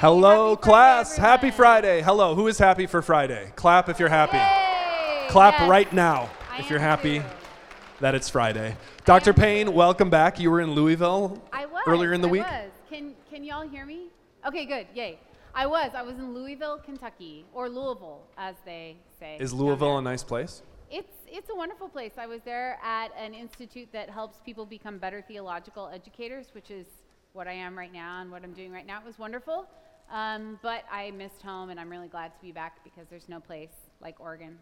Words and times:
Hello, 0.00 0.50
Happy 0.50 0.62
class. 0.62 1.14
Friday, 1.14 1.28
Happy. 1.28 1.50
Friday. 1.52 2.02
Hello. 2.02 2.34
Who 2.34 2.48
is 2.48 2.58
happy 2.58 2.86
for 2.86 3.02
Friday? 3.02 3.52
Clap 3.54 3.88
if 3.88 4.00
you're 4.00 4.08
happy. 4.08 4.36
Yay! 4.36 5.28
Clap 5.28 5.54
Yes. 5.60 5.68
right 5.70 5.92
now 5.92 6.28
I 6.50 6.58
if 6.58 6.68
you're 6.70 6.80
happy 6.80 7.20
too. 7.20 7.24
that 8.00 8.14
it's 8.16 8.28
Friday. 8.28 8.76
Dr. 9.04 9.32
Payne, 9.32 9.72
welcome 9.72 10.10
back. 10.10 10.40
You 10.40 10.50
were 10.50 10.60
in 10.60 10.72
Louisville 10.72 11.40
was. 11.52 11.82
earlier 11.86 12.12
in 12.12 12.20
the 12.20 12.28
I 12.28 12.32
week. 12.32 12.42
was. 12.42 12.70
Can 12.90 13.14
Can 13.30 13.44
y'all 13.44 13.66
hear 13.68 13.86
me? 13.86 14.08
Okay, 14.46 14.64
good. 14.66 14.86
Yay. 14.94 15.18
I 15.54 15.66
was. 15.66 15.92
I 15.94 16.02
was 16.02 16.16
in 16.18 16.34
Louisville, 16.34 16.78
Kentucky, 16.84 17.44
or 17.52 17.68
Louisville, 17.68 18.22
as 18.36 18.56
they 18.64 18.96
say. 19.20 19.36
Is 19.38 19.52
Louisville 19.52 19.98
a 19.98 20.02
nice 20.02 20.24
place? 20.24 20.62
It's 20.92 21.16
it's 21.26 21.48
a 21.48 21.54
wonderful 21.54 21.88
place. 21.88 22.12
I 22.18 22.26
was 22.26 22.42
there 22.44 22.78
at 22.84 23.08
an 23.18 23.32
institute 23.32 23.88
that 23.92 24.10
helps 24.10 24.38
people 24.44 24.66
become 24.66 24.98
better 24.98 25.24
theological 25.26 25.88
educators, 25.88 26.48
which 26.52 26.70
is 26.70 26.86
what 27.32 27.48
I 27.48 27.52
am 27.52 27.76
right 27.78 27.92
now 27.92 28.20
and 28.20 28.30
what 28.30 28.44
I'm 28.44 28.52
doing 28.52 28.70
right 28.70 28.86
now. 28.86 29.00
It 29.00 29.06
was 29.06 29.18
wonderful, 29.18 29.66
um, 30.10 30.58
but 30.60 30.84
I 30.92 31.10
missed 31.12 31.40
home, 31.40 31.70
and 31.70 31.80
I'm 31.80 31.88
really 31.88 32.08
glad 32.08 32.34
to 32.34 32.40
be 32.42 32.52
back 32.52 32.84
because 32.84 33.08
there's 33.08 33.26
no 33.26 33.40
place 33.40 33.70
like 34.02 34.20
Oregon, 34.20 34.58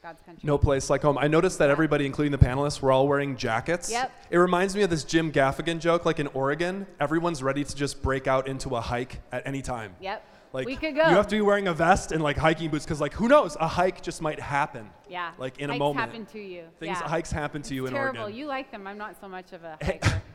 God's 0.00 0.22
country. 0.22 0.46
No 0.46 0.56
place 0.58 0.90
like 0.90 1.02
home. 1.02 1.18
I 1.18 1.26
noticed 1.26 1.58
that 1.58 1.70
everybody, 1.70 2.06
including 2.06 2.30
the 2.30 2.38
panelists, 2.38 2.80
were 2.80 2.92
all 2.92 3.08
wearing 3.08 3.36
jackets. 3.36 3.90
Yep. 3.90 4.12
It 4.30 4.38
reminds 4.38 4.76
me 4.76 4.82
of 4.82 4.90
this 4.90 5.02
Jim 5.02 5.32
Gaffigan 5.32 5.80
joke. 5.80 6.04
Like 6.04 6.20
in 6.20 6.28
Oregon, 6.28 6.86
everyone's 7.00 7.42
ready 7.42 7.64
to 7.64 7.74
just 7.74 8.00
break 8.00 8.28
out 8.28 8.46
into 8.46 8.76
a 8.76 8.80
hike 8.80 9.18
at 9.32 9.44
any 9.44 9.60
time. 9.60 9.96
Yep. 10.00 10.24
Like 10.54 10.66
we 10.66 10.76
could 10.76 10.94
go. 10.94 11.02
You 11.02 11.16
have 11.16 11.26
to 11.26 11.36
be 11.36 11.40
wearing 11.42 11.66
a 11.66 11.74
vest 11.74 12.12
and 12.12 12.22
like 12.22 12.36
hiking 12.36 12.70
boots 12.70 12.84
because 12.84 13.00
like 13.00 13.12
who 13.12 13.26
knows, 13.26 13.56
a 13.58 13.66
hike 13.66 14.00
just 14.02 14.22
might 14.22 14.38
happen. 14.38 14.88
Yeah. 15.10 15.32
Like 15.36 15.58
in 15.58 15.68
a 15.68 15.72
Hikes 15.72 15.78
moment. 15.80 16.06
happen 16.08 16.26
to 16.26 16.38
you. 16.38 16.62
Things 16.78 16.96
yeah. 17.00 17.08
hikes 17.08 17.32
happen 17.32 17.60
to 17.62 17.74
you 17.74 17.84
It's 17.86 17.90
in 17.90 17.96
terrible. 17.96 18.20
Oregon. 18.20 18.38
You 18.38 18.46
like 18.46 18.70
them. 18.70 18.86
I'm 18.86 18.96
not 18.96 19.16
so 19.20 19.28
much 19.28 19.52
of 19.52 19.64
a 19.64 19.76
hiker. 19.84 20.22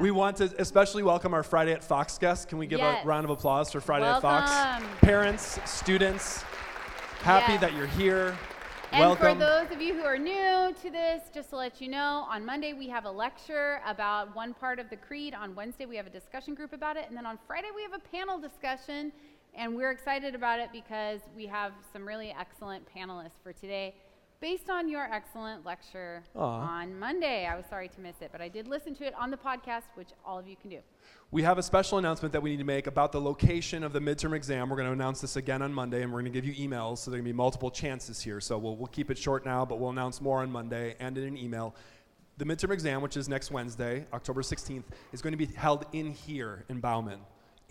We 0.00 0.10
want 0.10 0.38
to 0.38 0.50
especially 0.58 1.02
welcome 1.02 1.34
our 1.34 1.42
Friday 1.42 1.72
at 1.72 1.84
Fox 1.84 2.16
guests. 2.16 2.46
Can 2.46 2.56
we 2.56 2.66
give 2.66 2.78
Yes. 2.78 3.04
a 3.04 3.06
round 3.06 3.24
of 3.26 3.30
applause 3.30 3.70
for 3.70 3.78
Friday 3.80 4.06
at 4.06 4.22
Fox? 4.22 4.50
Welcome. 4.50 4.88
Parents, 5.00 5.60
students, 5.70 6.42
happy 7.20 7.52
Yes. 7.52 7.60
that 7.60 7.74
you're 7.74 7.86
here. 7.88 8.34
And 8.90 9.00
welcome. 9.00 9.38
for 9.38 9.44
those 9.44 9.70
of 9.70 9.82
you 9.82 9.92
who 9.94 10.02
are 10.04 10.16
new 10.18 10.74
to 10.82 10.90
this, 10.90 11.22
just 11.32 11.50
to 11.50 11.56
let 11.56 11.80
you 11.82 11.88
know, 11.88 12.26
on 12.30 12.44
Monday 12.44 12.72
we 12.72 12.88
have 12.88 13.04
a 13.04 13.10
lecture 13.10 13.80
about 13.86 14.34
one 14.34 14.52
part 14.54 14.78
of 14.78 14.88
the 14.88 14.96
creed. 14.96 15.34
On 15.34 15.54
Wednesday 15.54 15.84
we 15.84 15.96
have 15.96 16.06
a 16.06 16.10
discussion 16.10 16.54
group 16.54 16.72
about 16.72 16.96
it. 16.96 17.04
And 17.08 17.16
then 17.16 17.26
on 17.26 17.38
Friday 17.46 17.68
we 17.74 17.82
have 17.82 17.92
a 17.94 17.98
panel 17.98 18.38
discussion. 18.38 19.12
And 19.54 19.76
we're 19.76 19.90
excited 19.90 20.34
about 20.34 20.60
it 20.60 20.70
because 20.72 21.20
we 21.36 21.46
have 21.46 21.72
some 21.92 22.06
really 22.06 22.34
excellent 22.38 22.84
panelists 22.94 23.42
for 23.42 23.52
today 23.52 23.94
based 24.40 24.68
on 24.68 24.88
your 24.88 25.04
excellent 25.04 25.64
lecture 25.64 26.24
Aw. 26.34 26.40
on 26.42 26.98
Monday. 26.98 27.46
I 27.46 27.54
was 27.54 27.64
sorry 27.66 27.88
to 27.88 28.00
miss 28.00 28.16
it, 28.20 28.30
but 28.32 28.40
I 28.40 28.48
did 28.48 28.66
listen 28.66 28.92
to 28.96 29.06
it 29.06 29.14
on 29.14 29.30
the 29.30 29.36
podcast, 29.36 29.84
which 29.94 30.08
all 30.26 30.36
of 30.36 30.48
you 30.48 30.56
can 30.56 30.68
do. 30.68 30.78
We 31.30 31.42
have 31.42 31.58
a 31.58 31.62
special 31.62 31.98
announcement 31.98 32.32
that 32.32 32.42
we 32.42 32.50
need 32.50 32.58
to 32.58 32.64
make 32.64 32.88
about 32.88 33.12
the 33.12 33.20
location 33.20 33.84
of 33.84 33.92
the 33.92 34.00
midterm 34.00 34.34
exam. 34.34 34.68
We're 34.68 34.76
going 34.76 34.88
to 34.88 34.92
announce 34.92 35.20
this 35.20 35.36
again 35.36 35.62
on 35.62 35.72
Monday, 35.72 36.02
and 36.02 36.12
we're 36.12 36.22
going 36.22 36.32
to 36.32 36.40
give 36.40 36.44
you 36.44 36.68
emails, 36.68 36.98
so 36.98 37.10
there 37.10 37.18
are 37.18 37.22
going 37.22 37.30
to 37.30 37.32
be 37.32 37.36
multiple 37.36 37.70
chances 37.70 38.20
here. 38.20 38.40
So 38.40 38.58
we'll, 38.58 38.74
we'll 38.74 38.88
keep 38.88 39.12
it 39.12 39.18
short 39.18 39.46
now, 39.46 39.64
but 39.64 39.78
we'll 39.78 39.90
announce 39.90 40.20
more 40.20 40.40
on 40.40 40.50
Monday 40.50 40.96
and 40.98 41.16
in 41.16 41.24
an 41.24 41.38
email. 41.38 41.76
The 42.38 42.44
midterm 42.44 42.72
exam, 42.72 43.00
which 43.00 43.16
is 43.16 43.28
next 43.28 43.52
Wednesday, 43.52 44.06
October 44.12 44.42
16th, 44.42 44.84
is 45.12 45.22
going 45.22 45.34
to 45.34 45.36
be 45.36 45.46
held 45.46 45.86
in 45.92 46.10
here 46.10 46.64
in 46.68 46.80
Bauman, 46.80 47.20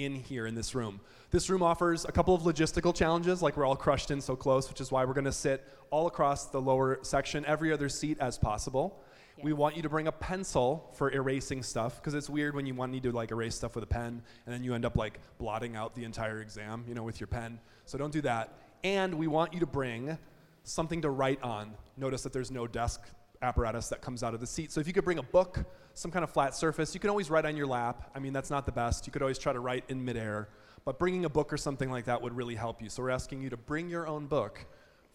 in 0.06 0.16
here 0.16 0.48
in 0.48 0.56
this 0.56 0.76
room. 0.76 1.00
This 1.32 1.50
room 1.50 1.64
offers 1.64 2.06
a 2.06 2.12
couple 2.12 2.36
of 2.36 2.42
logistical 2.42 2.94
challenges, 2.94 3.42
like 3.42 3.56
we're 3.56 3.66
all 3.66 3.76
crushed 3.76 4.12
in 4.12 4.20
so 4.20 4.36
close, 4.36 4.68
which 4.70 4.82
is 4.82 4.92
why 4.92 5.06
we're 5.06 5.14
going 5.14 5.26
to 5.26 5.32
sit 5.32 5.66
all 5.90 6.08
across 6.08 6.46
the 6.46 6.62
lower 6.62 7.00
section, 7.04 7.46
every 7.46 7.72
other 7.72 7.90
seat 7.90 8.18
as 8.20 8.38
possible. 8.38 9.02
We 9.42 9.54
want 9.54 9.76
you 9.76 9.82
to 9.82 9.90
bring 9.90 10.08
a 10.08 10.12
pencil 10.12 10.92
for 10.94 11.12
erasing 11.12 11.64
stuff 11.64 11.96
because 11.96 12.14
it's 12.14 12.30
weird 12.30 12.54
when 12.54 12.66
you 12.66 12.76
want 12.76 12.92
need 12.92 13.04
to 13.04 13.12
like 13.12 13.32
erase 13.32 13.56
stuff 13.56 13.76
with 13.76 13.84
a 13.84 13.88
pen 13.88 14.22
and 14.46 14.54
then 14.54 14.64
you 14.64 14.76
end 14.76 14.86
up 14.86 14.98
like 14.98 15.20
blotting 15.38 15.76
out 15.76 15.96
the 15.96 16.04
entire 16.04 16.42
exam, 16.42 16.84
you 16.88 16.94
know, 16.94 17.04
with 17.04 17.20
your 17.20 17.28
pen. 17.28 17.60
So 17.86 17.98
don't 17.98 18.14
do 18.14 18.22
that. 18.22 18.54
And 18.84 19.16
we 19.16 19.28
want 19.28 19.54
you 19.54 19.60
to 19.62 19.66
bring 19.66 20.18
something 20.64 21.02
to 21.02 21.10
write 21.10 21.42
on. 21.42 21.74
Notice 21.98 22.24
that 22.24 22.34
there's 22.34 22.52
no 22.52 22.68
desk 22.68 23.02
apparatus 23.42 23.90
that 23.90 24.02
comes 24.02 24.22
out 24.22 24.34
of 24.34 24.40
the 24.40 24.48
seat. 24.48 24.72
So 24.72 24.80
if 24.80 24.88
you 24.88 24.94
could 24.94 25.06
bring 25.06 25.18
a 25.18 25.24
book, 25.24 25.66
some 25.94 26.12
kind 26.12 26.24
of 26.24 26.32
flat 26.32 26.56
surface, 26.56 26.94
you 26.94 27.00
can 27.00 27.10
always 27.10 27.30
write 27.30 27.46
on 27.46 27.56
your 27.58 27.68
lap. 27.68 28.12
I 28.16 28.20
mean, 28.20 28.34
that's 28.34 28.50
not 28.50 28.66
the 28.66 28.72
best. 28.72 29.06
You 29.08 29.14
could 29.14 29.22
always 29.22 29.38
try 29.38 29.54
to 29.54 29.60
write 29.60 29.84
in 29.90 30.04
midair, 30.04 30.50
but 30.86 31.00
bringing 31.00 31.26
a 31.26 31.30
book 31.30 31.52
or 31.52 31.58
something 31.58 31.90
like 31.90 32.06
that 32.06 32.22
would 32.22 32.36
really 32.36 32.56
help 32.56 32.82
you. 32.82 32.90
So 32.90 33.04
we're 33.04 33.10
asking 33.10 33.42
you 33.42 33.50
to 33.50 33.58
bring 33.58 33.90
your 33.90 34.08
own 34.08 34.28
book 34.28 34.66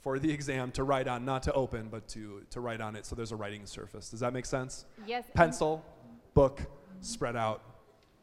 for 0.01 0.19
the 0.19 0.31
exam 0.31 0.71
to 0.73 0.85
write 0.85 1.09
on, 1.09 1.25
not 1.25 1.43
to 1.45 1.53
open, 1.53 1.89
but 1.91 2.07
to, 2.09 2.43
to 2.51 2.61
write 2.61 2.81
on 2.81 2.95
it 2.95 3.05
so 3.05 3.17
there's 3.17 3.33
a 3.33 3.37
writing 3.37 3.67
surface. 3.67 4.11
Does 4.11 4.21
that 4.21 4.33
make 4.33 4.47
sense? 4.47 4.85
Yes. 5.07 5.25
Pencil, 5.35 5.85
book, 6.35 6.61
spread 7.01 7.35
out. 7.37 7.63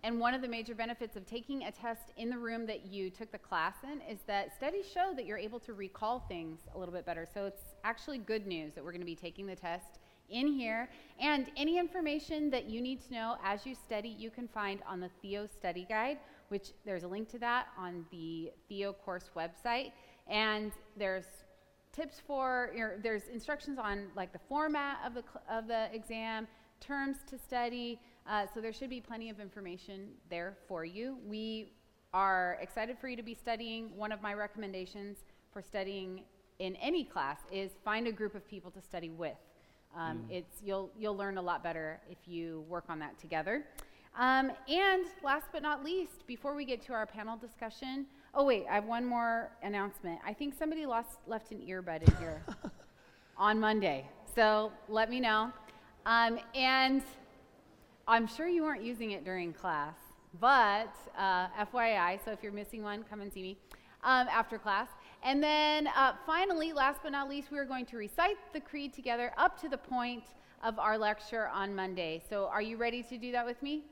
And 0.05 0.19
one 0.19 0.33
of 0.33 0.41
the 0.41 0.49
major 0.49 0.75
benefits 0.75 1.15
of 1.15 1.25
taking 1.25 1.63
a 1.63 1.71
test 1.71 2.11
in 2.17 2.29
the 2.29 2.37
room 2.37 2.65
that 2.67 2.85
you 2.85 3.09
took 3.09 3.31
the 3.31 3.37
class 3.37 3.75
in 3.83 4.01
is 4.01 4.19
that 4.27 4.53
studies 4.55 4.85
show 4.85 5.13
that 5.15 5.25
you're 5.25 5.37
able 5.37 5.59
to 5.61 5.73
recall 5.73 6.19
things 6.19 6.59
a 6.75 6.77
little 6.77 6.93
bit 6.93 7.05
better. 7.05 7.25
So 7.33 7.45
it's 7.45 7.63
actually 7.85 8.17
good 8.17 8.45
news 8.45 8.73
that 8.73 8.83
we're 8.83 8.91
going 8.91 9.01
to 9.01 9.05
be 9.05 9.15
taking 9.15 9.45
the 9.45 9.55
test 9.55 9.99
in 10.29 10.47
here. 10.47 10.89
And 11.19 11.47
any 11.57 11.77
information 11.77 12.49
that 12.49 12.69
you 12.69 12.81
need 12.81 13.05
to 13.07 13.13
know 13.13 13.37
as 13.43 13.65
you 13.65 13.75
study, 13.75 14.09
you 14.09 14.29
can 14.29 14.47
find 14.47 14.81
on 14.87 14.99
the 14.99 15.09
Theo 15.21 15.47
Study 15.47 15.85
Guide, 15.87 16.17
which 16.49 16.71
there's 16.85 17.03
a 17.03 17.07
link 17.07 17.29
to 17.29 17.39
that 17.39 17.67
on 17.77 18.05
the 18.11 18.51
Theo 18.67 18.93
course 18.93 19.29
website. 19.35 19.91
And 20.27 20.71
there's 20.97 21.25
tips 21.93 22.19
for 22.25 22.71
there's 23.03 23.27
instructions 23.27 23.77
on 23.77 24.07
like 24.15 24.33
the 24.33 24.39
format 24.49 24.97
of 25.05 25.13
the 25.13 25.23
of 25.49 25.67
the 25.67 25.93
exam 25.93 26.47
terms 26.81 27.17
to 27.27 27.37
study 27.37 27.99
uh, 28.27 28.45
so 28.51 28.59
there 28.59 28.73
should 28.73 28.89
be 28.89 28.99
plenty 28.99 29.29
of 29.29 29.39
information 29.39 30.07
there 30.29 30.57
for 30.67 30.83
you 30.83 31.17
we 31.27 31.71
are 32.13 32.57
excited 32.61 32.97
for 32.97 33.07
you 33.07 33.15
to 33.15 33.23
be 33.23 33.35
studying 33.35 33.95
one 33.95 34.11
of 34.11 34.21
my 34.23 34.33
recommendations 34.33 35.19
for 35.51 35.61
studying 35.61 36.23
in 36.59 36.75
any 36.77 37.03
class 37.03 37.41
is 37.51 37.71
find 37.85 38.07
a 38.07 38.11
group 38.11 38.33
of 38.33 38.47
people 38.47 38.71
to 38.71 38.81
study 38.81 39.09
with 39.09 39.37
um, 39.95 40.25
it's 40.29 40.61
you'll 40.63 40.91
you'll 40.97 41.17
learn 41.17 41.37
a 41.37 41.41
lot 41.41 41.63
better 41.63 41.99
if 42.09 42.17
you 42.25 42.63
work 42.67 42.85
on 42.89 42.99
that 42.99 43.17
together 43.19 43.63
um, 44.17 44.51
and 44.67 45.05
last 45.23 45.47
but 45.51 45.63
not 45.63 45.83
least, 45.83 46.27
before 46.27 46.53
we 46.53 46.65
get 46.65 46.81
to 46.85 46.93
our 46.93 47.05
panel 47.05 47.35
discussion, 47.35 48.05
oh 48.35 48.43
wait, 48.45 48.65
I 48.69 48.75
have 48.75 48.85
one 48.85 49.05
more 49.05 49.51
announcement. 49.63 50.19
I 50.25 50.33
think 50.33 50.53
somebody 50.57 50.85
lost 50.85 51.17
left 51.25 51.51
an 51.51 51.59
earbud 51.67 52.03
in 52.03 52.15
here 52.17 52.43
on 53.37 53.59
Monday, 53.59 54.07
so 54.35 54.71
let 54.87 55.09
me 55.09 55.19
know. 55.19 55.51
Um, 56.05 56.39
and 56.53 57.01
I'm 58.07 58.27
sure 58.27 58.47
you 58.47 58.61
weren't 58.63 58.83
using 58.83 59.11
it 59.11 59.25
during 59.25 59.51
class, 59.51 59.95
but 60.39 60.95
uh, 61.17 61.47
FYI, 61.65 62.23
so 62.23 62.31
if 62.31 62.43
you're 62.43 62.51
missing 62.51 62.83
one, 62.83 63.03
come 63.09 63.21
and 63.21 63.33
see 63.33 63.41
me 63.41 63.57
um, 64.03 64.27
after 64.27 64.59
class. 64.59 64.89
And 65.23 65.41
then 65.41 65.87
uh, 65.87 66.13
finally, 66.25 66.73
last 66.73 66.99
but 67.01 67.13
not 67.13 67.29
least, 67.29 67.49
we 67.49 67.57
are 67.57 67.65
going 67.65 67.85
to 67.87 67.97
recite 67.97 68.37
the 68.51 68.59
creed 68.59 68.93
together 68.93 69.31
up 69.37 69.59
to 69.61 69.69
the 69.69 69.77
point 69.77 70.23
of 70.63 70.77
our 70.79 70.97
lecture 70.97 71.47
on 71.47 71.73
Monday. 71.73 72.21
So 72.29 72.47
are 72.47 72.61
you 72.61 72.75
ready 72.75 73.01
to 73.03 73.17
do 73.17 73.31
that 73.31 73.45
with 73.45 73.61
me? 73.63 73.83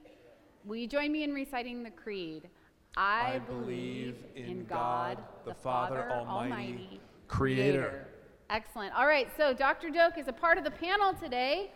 Will 0.66 0.76
you 0.76 0.88
join 0.88 1.12
me 1.12 1.24
in 1.24 1.34
reciting 1.34 1.84
the 1.84 1.90
creed? 1.90 2.50
I, 2.98 3.40
believe 3.48 4.16
in 4.36 4.66
God, 4.66 5.24
the 5.46 5.54
Father 5.54 6.12
Almighty, 6.12 7.00
Creator. 7.30 8.08
Excellent. 8.50 8.94
All 8.94 9.08
right, 9.08 9.30
so 9.38 9.54
Dr. 9.54 9.90
Doak 9.90 10.18
is 10.18 10.28
a 10.28 10.34
part 10.34 10.58
of 10.58 10.66
the 10.66 10.72
panel 10.72 11.14
today. 11.14 11.72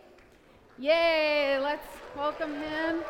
Yay, 0.78 1.58
let's 1.58 1.86
welcome 2.14 2.54
him. 2.54 3.02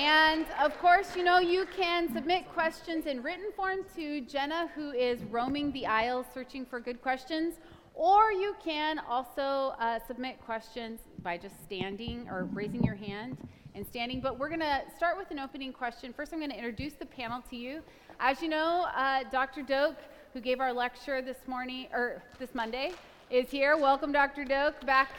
And 0.00 0.46
of 0.58 0.78
course, 0.78 1.14
you 1.14 1.22
know, 1.22 1.40
you 1.40 1.66
can 1.76 2.10
submit 2.10 2.50
questions 2.54 3.04
in 3.04 3.22
written 3.22 3.52
form 3.54 3.80
to 3.96 4.22
Jenna, 4.22 4.70
who 4.74 4.92
is 4.92 5.22
roaming 5.24 5.70
the 5.72 5.84
aisles 5.84 6.24
searching 6.32 6.64
for 6.64 6.80
good 6.80 7.02
questions. 7.02 7.56
Or 7.92 8.32
you 8.32 8.56
can 8.64 8.98
also 9.00 9.74
uh, 9.78 9.98
submit 10.06 10.40
questions 10.40 11.00
by 11.22 11.36
just 11.36 11.62
standing 11.64 12.26
or 12.30 12.44
raising 12.44 12.82
your 12.82 12.94
hand 12.94 13.36
and 13.74 13.86
standing. 13.86 14.22
But 14.22 14.38
we're 14.38 14.48
going 14.48 14.60
to 14.60 14.80
start 14.96 15.18
with 15.18 15.30
an 15.32 15.38
opening 15.38 15.70
question. 15.70 16.14
First, 16.14 16.32
I'm 16.32 16.38
going 16.38 16.50
to 16.50 16.56
introduce 16.56 16.94
the 16.94 17.04
panel 17.04 17.42
to 17.50 17.56
you. 17.56 17.82
As 18.20 18.40
you 18.40 18.48
know, 18.48 18.86
uh, 18.96 19.24
Dr. 19.30 19.60
Doak, 19.60 19.96
who 20.32 20.40
gave 20.40 20.60
our 20.60 20.72
lecture 20.72 21.20
this 21.20 21.46
morning 21.46 21.88
or 21.92 22.22
this 22.38 22.54
Monday, 22.54 22.92
is 23.28 23.50
here. 23.50 23.76
Welcome, 23.76 24.12
Dr. 24.12 24.46
Doak, 24.46 24.80
back 24.86 25.10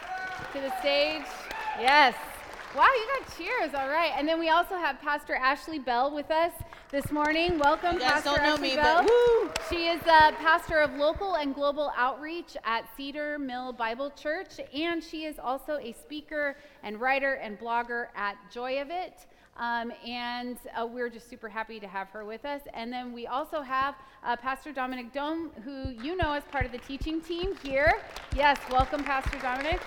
to 0.53 0.59
the 0.59 0.75
stage. 0.79 1.21
Yes. 1.79 2.15
Wow, 2.75 2.88
you 2.95 3.19
got 3.19 3.38
cheers. 3.38 3.73
All 3.73 3.89
right. 3.89 4.13
And 4.15 4.25
then 4.25 4.39
we 4.39 4.47
also 4.50 4.75
have 4.75 5.01
Pastor 5.01 5.35
Ashley 5.35 5.77
Bell 5.77 6.09
with 6.15 6.31
us 6.31 6.53
this 6.89 7.12
morning. 7.12 7.59
Welcome, 7.59 7.95
You 7.95 8.00
guys 8.00 8.12
Pastor 8.23 8.29
don't 8.29 8.44
know 8.44 8.53
Ashley 8.53 8.69
me, 8.69 8.75
Bell. 8.77 9.03
but 9.03 9.09
woo! 9.09 9.51
She 9.69 9.88
is 9.88 10.01
a 10.03 10.31
pastor 10.39 10.79
of 10.79 10.94
local 10.95 11.35
and 11.35 11.53
global 11.53 11.91
outreach 11.97 12.56
at 12.63 12.85
Cedar 12.95 13.38
Mill 13.38 13.73
Bible 13.73 14.09
Church, 14.12 14.62
and 14.73 15.03
she 15.03 15.25
is 15.25 15.38
also 15.38 15.79
a 15.81 15.91
speaker 15.91 16.56
and 16.83 17.00
writer 17.01 17.33
and 17.33 17.59
blogger 17.59 18.06
at 18.15 18.35
Joy 18.53 18.81
of 18.81 18.89
It. 18.89 19.25
Um, 19.57 19.91
and 20.07 20.57
uh, 20.73 20.88
we're 20.88 21.09
just 21.09 21.29
super 21.29 21.50
happy 21.50 21.77
to 21.77 21.88
have 21.88 22.07
her 22.12 22.23
with 22.23 22.45
us. 22.45 22.62
And 22.73 22.91
then 22.91 23.12
we 23.12 23.27
also 23.27 23.62
have 23.62 23.95
uh, 24.23 24.38
Pastor 24.38 24.71
Dominic 24.71 25.12
Dome, 25.12 25.51
who 25.65 25.89
you 26.01 26.15
know 26.15 26.31
as 26.31 26.44
part 26.45 26.65
of 26.65 26.71
the 26.71 26.77
teaching 26.79 27.19
team 27.19 27.53
here. 27.62 28.00
Yes, 28.33 28.57
welcome, 28.71 29.03
Pastor 29.03 29.38
Dominic. 29.39 29.81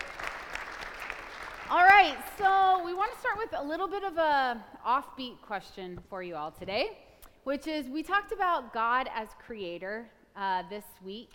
All 1.75 1.83
right, 1.83 2.17
so 2.39 2.85
we 2.85 2.95
want 2.95 3.13
to 3.13 3.19
start 3.19 3.37
with 3.37 3.49
a 3.53 3.65
little 3.65 3.89
bit 3.89 4.05
of 4.05 4.17
a 4.17 4.65
offbeat 4.87 5.41
question 5.43 5.99
for 6.09 6.23
you 6.23 6.37
all 6.37 6.53
today, 6.53 6.99
which 7.43 7.67
is 7.67 7.89
we 7.89 8.01
talked 8.01 8.31
about 8.31 8.73
God 8.73 9.11
as 9.13 9.27
creator 9.45 10.09
uh, 10.37 10.63
this 10.71 10.85
week, 11.05 11.33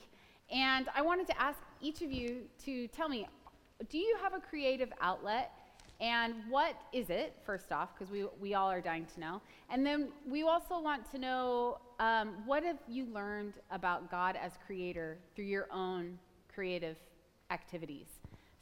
and 0.49 0.87
I 0.95 1.01
wanted 1.01 1.27
to 1.27 1.41
ask 1.41 1.59
each 1.81 2.01
of 2.03 2.09
you 2.13 2.43
to 2.63 2.87
tell 2.87 3.09
me, 3.09 3.27
do 3.89 3.97
you 3.97 4.15
have 4.21 4.33
a 4.33 4.39
creative 4.39 4.93
outlet? 5.01 5.51
And 5.99 6.35
what 6.47 6.73
is 6.93 7.09
it, 7.09 7.35
first 7.45 7.73
off, 7.73 7.89
because 7.93 8.09
we, 8.09 8.23
we 8.39 8.53
all 8.53 8.71
are 8.71 8.79
dying 8.79 9.07
to 9.15 9.19
know. 9.19 9.41
And 9.69 9.85
then 9.85 10.07
we 10.25 10.43
also 10.43 10.79
want 10.79 11.11
to 11.11 11.17
know 11.17 11.79
um, 11.99 12.35
what 12.45 12.63
have 12.63 12.77
you 12.87 13.07
learned 13.13 13.55
about 13.71 14.09
God 14.09 14.37
as 14.41 14.53
creator 14.65 15.17
through 15.35 15.47
your 15.47 15.67
own 15.69 16.17
creative 16.47 16.95
activities? 17.51 18.18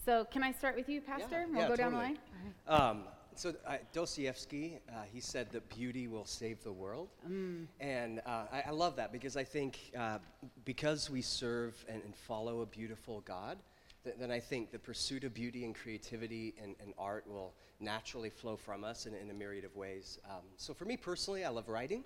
So, 0.08 0.24
can 0.32 0.42
I 0.42 0.54
start 0.54 0.78
with 0.78 0.88
you, 0.88 1.02
Pastor? 1.02 1.42
Yeah, 1.42 1.46
we'll 1.52 1.62
yeah, 1.64 1.68
go 1.68 1.76
down 1.76 1.92
the 1.92 1.98
totally. 1.98 2.18
line. 2.66 2.82
Um, 2.82 3.04
so 3.36 3.54
uh, 3.68 3.76
Dostoevsky, 3.92 4.80
uh, 4.88 5.02
he 5.12 5.20
said 5.20 5.52
that 5.52 5.68
beauty 5.68 6.08
will 6.08 6.24
save 6.24 6.64
the 6.64 6.72
world, 6.72 7.10
and 7.82 8.22
uh, 8.26 8.46
I, 8.50 8.64
I 8.68 8.72
love 8.72 8.96
that 8.96 9.12
because 9.12 9.36
I 9.36 9.44
think 9.44 9.92
uh, 10.00 10.20
because 10.64 11.10
we 11.10 11.22
serve 11.22 11.76
and, 11.90 12.02
and 12.06 12.16
follow 12.16 12.62
a 12.62 12.66
beautiful 12.66 13.20
God, 13.26 13.58
th- 14.06 14.16
then 14.18 14.32
I 14.32 14.40
think 14.40 14.72
the 14.72 14.80
pursuit 14.80 15.26
of 15.26 15.34
beauty 15.34 15.66
and 15.66 15.76
creativity 15.76 16.54
and, 16.64 16.76
and 16.82 16.94
art 16.98 17.28
will 17.28 17.54
naturally 17.82 18.30
flow 18.30 18.56
from 18.56 18.86
us 18.86 19.08
in, 19.08 19.14
in 19.14 19.30
a 19.30 19.34
myriad 19.34 19.66
of 19.66 19.76
ways. 19.76 20.20
Um, 20.24 20.44
so 20.56 20.74
for 20.74 20.86
me 20.86 20.96
personally, 20.96 21.44
I 21.44 21.50
love 21.50 21.68
writing. 21.68 22.06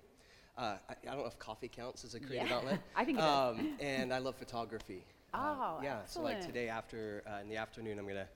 Uh, 0.57 0.77
I, 0.89 0.93
I 1.03 1.05
don't 1.05 1.19
know 1.19 1.27
if 1.27 1.37
coffee 1.37 1.69
counts 1.69 2.03
as 2.03 2.15
a 2.15 2.19
creative 2.19 2.49
Yeah, 2.49 2.57
outlet. 2.57 2.81
I 2.95 3.05
think 3.05 3.19
um, 3.19 3.77
and 3.79 4.11
I 4.11 4.17
love 4.17 4.37
photography. 4.37 5.05
Uh, 5.33 5.55
Oh, 5.59 5.79
yeah. 5.83 5.99
So 6.05 6.21
like 6.21 6.41
today 6.45 6.67
after 6.69 7.23
uh, 7.27 7.41
in 7.41 7.49
the 7.49 7.57
afternoon, 7.57 7.97
I'm 7.99 8.07
gonna 8.07 8.27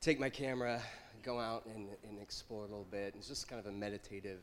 take 0.00 0.18
my 0.18 0.28
camera, 0.30 0.80
go 1.22 1.38
out 1.38 1.64
and, 1.66 1.88
and 2.08 2.20
explore 2.20 2.60
a 2.64 2.66
little 2.68 2.86
bit. 2.90 3.14
It's 3.16 3.28
just 3.28 3.48
kind 3.48 3.60
of 3.60 3.66
a 3.66 3.72
meditative 3.72 4.40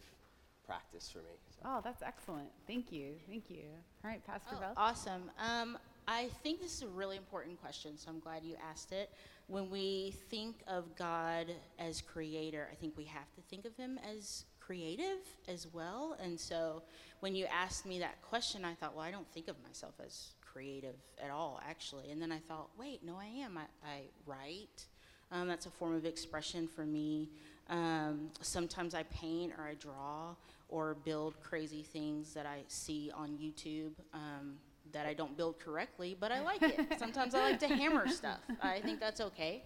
practice 0.65 1.09
for 1.09 1.19
me. 1.19 1.31
So. 1.49 1.61
Oh, 1.65 1.81
that's 1.83 2.01
excellent. 2.01 2.47
Thank 2.67 2.91
you. 2.91 3.13
Thank 3.27 3.49
you. 3.49 3.63
All 4.03 4.09
right, 4.09 4.25
Pastor 4.25 4.55
Oh, 4.55 4.59
Bell. 4.59 4.73
awesome. 4.77 5.29
Um, 5.37 5.77
I 6.07 6.29
think 6.43 6.61
this 6.61 6.73
is 6.75 6.81
a 6.83 6.87
really 6.87 7.17
important 7.17 7.59
question, 7.61 7.97
so 7.97 8.09
I'm 8.09 8.19
glad 8.19 8.43
you 8.43 8.55
asked 8.69 8.91
it. 8.91 9.11
When 9.47 9.69
we 9.69 10.15
think 10.29 10.57
of 10.67 10.95
God 10.95 11.47
as 11.77 12.01
creator, 12.01 12.69
I 12.71 12.75
think 12.75 12.95
we 12.97 13.03
have 13.05 13.31
to 13.35 13.41
think 13.49 13.65
of 13.65 13.75
him 13.75 13.99
as 14.09 14.45
creative 14.59 15.19
as 15.47 15.67
well. 15.73 16.15
And 16.21 16.39
so 16.39 16.83
when 17.19 17.35
you 17.35 17.45
asked 17.45 17.85
me 17.85 17.99
that 17.99 18.21
question, 18.21 18.63
I 18.63 18.73
thought, 18.75 18.95
well, 18.95 19.03
I 19.03 19.11
don't 19.11 19.29
think 19.33 19.47
of 19.49 19.55
myself 19.63 19.93
as 20.03 20.31
creative 20.51 20.95
at 21.23 21.29
all, 21.29 21.61
actually. 21.67 22.11
And 22.11 22.21
then 22.21 22.31
I 22.31 22.39
thought, 22.39 22.69
wait, 22.77 23.03
no, 23.03 23.15
I 23.17 23.25
am. 23.25 23.57
I, 23.57 23.63
I 23.87 24.01
write. 24.25 24.85
Um, 25.31 25.47
that's 25.47 25.65
a 25.65 25.71
form 25.71 25.95
of 25.95 26.05
expression 26.05 26.67
for 26.67 26.85
me. 26.85 27.29
Um, 27.69 28.29
sometimes 28.41 28.93
I 28.93 29.03
paint 29.03 29.53
or 29.57 29.63
I 29.65 29.75
draw 29.75 30.35
or 30.69 30.95
build 31.05 31.35
crazy 31.41 31.83
things 31.83 32.33
that 32.33 32.45
I 32.45 32.63
see 32.67 33.11
on 33.13 33.37
YouTube 33.37 33.91
um, 34.13 34.57
that 34.93 35.05
I 35.05 35.13
don't 35.13 35.35
build 35.37 35.59
correctly, 35.59 36.15
but 36.19 36.31
I 36.31 36.41
like 36.51 36.61
it. 36.61 36.99
Sometimes 36.99 37.33
I 37.35 37.51
like 37.51 37.59
to 37.59 37.67
hammer 37.67 38.07
stuff. 38.07 38.39
I 38.61 38.79
think 38.81 38.99
that's 38.99 39.21
okay. 39.21 39.63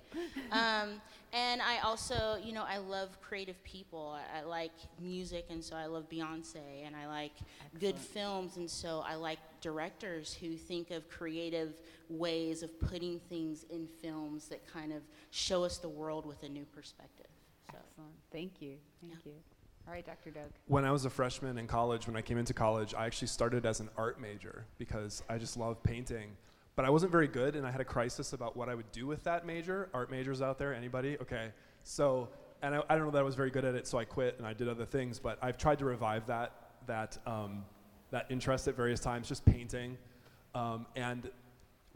Um, 0.51 1.01
and 1.33 1.62
I 1.62 1.80
also, 1.83 2.38
you 2.44 2.54
know, 2.54 2.63
I 2.68 2.77
love 2.77 3.19
creative 3.22 3.62
people. 3.63 4.16
I, 4.36 4.39
I 4.39 4.44
like 4.44 4.72
music, 5.01 5.45
and 5.50 5.63
so 5.63 5.75
I 5.75 5.86
love 5.88 6.10
Beyonce, 6.10 6.86
and 6.86 6.95
I 6.95 7.07
like 7.07 7.33
good 7.80 7.98
films, 7.98 8.57
and 8.57 8.69
so 8.69 9.04
I 9.06 9.16
like 9.16 9.39
directors 9.62 10.33
who 10.33 10.56
think 10.56 10.92
of 10.92 11.10
creative 11.10 11.74
ways 12.10 12.62
of 12.63 12.80
putting 12.80 13.19
things 13.19 13.66
in 13.69 13.88
films 14.01 14.48
that 14.50 14.66
kind 14.72 14.94
of 14.94 15.01
show 15.31 15.63
us 15.63 15.77
the 15.77 15.89
world 15.89 16.25
with 16.25 16.44
a 16.44 16.50
new 16.50 16.66
perspective. 16.66 17.27
So. 17.72 17.77
Excellent. 17.80 18.12
Thank 18.31 18.62
you. 18.62 18.75
Thank 19.01 19.13
Yeah. 19.25 19.31
you. 19.33 19.55
All 19.88 19.94
right, 19.94 20.06
Dr. 20.06 20.32
Doak. 20.32 20.50
When 20.68 20.84
I 20.84 20.92
was 20.92 21.06
a 21.06 21.12
freshman 21.12 21.60
in 21.60 21.68
college, 21.68 22.08
when 22.08 22.16
I 22.16 22.22
came 22.22 22.40
into 22.40 22.54
college, 22.54 22.96
I 22.96 23.06
actually 23.06 23.28
started 23.28 23.68
as 23.68 23.80
an 23.80 23.90
art 23.98 24.20
major 24.20 24.66
because 24.80 25.22
I 25.30 25.38
just 25.38 25.58
love 25.58 25.84
painting. 25.84 26.32
But 26.76 26.86
I 26.86 26.90
wasn't 26.90 27.12
very 27.12 27.28
good, 27.28 27.56
and 27.56 27.68
I 27.68 27.72
had 27.72 27.82
a 27.82 27.86
crisis 27.86 28.34
about 28.34 28.58
what 28.58 28.68
I 28.68 28.74
would 28.74 28.92
do 28.92 29.06
with 29.06 29.24
that 29.26 29.46
major. 29.46 29.90
Art 29.94 30.10
majors 30.10 30.42
out 30.42 30.58
there, 30.58 30.74
anybody? 30.74 31.18
Okay. 31.22 31.52
So, 31.84 32.30
and 32.64 32.76
I, 32.76 32.82
I 32.90 32.96
don't 32.96 33.06
know 33.06 33.12
that 33.12 33.20
I 33.20 33.24
was 33.24 33.36
very 33.36 33.52
good 33.52 33.64
at 33.64 33.76
it, 33.76 33.86
so 33.86 34.00
I 34.00 34.06
quit 34.06 34.36
and 34.40 34.48
I 34.48 34.54
did 34.54 34.68
other 34.68 34.86
things. 34.86 35.20
But 35.20 35.38
I've 35.42 35.58
tried 35.58 35.80
to 35.80 35.86
revive 35.86 36.26
that 36.28 36.52
that 36.88 37.18
um, 37.28 37.64
that 38.10 38.26
interest 38.30 38.68
at 38.68 38.76
various 38.76 39.00
times, 39.00 39.28
just 39.28 39.46
painting. 39.46 39.98
Um, 40.56 40.88
and 40.96 41.30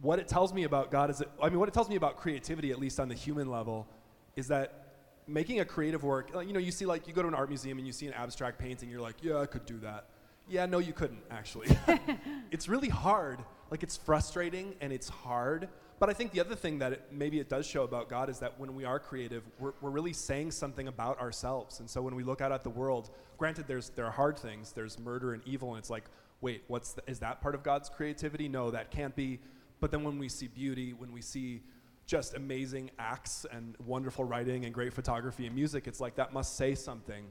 what 0.02 0.20
it 0.20 0.28
tells 0.28 0.54
me 0.54 0.64
about 0.64 0.92
God 0.92 1.10
is 1.10 1.18
that, 1.20 1.30
I 1.42 1.50
mean, 1.50 1.60
what 1.60 1.70
it 1.70 1.74
tells 1.74 1.90
me 1.90 1.96
about 1.96 2.18
creativity, 2.18 2.72
at 2.72 2.80
least 2.80 3.00
on 3.00 3.10
the 3.10 3.16
human 3.16 3.50
level, 3.50 3.88
is 4.36 4.48
that 4.48 4.89
making 5.30 5.60
a 5.60 5.66
creative 5.66 6.04
work, 6.04 6.32
uh, 6.36 6.40
you 6.40 6.54
know, 6.54 6.60
you 6.60 6.72
see 6.72 6.86
like, 6.86 7.08
you 7.08 7.14
go 7.14 7.22
to 7.22 7.28
an 7.28 7.36
art 7.36 7.50
museum 7.50 7.78
and 7.78 7.86
you 7.86 7.94
see 7.94 8.08
an 8.08 8.14
abstract 8.14 8.58
painting, 8.60 8.90
you're 8.90 9.02
like, 9.02 9.16
yeah, 9.22 9.38
I 9.38 9.46
could 9.46 9.66
do 9.66 9.78
that. 9.80 10.06
Yeah, 10.48 10.66
no, 10.66 10.80
you 10.80 10.94
couldn't, 10.94 11.22
actually. 11.30 11.68
it's 12.52 12.68
really 12.68 12.90
hard. 12.90 13.40
Like, 13.70 13.84
it's 13.84 13.96
frustrating 13.96 14.74
and 14.82 14.92
it's 14.92 15.08
hard. 15.08 15.70
But 16.00 16.10
I 16.10 16.14
think 16.14 16.32
the 16.32 16.40
other 16.40 16.56
thing 16.56 16.80
that 16.80 16.94
it, 16.94 17.04
maybe 17.12 17.40
it 17.40 17.50
does 17.50 17.68
show 17.68 17.84
about 17.84 18.10
God 18.10 18.30
is 18.30 18.40
that 18.40 18.60
when 18.60 18.74
we 18.74 18.86
are 18.86 19.00
creative, 19.00 19.44
we're, 19.60 19.74
we're 19.82 19.90
really 19.92 20.14
saying 20.14 20.52
something 20.52 20.88
about 20.88 21.20
ourselves. 21.20 21.82
And 21.82 21.90
so 21.90 22.02
when 22.02 22.16
we 22.16 22.24
look 22.24 22.42
out 22.42 22.52
at 22.52 22.64
the 22.64 22.70
world, 22.70 23.12
granted, 23.38 23.68
there's, 23.68 23.90
there 23.90 24.06
are 24.06 24.12
hard 24.12 24.40
things, 24.40 24.72
there's 24.72 24.98
murder 24.98 25.34
and 25.34 25.44
evil, 25.46 25.70
and 25.70 25.78
it's 25.78 25.90
like, 25.90 26.06
wait, 26.42 26.64
what's 26.68 26.94
the, 26.94 27.04
is 27.06 27.20
that 27.20 27.42
part 27.42 27.54
of 27.54 27.64
God's 27.64 27.90
creativity? 27.90 28.48
No, 28.48 28.72
that 28.72 28.92
can't 28.92 29.16
be. 29.16 29.40
But 29.82 29.92
then 29.92 30.04
when 30.04 30.18
we 30.18 30.30
see 30.30 30.48
beauty, 30.48 30.94
when 30.94 31.12
we 31.12 31.22
see 31.22 31.62
just 32.10 32.34
amazing 32.34 32.90
acts 32.98 33.46
and 33.52 33.76
wonderful 33.86 34.26
writing 34.26 34.66
and 34.66 34.74
great 34.74 34.92
photography 34.92 35.46
and 35.46 35.54
music, 35.54 35.88
it's 35.88 36.00
like 36.00 36.16
that 36.16 36.34
must 36.34 36.58
say 36.58 36.74
something 36.74 37.24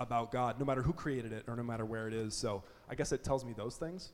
about 0.00 0.32
God, 0.32 0.58
no 0.58 0.64
matter 0.64 0.80
who 0.80 0.94
created 0.94 1.34
it 1.34 1.44
or 1.46 1.54
no 1.54 1.62
matter 1.62 1.84
where 1.84 2.08
it 2.08 2.14
is. 2.14 2.34
So 2.34 2.62
I 2.88 2.94
guess 2.94 3.12
it 3.12 3.22
tells 3.22 3.44
me 3.44 3.52
those 3.54 3.76
things. 3.76 4.12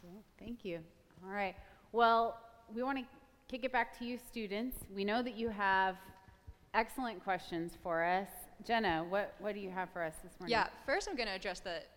Cool. 0.00 0.22
Thank 0.38 0.64
you. 0.64 0.78
All 1.24 1.32
right. 1.32 1.56
Well, 1.90 2.38
we 2.72 2.84
want 2.84 2.98
to 2.98 3.04
kick 3.48 3.64
it 3.64 3.72
back 3.72 3.98
to 3.98 4.04
you, 4.04 4.16
students. 4.16 4.76
We 4.94 5.04
know 5.04 5.22
that 5.22 5.34
you 5.34 5.48
have 5.48 5.96
excellent 6.72 7.24
questions 7.24 7.72
for 7.82 8.04
us. 8.04 8.28
Jenna, 8.64 9.04
what, 9.08 9.34
what 9.40 9.54
do 9.54 9.60
you 9.60 9.70
have 9.70 9.90
for 9.90 10.04
us 10.04 10.14
this 10.22 10.38
morning? 10.38 10.52
Yeah, 10.52 10.68
first 10.86 11.08
I'm 11.08 11.16
going 11.16 11.28
to 11.28 11.34
address 11.34 11.58
that 11.60 11.88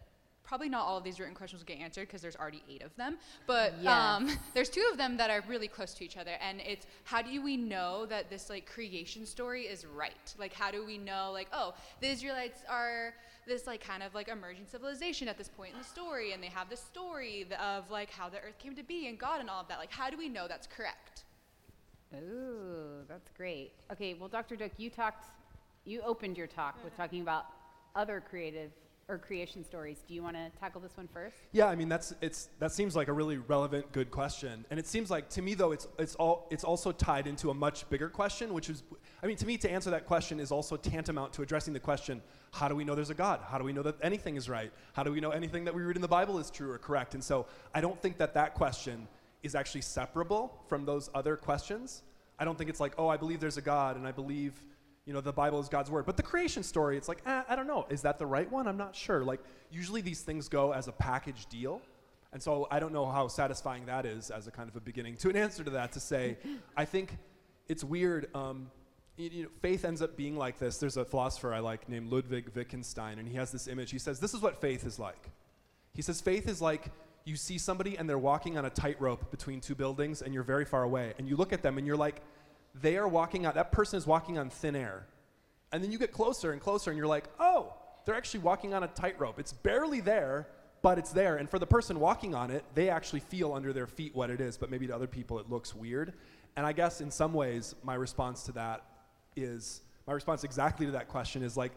probably 0.51 0.67
not 0.67 0.85
all 0.85 0.97
of 0.97 1.03
these 1.05 1.17
written 1.17 1.33
questions 1.33 1.61
will 1.61 1.65
get 1.65 1.79
answered 1.79 2.05
because 2.09 2.21
there's 2.21 2.35
already 2.35 2.61
eight 2.69 2.81
of 2.81 2.93
them. 2.97 3.15
But 3.47 3.73
um, 3.85 4.29
there's 4.53 4.67
two 4.67 4.85
of 4.91 4.97
them 4.97 5.15
that 5.15 5.29
are 5.29 5.41
really 5.47 5.69
close 5.69 5.93
to 5.93 6.03
each 6.03 6.17
other. 6.17 6.31
And 6.45 6.59
it's 6.59 6.87
how 7.05 7.21
do 7.21 7.41
we 7.41 7.55
know 7.55 8.05
that 8.07 8.29
this 8.29 8.49
like 8.49 8.65
creation 8.65 9.25
story 9.25 9.61
is 9.61 9.85
right? 9.85 10.35
Like, 10.37 10.51
how 10.51 10.69
do 10.69 10.85
we 10.85 10.97
know, 10.97 11.29
like, 11.31 11.47
oh, 11.53 11.73
the 12.01 12.09
Israelites 12.09 12.63
are 12.69 13.13
this 13.47 13.65
like 13.65 13.81
kind 13.81 14.03
of 14.03 14.13
like 14.13 14.27
emerging 14.27 14.65
civilization 14.69 15.29
at 15.29 15.37
this 15.37 15.47
point 15.47 15.71
in 15.71 15.79
the 15.79 15.85
story 15.85 16.33
and 16.33 16.43
they 16.43 16.47
have 16.47 16.69
this 16.69 16.81
story 16.81 17.47
of 17.63 17.89
like 17.89 18.09
how 18.09 18.27
the 18.27 18.39
earth 18.39 18.59
came 18.59 18.75
to 18.75 18.83
be 18.83 19.07
and 19.07 19.17
God 19.17 19.39
and 19.39 19.49
all 19.49 19.61
of 19.61 19.69
that. 19.69 19.79
Like, 19.79 19.89
how 19.89 20.09
do 20.09 20.17
we 20.17 20.27
know 20.27 20.49
that's 20.49 20.67
correct? 20.67 21.23
Ooh, 22.13 23.05
that's 23.07 23.29
great. 23.37 23.71
Okay, 23.89 24.15
well, 24.15 24.27
Dr. 24.27 24.57
Doak, 24.57 24.73
you 24.75 24.89
talked, 24.89 25.23
you 25.85 26.01
opened 26.01 26.37
your 26.37 26.47
talk 26.47 26.75
with 26.83 26.93
talking 26.97 27.21
about 27.21 27.45
other 27.95 28.21
creative 28.29 28.71
or 29.07 29.17
creation 29.17 29.63
stories. 29.63 30.03
Do 30.07 30.13
you 30.13 30.23
want 30.23 30.35
to 30.35 30.49
tackle 30.59 30.81
this 30.81 30.95
one 30.95 31.07
first? 31.07 31.35
Yeah, 31.51 31.67
I 31.67 31.75
mean 31.75 31.89
that's 31.89 32.13
it's 32.21 32.49
that 32.59 32.71
seems 32.71 32.95
like 32.95 33.07
a 33.07 33.13
really 33.13 33.37
relevant, 33.37 33.91
good 33.91 34.11
question, 34.11 34.65
and 34.69 34.79
it 34.79 34.87
seems 34.87 35.11
like 35.11 35.29
to 35.29 35.41
me 35.41 35.53
though 35.53 35.71
it's 35.71 35.87
it's 35.99 36.15
all 36.15 36.47
it's 36.49 36.63
also 36.63 36.91
tied 36.91 37.27
into 37.27 37.49
a 37.49 37.53
much 37.53 37.89
bigger 37.89 38.09
question, 38.09 38.53
which 38.53 38.69
is, 38.69 38.83
I 39.21 39.27
mean 39.27 39.37
to 39.37 39.45
me 39.45 39.57
to 39.57 39.69
answer 39.69 39.89
that 39.89 40.05
question 40.05 40.39
is 40.39 40.51
also 40.51 40.77
tantamount 40.77 41.33
to 41.33 41.41
addressing 41.41 41.73
the 41.73 41.79
question: 41.79 42.21
How 42.51 42.67
do 42.67 42.75
we 42.75 42.83
know 42.83 42.95
there's 42.95 43.09
a 43.09 43.15
God? 43.15 43.41
How 43.47 43.57
do 43.57 43.63
we 43.63 43.73
know 43.73 43.83
that 43.83 43.95
anything 44.01 44.35
is 44.35 44.49
right? 44.49 44.71
How 44.93 45.03
do 45.03 45.11
we 45.11 45.19
know 45.19 45.31
anything 45.31 45.65
that 45.65 45.75
we 45.75 45.81
read 45.81 45.95
in 45.97 46.01
the 46.01 46.07
Bible 46.07 46.39
is 46.39 46.49
true 46.49 46.71
or 46.71 46.77
correct? 46.77 47.13
And 47.13 47.23
so 47.23 47.47
I 47.73 47.81
don't 47.81 48.01
think 48.01 48.17
that 48.17 48.33
that 48.35 48.53
question 48.53 49.07
is 49.43 49.55
actually 49.55 49.81
separable 49.81 50.61
from 50.67 50.85
those 50.85 51.09
other 51.13 51.35
questions. 51.35 52.03
I 52.39 52.45
don't 52.45 52.57
think 52.57 52.69
it's 52.69 52.79
like, 52.79 52.93
oh, 52.97 53.07
I 53.07 53.17
believe 53.17 53.39
there's 53.39 53.57
a 53.57 53.61
God 53.61 53.97
and 53.97 54.07
I 54.07 54.11
believe 54.11 54.53
you 55.05 55.13
know 55.13 55.21
the 55.21 55.33
bible 55.33 55.59
is 55.59 55.69
god's 55.69 55.89
word. 55.89 56.05
But 56.05 56.17
the 56.17 56.23
creation 56.23 56.63
story 56.63 56.97
it's 56.97 57.07
like 57.07 57.21
eh, 57.25 57.43
i 57.49 57.55
don't 57.55 57.67
know. 57.67 57.85
Is 57.89 58.01
that 58.03 58.19
the 58.19 58.25
right 58.25 58.51
one? 58.51 58.67
I'm 58.67 58.77
not 58.77 58.95
sure. 58.95 59.23
Like 59.23 59.41
usually 59.69 60.01
these 60.01 60.21
things 60.21 60.47
go 60.47 60.73
as 60.73 60.87
a 60.87 60.91
package 60.91 61.45
deal. 61.47 61.81
And 62.33 62.41
so 62.41 62.67
i 62.71 62.79
don't 62.79 62.93
know 62.93 63.05
how 63.05 63.27
satisfying 63.27 63.85
that 63.87 64.05
is 64.05 64.29
as 64.29 64.47
a 64.47 64.51
kind 64.51 64.69
of 64.69 64.75
a 64.75 64.79
beginning 64.79 65.17
to 65.17 65.29
an 65.29 65.35
answer 65.35 65.63
to 65.63 65.71
that 65.71 65.91
to 65.93 65.99
say 65.99 66.37
i 66.77 66.85
think 66.85 67.17
it's 67.67 67.83
weird 67.83 68.33
um, 68.35 68.69
you, 69.17 69.29
you 69.29 69.43
know, 69.43 69.49
faith 69.61 69.85
ends 69.85 70.01
up 70.01 70.15
being 70.17 70.35
like 70.35 70.57
this. 70.57 70.77
There's 70.77 70.97
a 70.97 71.05
philosopher 71.05 71.53
i 71.53 71.59
like 71.59 71.87
named 71.89 72.11
ludwig 72.11 72.49
wittgenstein 72.55 73.19
and 73.19 73.27
he 73.27 73.35
has 73.35 73.51
this 73.51 73.67
image. 73.67 73.91
He 73.91 73.99
says 73.99 74.19
this 74.19 74.33
is 74.33 74.41
what 74.41 74.59
faith 74.61 74.85
is 74.85 74.99
like. 74.99 75.29
He 75.93 76.01
says 76.01 76.21
faith 76.21 76.47
is 76.47 76.61
like 76.61 76.91
you 77.25 77.35
see 77.35 77.57
somebody 77.57 77.97
and 77.97 78.09
they're 78.09 78.17
walking 78.17 78.57
on 78.57 78.65
a 78.65 78.69
tightrope 78.69 79.29
between 79.29 79.61
two 79.61 79.75
buildings 79.75 80.21
and 80.21 80.33
you're 80.33 80.43
very 80.43 80.65
far 80.65 80.83
away 80.83 81.13
and 81.17 81.27
you 81.27 81.35
look 81.35 81.53
at 81.53 81.61
them 81.61 81.77
and 81.77 81.85
you're 81.85 81.97
like 81.97 82.21
they 82.73 82.97
are 82.97 83.07
walking 83.07 83.45
on 83.45 83.53
that 83.55 83.71
person 83.71 83.97
is 83.97 84.07
walking 84.07 84.37
on 84.37 84.49
thin 84.49 84.75
air 84.75 85.05
and 85.71 85.83
then 85.83 85.91
you 85.91 85.97
get 85.97 86.11
closer 86.11 86.51
and 86.51 86.61
closer 86.61 86.91
and 86.91 86.97
you're 86.97 87.07
like 87.07 87.25
oh 87.39 87.73
they're 88.05 88.15
actually 88.15 88.41
walking 88.41 88.73
on 88.73 88.83
a 88.83 88.87
tightrope. 88.87 89.39
It's 89.39 89.53
barely 89.53 90.01
there, 90.01 90.47
but 90.81 90.97
it's 90.97 91.11
there. 91.11 91.37
And 91.37 91.49
for 91.49 91.59
the 91.59 91.67
person 91.67 91.99
walking 91.99 92.33
on 92.33 92.51
it, 92.51 92.63
they 92.73 92.89
actually 92.89 93.19
feel 93.19 93.53
under 93.53 93.73
their 93.73 93.87
feet 93.87 94.15
what 94.15 94.29
it 94.29 94.41
is, 94.41 94.57
but 94.57 94.71
maybe 94.71 94.87
to 94.87 94.95
other 94.95 95.07
people 95.07 95.39
it 95.39 95.49
looks 95.49 95.75
weird. 95.75 96.13
And 96.55 96.65
I 96.65 96.73
guess 96.73 97.01
in 97.01 97.11
some 97.11 97.33
ways, 97.33 97.75
my 97.83 97.95
response 97.95 98.43
to 98.43 98.51
that 98.53 98.83
is 99.35 99.81
my 100.07 100.13
response 100.13 100.43
exactly 100.43 100.85
to 100.87 100.91
that 100.93 101.07
question 101.07 101.43
is 101.43 101.55
like, 101.55 101.71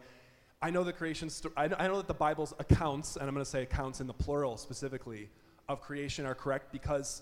I 0.61 0.71
know 0.71 0.83
the 0.83 0.93
creation 0.93 1.29
I 1.55 1.65
I 1.77 1.87
know 1.87 1.97
that 1.97 2.07
the 2.07 2.13
Bible's 2.13 2.53
accounts, 2.59 3.17
and 3.17 3.27
I'm 3.27 3.33
going 3.33 3.45
to 3.45 3.49
say 3.49 3.61
accounts 3.61 4.01
in 4.01 4.07
the 4.07 4.13
plural 4.13 4.57
specifically, 4.57 5.29
of 5.69 5.81
creation 5.81 6.25
are 6.25 6.35
correct 6.35 6.71
because 6.71 7.21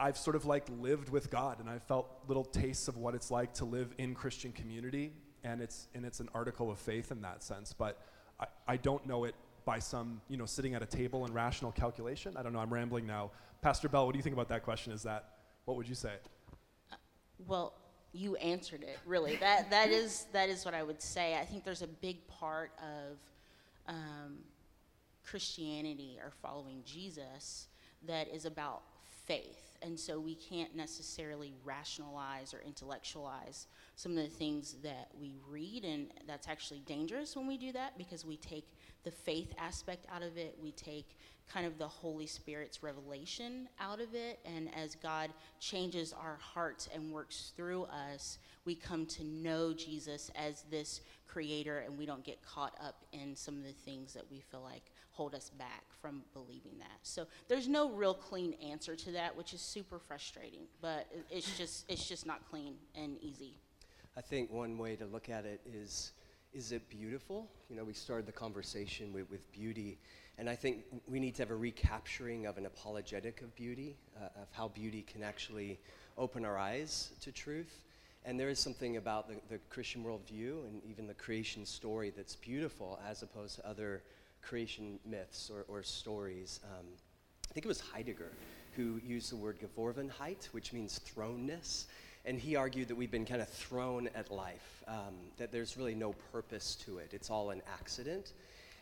I've 0.00 0.16
sort 0.16 0.34
of 0.34 0.46
like 0.46 0.66
lived 0.80 1.10
with 1.10 1.30
God 1.30 1.60
and 1.60 1.68
I've 1.68 1.82
felt 1.82 2.08
little 2.26 2.44
tastes 2.44 2.88
of 2.88 2.96
what 2.96 3.14
it's 3.14 3.30
like 3.30 3.52
to 3.54 3.64
live 3.64 3.94
in 3.98 4.14
Christian 4.14 4.50
community. 4.50 5.12
And 5.44 5.60
it's, 5.60 5.88
and 5.94 6.04
it's 6.04 6.20
an 6.20 6.28
article 6.34 6.70
of 6.70 6.78
faith 6.78 7.12
in 7.12 7.20
that 7.22 7.42
sense. 7.42 7.72
But 7.72 8.00
I, 8.40 8.46
I 8.66 8.76
don't 8.76 9.06
know 9.06 9.24
it 9.24 9.34
by 9.64 9.78
some, 9.78 10.20
you 10.28 10.36
know, 10.36 10.46
sitting 10.46 10.74
at 10.74 10.82
a 10.82 10.86
table 10.86 11.24
and 11.24 11.34
rational 11.34 11.70
calculation. 11.70 12.36
I 12.36 12.42
don't 12.42 12.52
know, 12.52 12.60
I'm 12.60 12.72
rambling 12.72 13.06
now. 13.06 13.30
Pastor 13.62 13.88
Bell, 13.88 14.06
what 14.06 14.12
do 14.12 14.18
you 14.18 14.22
think 14.22 14.34
about 14.34 14.48
that 14.48 14.64
question? 14.64 14.92
Is 14.92 15.02
that, 15.02 15.34
what 15.66 15.76
would 15.76 15.88
you 15.88 15.94
say? 15.94 16.14
Well, 17.46 17.74
you 18.12 18.36
answered 18.36 18.82
it 18.82 18.98
really. 19.06 19.36
That 19.36 19.70
that 19.70 19.90
is 19.90 20.26
that 20.32 20.48
is 20.48 20.64
what 20.64 20.74
I 20.74 20.82
would 20.82 21.00
say. 21.00 21.36
I 21.36 21.44
think 21.44 21.64
there's 21.64 21.82
a 21.82 21.86
big 21.86 22.26
part 22.26 22.72
of 22.78 23.18
um, 23.86 24.38
Christianity 25.24 26.18
or 26.22 26.32
following 26.42 26.82
Jesus 26.84 27.68
that 28.06 28.28
is 28.28 28.46
about 28.46 28.82
faith, 29.26 29.69
and 29.82 29.98
so 29.98 30.20
we 30.20 30.34
can't 30.34 30.74
necessarily 30.76 31.54
rationalize 31.64 32.52
or 32.54 32.60
intellectualize 32.60 33.66
some 33.96 34.12
of 34.12 34.18
the 34.18 34.30
things 34.30 34.76
that 34.82 35.08
we 35.18 35.36
read, 35.48 35.84
and 35.84 36.08
that's 36.26 36.48
actually 36.48 36.80
dangerous 36.80 37.36
when 37.36 37.46
we 37.46 37.56
do 37.56 37.72
that 37.72 37.96
because 37.98 38.24
we 38.24 38.36
take 38.36 38.66
the 39.04 39.10
faith 39.10 39.52
aspect 39.58 40.06
out 40.14 40.22
of 40.22 40.36
it. 40.36 40.58
We 40.62 40.72
take 40.72 41.16
kind 41.52 41.66
of 41.66 41.78
the 41.78 41.88
Holy 41.88 42.26
Spirit's 42.26 42.82
revelation 42.82 43.68
out 43.80 44.00
of 44.00 44.14
it. 44.14 44.38
And 44.44 44.70
as 44.74 44.94
God 44.94 45.30
changes 45.58 46.12
our 46.12 46.38
hearts 46.40 46.88
and 46.94 47.12
works 47.12 47.52
through 47.56 47.84
us, 47.84 48.38
we 48.64 48.74
come 48.74 49.06
to 49.06 49.24
know 49.24 49.72
Jesus 49.72 50.30
as 50.36 50.64
this 50.70 51.00
creator 51.26 51.78
and 51.78 51.98
we 51.98 52.06
don't 52.06 52.24
get 52.24 52.42
caught 52.42 52.74
up 52.82 53.04
in 53.12 53.34
some 53.34 53.56
of 53.56 53.64
the 53.64 53.72
things 53.72 54.12
that 54.14 54.30
we 54.30 54.40
feel 54.40 54.62
like 54.62 54.92
hold 55.20 55.34
us 55.34 55.50
back 55.50 55.84
from 56.00 56.22
believing 56.32 56.78
that. 56.78 56.98
So 57.02 57.26
there's 57.46 57.68
no 57.68 57.90
real 57.90 58.14
clean 58.14 58.54
answer 58.54 58.96
to 58.96 59.10
that, 59.10 59.36
which 59.36 59.52
is 59.52 59.60
super 59.60 59.98
frustrating, 59.98 60.62
but 60.80 61.08
it's 61.30 61.58
just 61.58 61.84
it's 61.90 62.08
just 62.08 62.24
not 62.24 62.40
clean 62.48 62.76
and 62.94 63.18
easy. 63.20 63.52
I 64.16 64.22
think 64.22 64.50
one 64.50 64.78
way 64.78 64.96
to 64.96 65.04
look 65.04 65.28
at 65.28 65.44
it 65.44 65.60
is 65.70 66.12
is 66.54 66.72
it 66.72 66.88
beautiful? 66.88 67.50
You 67.68 67.76
know, 67.76 67.84
we 67.84 67.92
started 67.92 68.24
the 68.24 68.32
conversation 68.32 69.12
with, 69.12 69.30
with 69.30 69.52
beauty, 69.52 69.98
and 70.38 70.48
I 70.48 70.56
think 70.56 70.84
we 71.06 71.20
need 71.20 71.34
to 71.34 71.42
have 71.42 71.50
a 71.50 71.60
recapturing 71.68 72.46
of 72.46 72.56
an 72.56 72.64
apologetic 72.64 73.42
of 73.42 73.54
beauty, 73.54 73.98
uh, 74.16 74.40
of 74.40 74.48
how 74.52 74.68
beauty 74.68 75.02
can 75.02 75.22
actually 75.22 75.78
open 76.16 76.46
our 76.46 76.56
eyes 76.56 77.10
to 77.20 77.30
truth. 77.30 77.84
And 78.24 78.40
there 78.40 78.48
is 78.48 78.58
something 78.58 78.96
about 78.96 79.28
the, 79.28 79.36
the 79.50 79.58
Christian 79.68 80.02
worldview 80.02 80.66
and 80.66 80.82
even 80.90 81.06
the 81.06 81.14
creation 81.14 81.66
story 81.66 82.10
that's 82.16 82.36
beautiful 82.36 82.98
as 83.06 83.22
opposed 83.22 83.56
to 83.56 83.68
other 83.68 84.02
creation 84.42 84.98
myths 85.04 85.50
or, 85.52 85.64
or 85.68 85.82
stories. 85.82 86.60
Um, 86.64 86.86
I 87.50 87.52
think 87.52 87.64
it 87.66 87.68
was 87.68 87.80
Heidegger 87.80 88.32
who 88.76 89.00
used 89.04 89.32
the 89.32 89.36
word 89.36 89.58
Geworfenheit, 89.60 90.46
which 90.52 90.72
means 90.72 91.00
thrownness. 91.00 91.86
And 92.24 92.38
he 92.38 92.54
argued 92.54 92.88
that 92.88 92.94
we've 92.94 93.10
been 93.10 93.24
kind 93.24 93.42
of 93.42 93.48
thrown 93.48 94.08
at 94.14 94.30
life, 94.30 94.82
um, 94.86 95.14
that 95.38 95.50
there's 95.50 95.76
really 95.76 95.94
no 95.94 96.14
purpose 96.32 96.76
to 96.86 96.98
it. 96.98 97.12
It's 97.12 97.30
all 97.30 97.50
an 97.50 97.62
accident. 97.72 98.32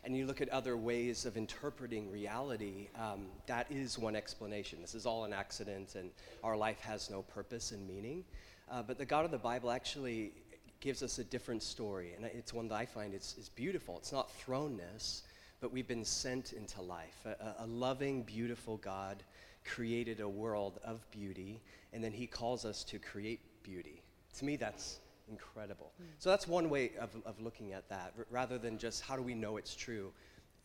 And 0.03 0.15
you 0.15 0.25
look 0.25 0.41
at 0.41 0.49
other 0.49 0.77
ways 0.77 1.25
of 1.25 1.35
interpreting 1.37 2.11
reality, 2.11 2.87
um, 2.95 3.25
that 3.47 3.67
is 3.69 3.97
one 3.97 4.15
explanation. 4.15 4.79
This 4.81 4.95
is 4.95 5.05
all 5.05 5.25
an 5.25 5.33
accident, 5.33 5.95
and 5.95 6.09
our 6.43 6.55
life 6.55 6.79
has 6.81 7.09
no 7.09 7.21
purpose 7.21 7.71
and 7.71 7.85
meaning. 7.87 8.23
Uh, 8.71 8.81
but 8.81 8.97
the 8.97 9.05
God 9.05 9.25
of 9.25 9.31
the 9.31 9.37
Bible 9.37 9.71
actually 9.71 10.31
gives 10.79 11.03
us 11.03 11.19
a 11.19 11.23
different 11.23 11.63
story, 11.63 12.13
and 12.15 12.25
it's 12.25 12.53
one 12.53 12.69
that 12.69 12.75
I 12.75 12.85
find 12.85 13.13
is, 13.13 13.35
is 13.37 13.49
beautiful. 13.49 13.97
It's 13.97 14.13
not 14.13 14.29
thrownness, 14.45 15.23
but 15.61 15.71
we've 15.71 15.87
been 15.87 16.05
sent 16.05 16.53
into 16.53 16.81
life. 16.81 17.25
A, 17.25 17.63
a 17.63 17.65
loving, 17.67 18.23
beautiful 18.23 18.77
God 18.77 19.23
created 19.65 20.19
a 20.19 20.27
world 20.29 20.79
of 20.83 21.09
beauty, 21.11 21.61
and 21.93 22.03
then 22.03 22.11
he 22.11 22.25
calls 22.27 22.65
us 22.65 22.83
to 22.85 22.99
create 22.99 23.39
beauty. 23.63 24.01
To 24.37 24.45
me, 24.45 24.55
that's 24.55 24.99
incredible. 25.29 25.91
So 26.17 26.29
that's 26.29 26.47
one 26.47 26.69
way 26.69 26.91
of, 26.99 27.09
of 27.25 27.39
looking 27.41 27.73
at 27.73 27.87
that, 27.89 28.13
r- 28.17 28.25
rather 28.31 28.57
than 28.57 28.77
just 28.77 29.01
how 29.01 29.15
do 29.15 29.21
we 29.21 29.35
know 29.35 29.57
it's 29.57 29.75
true. 29.75 30.11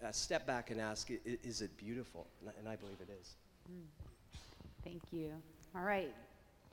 Uh, 0.05 0.11
step 0.13 0.47
back 0.47 0.71
and 0.71 0.81
ask, 0.81 1.11
i- 1.11 1.19
i- 1.29 1.39
is 1.43 1.61
it 1.61 1.77
beautiful? 1.77 2.27
And 2.41 2.51
I, 2.51 2.53
and 2.61 2.69
I 2.69 2.77
believe 2.77 2.97
it 3.01 3.09
is. 3.21 3.35
Thank 4.85 5.03
you. 5.13 5.33
All 5.75 5.83
right, 5.83 6.15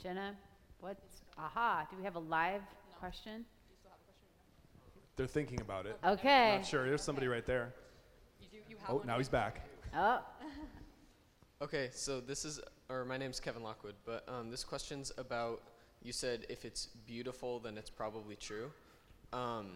Jenna, 0.01 0.35
what's, 0.79 1.21
aha, 1.37 1.87
do 1.89 1.97
we 1.97 2.03
have 2.03 2.15
a 2.15 2.19
live 2.19 2.61
question? 2.99 3.45
They're 5.15 5.27
thinking 5.27 5.59
about 5.61 5.85
it. 5.85 5.97
Okay. 6.05 6.55
Not 6.57 6.65
sure. 6.65 6.87
There's 6.87 7.01
somebody 7.01 7.27
right 7.27 7.45
there. 7.45 7.73
You 8.39 8.47
do, 8.49 8.57
you 8.57 8.61
have 8.63 8.70
Oh, 8.89 9.01
now 9.05 9.17
he's 9.17 9.29
back. 9.29 9.61
Oh, 9.95 10.19
Okay, 11.61 11.89
so 11.93 12.19
this 12.19 12.43
is, 12.43 12.59
or 12.89 13.05
my 13.05 13.17
name's 13.17 13.39
Kevin 13.39 13.61
Lockwood, 13.61 13.93
but 14.03 14.27
um, 14.27 14.49
this 14.49 14.63
question's 14.63 15.11
about. 15.19 15.61
You 16.01 16.11
said 16.11 16.47
if 16.49 16.65
it's 16.65 16.87
beautiful, 17.05 17.59
then 17.59 17.77
it's 17.77 17.91
probably 17.91 18.35
true. 18.35 18.71
Um, 19.31 19.67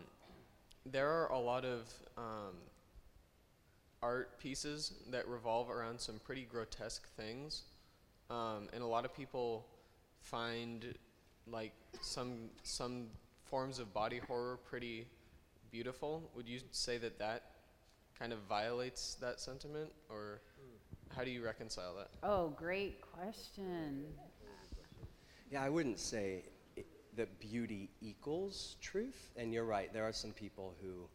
there 0.84 1.08
are 1.08 1.32
a 1.32 1.38
lot 1.38 1.64
of 1.64 1.82
um, 2.18 2.56
art 4.02 4.40
pieces 4.40 4.94
that 5.12 5.28
revolve 5.28 5.70
around 5.70 6.02
some 6.02 6.20
pretty 6.24 6.48
grotesque 6.52 7.08
things, 7.16 7.66
um, 8.32 8.68
and 8.74 8.82
a 8.82 8.88
lot 8.88 9.06
of 9.06 9.16
people 9.16 9.68
find 10.22 10.96
like 11.46 11.74
some 12.02 12.50
some 12.64 13.06
forms 13.44 13.78
of 13.78 13.94
body 13.94 14.18
horror 14.28 14.58
pretty 14.68 15.06
beautiful. 15.72 16.32
Would 16.36 16.50
you 16.50 16.62
say 16.72 16.98
that 16.98 17.20
that 17.20 17.44
kind 18.18 18.32
of 18.34 18.40
violates 18.50 19.16
that 19.16 19.40
sentiment, 19.40 19.92
or 20.10 20.42
how 21.16 21.24
do 21.24 21.32
you 21.32 21.44
reconcile 21.44 21.96
that? 21.96 22.10
oh, 22.24 22.50
great 22.58 23.02
question. 23.02 24.06
Yeah, 25.52 25.62
I 25.64 25.70
wouldn't 25.70 26.00
say 26.00 26.46
i 26.78 26.84
that 27.16 27.40
beauty 27.40 27.90
equals 28.02 28.76
truth. 28.82 29.30
And 29.38 29.54
you're 29.54 29.66
right, 29.66 29.94
there 29.94 30.04
are 30.04 30.12
some 30.12 30.32
people 30.32 30.76
who 30.82 31.08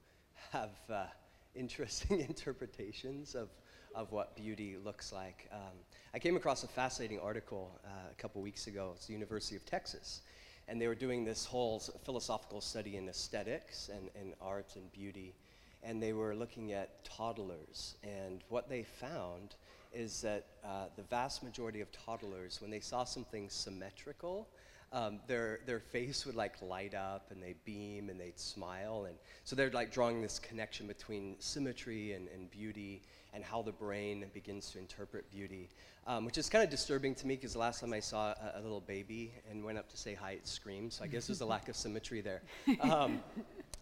have 0.51 0.77
uh, 0.89 1.05
interesting 1.55 2.21
interpretations 2.29 3.35
of, 3.35 3.49
of 3.95 4.13
what 4.13 4.37
beauty 4.37 4.77
looks 4.83 5.13
like. 5.13 5.49
Um, 5.53 5.77
I 6.15 6.19
came 6.19 6.37
across 6.37 6.65
a 6.65 6.69
fascinating 6.69 7.21
article 7.21 7.81
uh, 7.85 7.89
a 8.11 8.15
couple 8.15 8.41
weeks 8.41 8.67
ago. 8.67 8.93
It's 8.95 9.07
the 9.07 9.13
University 9.13 9.57
of 9.57 9.67
Texas. 9.67 10.23
And 10.69 10.81
they 10.81 10.87
were 10.87 10.95
doing 10.95 11.25
this 11.25 11.45
whole 11.45 11.81
philosophical 12.05 12.61
study 12.61 12.97
in 12.97 13.09
aesthetics 13.09 13.91
and, 13.93 14.09
and 14.15 14.35
art 14.41 14.77
and 14.77 14.91
beauty. 14.93 15.35
And 15.83 16.03
they 16.03 16.13
were 16.13 16.35
looking 16.35 16.73
at 16.73 17.05
toddlers. 17.05 17.97
And 18.03 18.43
what 18.49 18.69
they 18.69 18.83
found 18.83 19.55
is 19.93 20.21
that 20.21 20.47
uh, 20.65 20.87
the 20.97 21.03
vast 21.03 21.43
majority 21.43 21.81
of 21.81 21.91
toddlers, 21.91 22.61
when 22.61 22.71
they 22.71 22.81
saw 22.81 23.05
something 23.05 23.49
symmetrical, 23.49 24.49
um, 24.93 25.21
their, 25.27 25.61
their 25.67 25.79
face 25.79 26.27
would 26.27 26.35
like 26.35 26.61
light 26.61 26.95
up 26.95 27.31
and 27.31 27.43
they'd 27.43 27.63
beam 27.65 28.09
and 28.09 28.21
they'd 28.21 28.39
smile. 28.39 29.05
And 29.05 29.17
so 29.45 29.55
they're 29.55 29.71
like 29.71 29.93
drawing 29.93 30.21
this 30.21 30.39
connection 30.39 30.87
between 30.87 31.37
symmetry 31.39 32.13
and, 32.13 32.29
and 32.29 32.51
beauty 32.51 33.03
and 33.33 33.45
how 33.45 33.63
the 33.63 33.73
brain 33.73 34.25
begins 34.35 34.71
to 34.73 34.79
interpret 34.79 35.31
beauty, 35.31 35.69
um, 36.07 36.25
which 36.25 36.39
is 36.39 36.49
kind 36.49 36.65
of 36.65 36.71
disturbing 36.71 37.15
to 37.15 37.27
me 37.27 37.37
because 37.37 37.53
the 37.53 37.61
last 37.61 37.81
time 37.81 37.93
I 37.93 38.01
saw 38.01 38.31
a, 38.33 38.55
a 38.57 38.61
little 38.61 38.81
baby 38.81 39.33
and 39.49 39.65
went 39.65 39.79
up 39.79 39.89
to 39.91 39.97
say 39.97 40.15
hi, 40.15 40.33
it 40.33 40.47
screamed. 40.47 40.93
So 40.93 41.05
I 41.05 41.07
guess 41.07 41.29
there's 41.29 41.41
a 41.41 41.47
lack 41.47 41.69
of 41.69 41.77
symmetry 41.77 42.21
there. 42.21 42.43
Um, 42.81 43.21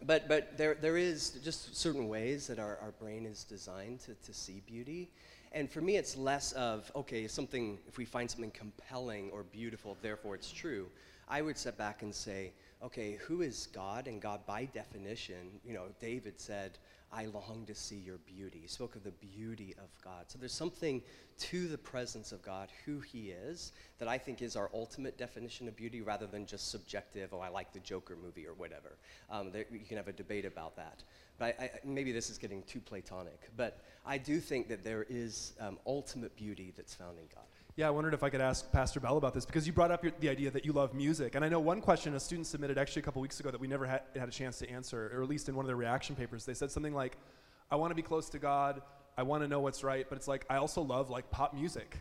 but 0.07 0.29
but 0.29 0.57
there, 0.57 0.75
there 0.75 0.97
is 0.97 1.39
just 1.43 1.77
certain 1.77 2.09
ways 2.09 2.47
that 2.47 2.59
our, 2.59 2.79
our 2.83 2.93
brain 3.01 3.27
is 3.27 3.45
designed 3.45 4.01
to, 4.01 4.15
to 4.15 4.33
see 4.33 4.63
beauty. 4.67 5.11
And 5.53 5.71
for 5.71 5.81
me, 5.81 5.97
it's 5.97 6.17
less 6.17 6.53
of, 6.53 6.93
okay, 6.95 7.27
something, 7.27 7.79
if 7.89 7.97
we 7.97 8.05
find 8.05 8.31
something 8.31 8.51
compelling 8.51 9.31
or 9.31 9.45
beautiful, 9.45 9.97
therefore 10.03 10.35
it's 10.35 10.53
true. 10.53 10.89
I 11.27 11.41
would 11.41 11.57
step 11.57 11.79
back 11.79 12.03
and 12.03 12.15
say, 12.15 12.53
okay, 12.83 13.19
who 13.27 13.41
is 13.43 13.69
God? 13.73 14.07
And 14.07 14.21
God, 14.21 14.45
by 14.47 14.67
definition, 14.67 15.59
you 15.65 15.73
know, 15.73 15.87
David 16.01 16.39
said, 16.39 16.79
I 17.13 17.27
long 17.27 17.65
to 17.67 17.75
see 17.75 17.97
your 17.97 18.19
beauty. 18.19 18.59
He 18.63 18.69
spoke 18.69 18.95
of 18.95 19.05
the 19.05 19.13
beauty 19.13 19.75
of 19.79 19.89
God. 20.05 20.25
So 20.29 20.39
there's 20.39 20.53
something 20.53 21.03
to 21.39 21.69
the 21.69 21.79
presence 21.79 22.33
of 22.33 22.43
God, 22.43 22.69
who 22.85 23.01
he 23.01 23.31
is, 23.31 23.73
that 23.99 24.09
I 24.09 24.19
think 24.19 24.43
is 24.43 24.57
our 24.57 24.71
ultimate 24.75 25.17
definition 25.17 25.69
of 25.69 25.77
beauty 25.77 26.03
rather 26.03 26.27
than 26.27 26.45
just 26.45 26.71
subjective, 26.71 27.33
oh, 27.33 27.41
I 27.41 27.49
like 27.49 27.73
the 27.73 27.81
Joker 27.81 28.17
movie 28.23 28.47
or 28.47 28.55
whatever. 28.55 28.99
Um, 29.31 29.51
there, 29.53 29.65
you 29.71 29.81
can 29.81 29.97
have 29.97 30.09
a 30.09 30.13
debate 30.13 30.45
about 30.45 30.77
that. 30.77 31.03
But 31.39 31.57
I, 31.61 31.65
I, 31.65 31.71
maybe 31.85 32.13
this 32.13 32.31
is 32.31 32.39
getting 32.39 32.63
too 32.65 32.81
platonic. 32.81 33.51
But 33.57 33.81
I 34.05 34.19
do 34.19 34.41
think 34.41 34.69
that 34.69 34.85
there 34.85 35.07
is 35.09 35.53
um, 35.61 35.79
ultimate 35.87 36.37
beauty 36.37 36.73
that's 36.77 36.95
found 36.95 37.19
in 37.19 37.27
God. 37.35 37.45
Yeah, 37.79 37.87
I 37.87 37.91
wondered 37.91 38.13
if 38.13 38.25
I 38.25 38.29
could 38.29 38.41
ask 38.41 38.73
Pastor 38.73 38.99
Bell 38.99 39.19
about 39.19 39.35
this 39.35 39.47
because 39.47 39.65
you 39.65 39.73
brought 39.73 39.93
up 39.93 40.03
your, 40.03 40.13
the 40.19 40.29
idea 40.29 40.51
that 40.51 40.65
you 40.65 40.73
love 40.73 40.95
music. 40.95 41.37
And 41.37 41.45
I 41.45 41.49
know 41.49 41.61
one 41.61 41.81
question 41.81 42.13
a 42.17 42.19
student 42.19 42.49
submitted 42.49 42.77
actually 42.77 43.03
a 43.03 43.05
couple 43.05 43.23
weeks 43.23 43.39
ago 43.39 43.53
that 43.53 43.61
we 43.61 43.69
never 43.69 43.87
had, 43.87 44.01
had 44.17 44.29
a 44.29 44.33
chance 44.33 44.59
to 44.59 44.69
answer, 44.69 45.13
or 45.15 45.23
at 45.23 45.29
least 45.29 45.49
in 45.49 45.55
one 45.55 45.65
of 45.65 45.69
their 45.69 45.77
reaction 45.77 46.17
papers. 46.17 46.45
They 46.45 46.55
said 46.55 46.73
something 46.73 46.93
like, 46.93 47.17
I 47.71 47.77
want 47.77 47.93
to 47.93 47.95
be 47.95 48.03
close 48.03 48.29
to 48.31 48.41
God, 48.41 48.83
I 49.17 49.23
want 49.23 49.45
to 49.45 49.49
know 49.49 49.61
what's 49.61 49.85
right, 49.85 50.05
but 50.09 50.19
it's 50.19 50.27
like, 50.27 50.45
I 50.51 50.57
also 50.57 50.83
love 50.83 51.09
like 51.09 51.31
pop 51.31 51.55
music. 51.55 52.01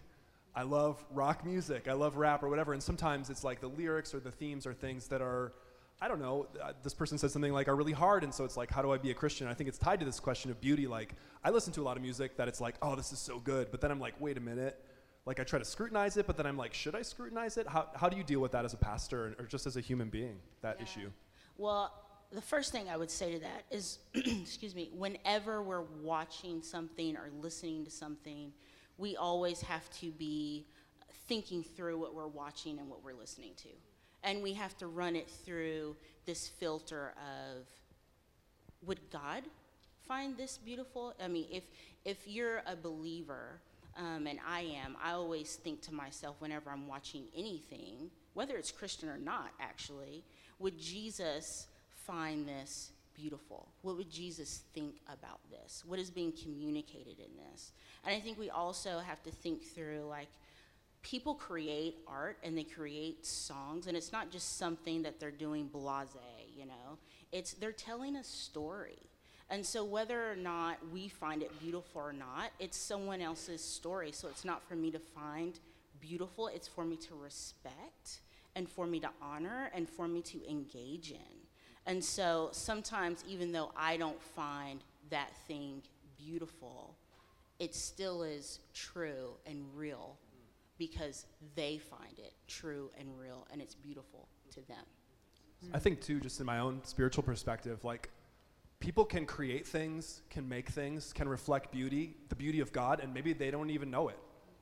I 0.56 0.64
love 0.64 1.06
rock 1.12 1.46
music, 1.46 1.88
I 1.88 1.94
love 1.94 2.18
rap 2.18 2.42
or 2.42 2.50
whatever. 2.50 2.74
And 2.74 2.82
sometimes 2.82 3.30
it's 3.30 3.44
like 3.44 3.62
the 3.62 3.70
lyrics 3.70 4.16
or 4.16 4.20
the 4.20 4.32
themes 4.32 4.66
are 4.66 4.74
things 4.74 5.08
that 5.10 5.22
are, 5.22 5.54
I 6.02 6.08
don't 6.08 6.20
know, 6.20 6.48
uh, 6.60 6.72
this 6.82 6.96
person 6.96 7.20
said 7.20 7.30
something 7.30 7.54
like, 7.54 7.68
are 7.68 7.76
really 7.76 7.94
hard. 7.94 8.24
And 8.24 8.34
so 8.34 8.46
it's 8.46 8.58
like, 8.58 8.72
how 8.72 8.82
do 8.82 8.92
I 8.94 8.98
be 8.98 9.12
a 9.12 9.14
Christian? 9.14 9.46
I 9.46 9.54
think 9.54 9.68
it's 9.68 9.78
tied 9.78 10.00
to 10.00 10.08
this 10.08 10.20
question 10.20 10.50
of 10.50 10.60
beauty. 10.60 10.88
Like, 10.88 11.14
I 11.44 11.52
listen 11.52 11.72
to 11.74 11.82
a 11.82 11.86
lot 11.86 11.98
of 11.98 12.02
music 12.02 12.36
that 12.38 12.48
it's 12.48 12.60
like, 12.60 12.78
oh, 12.82 12.96
this 12.96 13.14
is 13.14 13.20
so 13.20 13.38
good. 13.38 13.70
But 13.70 13.80
then 13.80 13.92
I'm 13.92 14.00
like, 14.00 14.16
wait 14.20 14.38
a 14.40 14.42
minute 14.42 14.84
like 15.28 15.42
I 15.42 15.44
try 15.44 15.60
to 15.60 15.66
scrutinize 15.66 16.16
it, 16.16 16.26
but 16.26 16.38
then 16.38 16.46
I'm 16.46 16.58
like, 16.58 16.74
should 16.74 16.96
I 16.96 17.02
scrutinize 17.02 17.58
it? 17.58 17.68
How, 17.68 17.90
how 17.94 18.08
do 18.08 18.16
you 18.16 18.24
deal 18.24 18.40
with 18.40 18.54
that 18.54 18.64
as 18.64 18.74
a 18.74 18.78
pastor 18.78 19.36
or 19.38 19.46
just 19.46 19.68
as 19.68 19.76
a 19.76 19.82
human 19.82 20.08
being, 20.10 20.40
that 20.62 20.78
Yeah. 20.78 20.84
issue? 20.84 21.12
Well, 21.58 21.94
the 22.32 22.42
first 22.42 22.72
thing 22.72 22.90
I 22.90 22.96
would 22.96 23.12
say 23.12 23.34
to 23.34 23.40
that 23.40 23.64
is, 23.70 24.00
excuse 24.14 24.74
me, 24.74 24.90
whenever 24.94 25.62
we're 25.62 25.82
watching 26.02 26.62
something 26.62 27.18
or 27.18 27.30
listening 27.42 27.84
to 27.84 27.92
something, 27.92 28.54
we 28.98 29.18
always 29.18 29.60
have 29.62 29.90
to 30.00 30.12
be 30.12 30.66
thinking 31.28 31.62
through 31.62 31.98
what 32.00 32.16
we're 32.16 32.28
watching 32.28 32.80
and 32.80 32.90
what 32.90 33.04
we're 33.04 33.14
listening 33.14 33.52
to. 33.58 33.70
And 34.24 34.42
we 34.42 34.54
have 34.54 34.78
to 34.78 34.88
run 34.88 35.18
it 35.18 35.30
through 35.30 35.98
this 36.26 36.48
filter 36.48 37.14
of 37.18 37.68
would 38.82 39.00
God 39.12 39.44
find 40.08 40.38
this 40.38 40.58
beautiful? 40.58 41.14
I 41.22 41.28
mean, 41.28 41.48
if 41.52 41.64
if 42.06 42.26
you're 42.26 42.62
a 42.66 42.76
believer, 42.76 43.60
um, 43.98 44.28
and 44.28 44.40
I 44.48 44.62
am, 44.84 44.96
I 45.04 45.14
always 45.14 45.56
think 45.56 45.82
to 45.84 45.94
myself 45.94 46.36
whenever 46.40 46.70
I'm 46.70 46.88
watching 46.88 47.24
anything, 47.36 48.12
whether 48.34 48.56
it's 48.56 48.72
Christian 48.72 49.10
or 49.10 49.18
not, 49.18 49.52
actually, 49.60 50.24
would 50.60 50.80
Jesus 50.80 51.68
find 52.06 52.48
this 52.48 52.92
beautiful? 53.16 53.68
What 53.82 53.98
would 53.98 54.12
Jesus 54.12 54.62
think 54.74 54.96
about 55.08 55.40
this? 55.50 55.84
What 55.86 56.00
is 56.00 56.12
being 56.12 56.32
communicated 56.32 57.20
in 57.20 57.36
this? 57.52 57.72
And 58.06 58.16
I 58.16 58.20
think 58.20 58.38
we 58.38 58.50
also 58.50 59.00
have 59.00 59.24
to 59.24 59.32
think 59.32 59.64
through 59.64 60.06
like 60.08 60.30
people 61.02 61.34
create 61.34 61.96
art 62.08 62.38
and 62.44 62.58
they 62.58 62.64
create 62.64 63.26
songs 63.26 63.88
and 63.88 63.96
it's 63.96 64.12
not 64.12 64.30
just 64.30 64.58
something 64.58 65.04
that 65.04 65.20
they're 65.20 65.32
doing 65.32 65.68
blase 65.68 66.10
you 66.58 66.66
know 66.66 66.98
it's 67.32 67.54
they're 67.54 67.72
telling 67.72 68.16
a 68.16 68.24
story 68.24 68.98
and 69.50 69.66
so 69.66 69.84
whether 69.84 70.32
or 70.32 70.36
not 70.36 70.78
we 70.92 71.08
find 71.08 71.42
it 71.42 71.58
beautiful 71.60 72.02
or 72.02 72.14
not 72.14 72.52
it's 72.60 72.78
someone 72.78 73.22
else's 73.22 73.64
story. 73.64 74.12
So 74.12 74.28
it's 74.28 74.46
not 74.46 74.62
for 74.68 74.76
me 74.76 74.92
to 74.92 75.00
find 75.00 75.60
beautiful. 76.00 76.48
It's 76.48 76.68
for 76.68 76.86
me 76.86 76.98
to 76.98 77.16
respect 77.16 78.22
and 78.56 78.70
for 78.70 78.86
me 78.86 79.00
to 79.00 79.10
honor 79.22 79.72
and 79.74 79.90
for 79.90 80.08
me 80.08 80.22
to 80.24 80.50
engage 80.50 81.12
in. 81.12 81.36
And 81.86 82.04
so 82.04 82.50
sometimes 82.52 83.24
even 83.28 83.52
though 83.52 83.72
i 83.78 83.98
don't 83.98 84.22
find 84.22 84.84
that 85.10 85.30
thing 85.48 85.82
beautiful 86.18 86.98
it 87.60 87.74
still 87.74 88.24
is 88.24 88.60
true 88.74 89.32
and 89.46 89.64
real 89.76 90.18
because 90.78 91.26
they 91.56 91.78
find 91.78 92.20
it 92.20 92.34
true 92.48 92.92
and 93.00 93.08
real 93.20 93.48
and 93.52 93.62
it's 93.62 93.76
beautiful 93.76 94.28
to 94.52 94.62
them. 94.68 94.86
I 95.74 95.80
think, 95.80 96.02
too, 96.02 96.20
just 96.20 96.40
in 96.40 96.46
my 96.46 96.60
own 96.60 96.82
spiritual 96.84 97.24
perspective, 97.24 97.84
like 97.84 98.12
people 98.80 99.06
can 99.06 99.26
create 99.26 99.66
things, 99.66 100.22
can 100.30 100.48
make 100.48 100.70
things, 100.70 101.14
can 101.14 101.28
reflect 101.28 101.72
beauty, 101.72 102.16
the 102.30 102.36
beauty 102.36 102.60
of 102.60 102.72
God, 102.72 103.00
and 103.00 103.14
maybe 103.14 103.34
they 103.34 103.52
don't 103.52 103.70
even 103.70 103.90
know 103.90 104.10
it. 104.10 104.20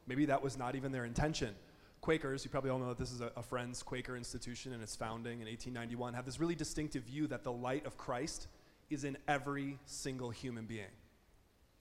Maybe 0.08 0.26
that 0.26 0.42
was 0.42 0.58
not 0.58 0.76
even 0.76 0.92
their 0.92 1.06
intention. 1.06 1.56
Quakers, 2.02 2.46
you 2.46 2.52
probably 2.52 2.70
all 2.70 2.80
know 2.80 2.90
that 2.90 2.98
this 2.98 3.12
is 3.12 3.22
a, 3.22 3.32
a 3.36 3.42
Friends 3.42 3.82
Quaker 3.82 4.16
institution 4.16 4.74
and 4.74 4.84
its 4.84 4.96
founding 4.96 5.42
in 5.42 5.48
1891, 5.48 6.14
have 6.14 6.26
this 6.26 6.40
really 6.40 6.56
distinctive 6.56 7.04
view 7.04 7.28
that 7.28 7.44
the 7.44 7.52
light 7.52 7.86
of 7.86 7.98
Christ 7.98 8.48
is 8.90 9.04
in 9.04 9.18
every 9.28 9.80
single 9.86 10.30
human 10.30 10.66
being. 10.66 10.94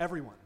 Everyone. 0.01 0.37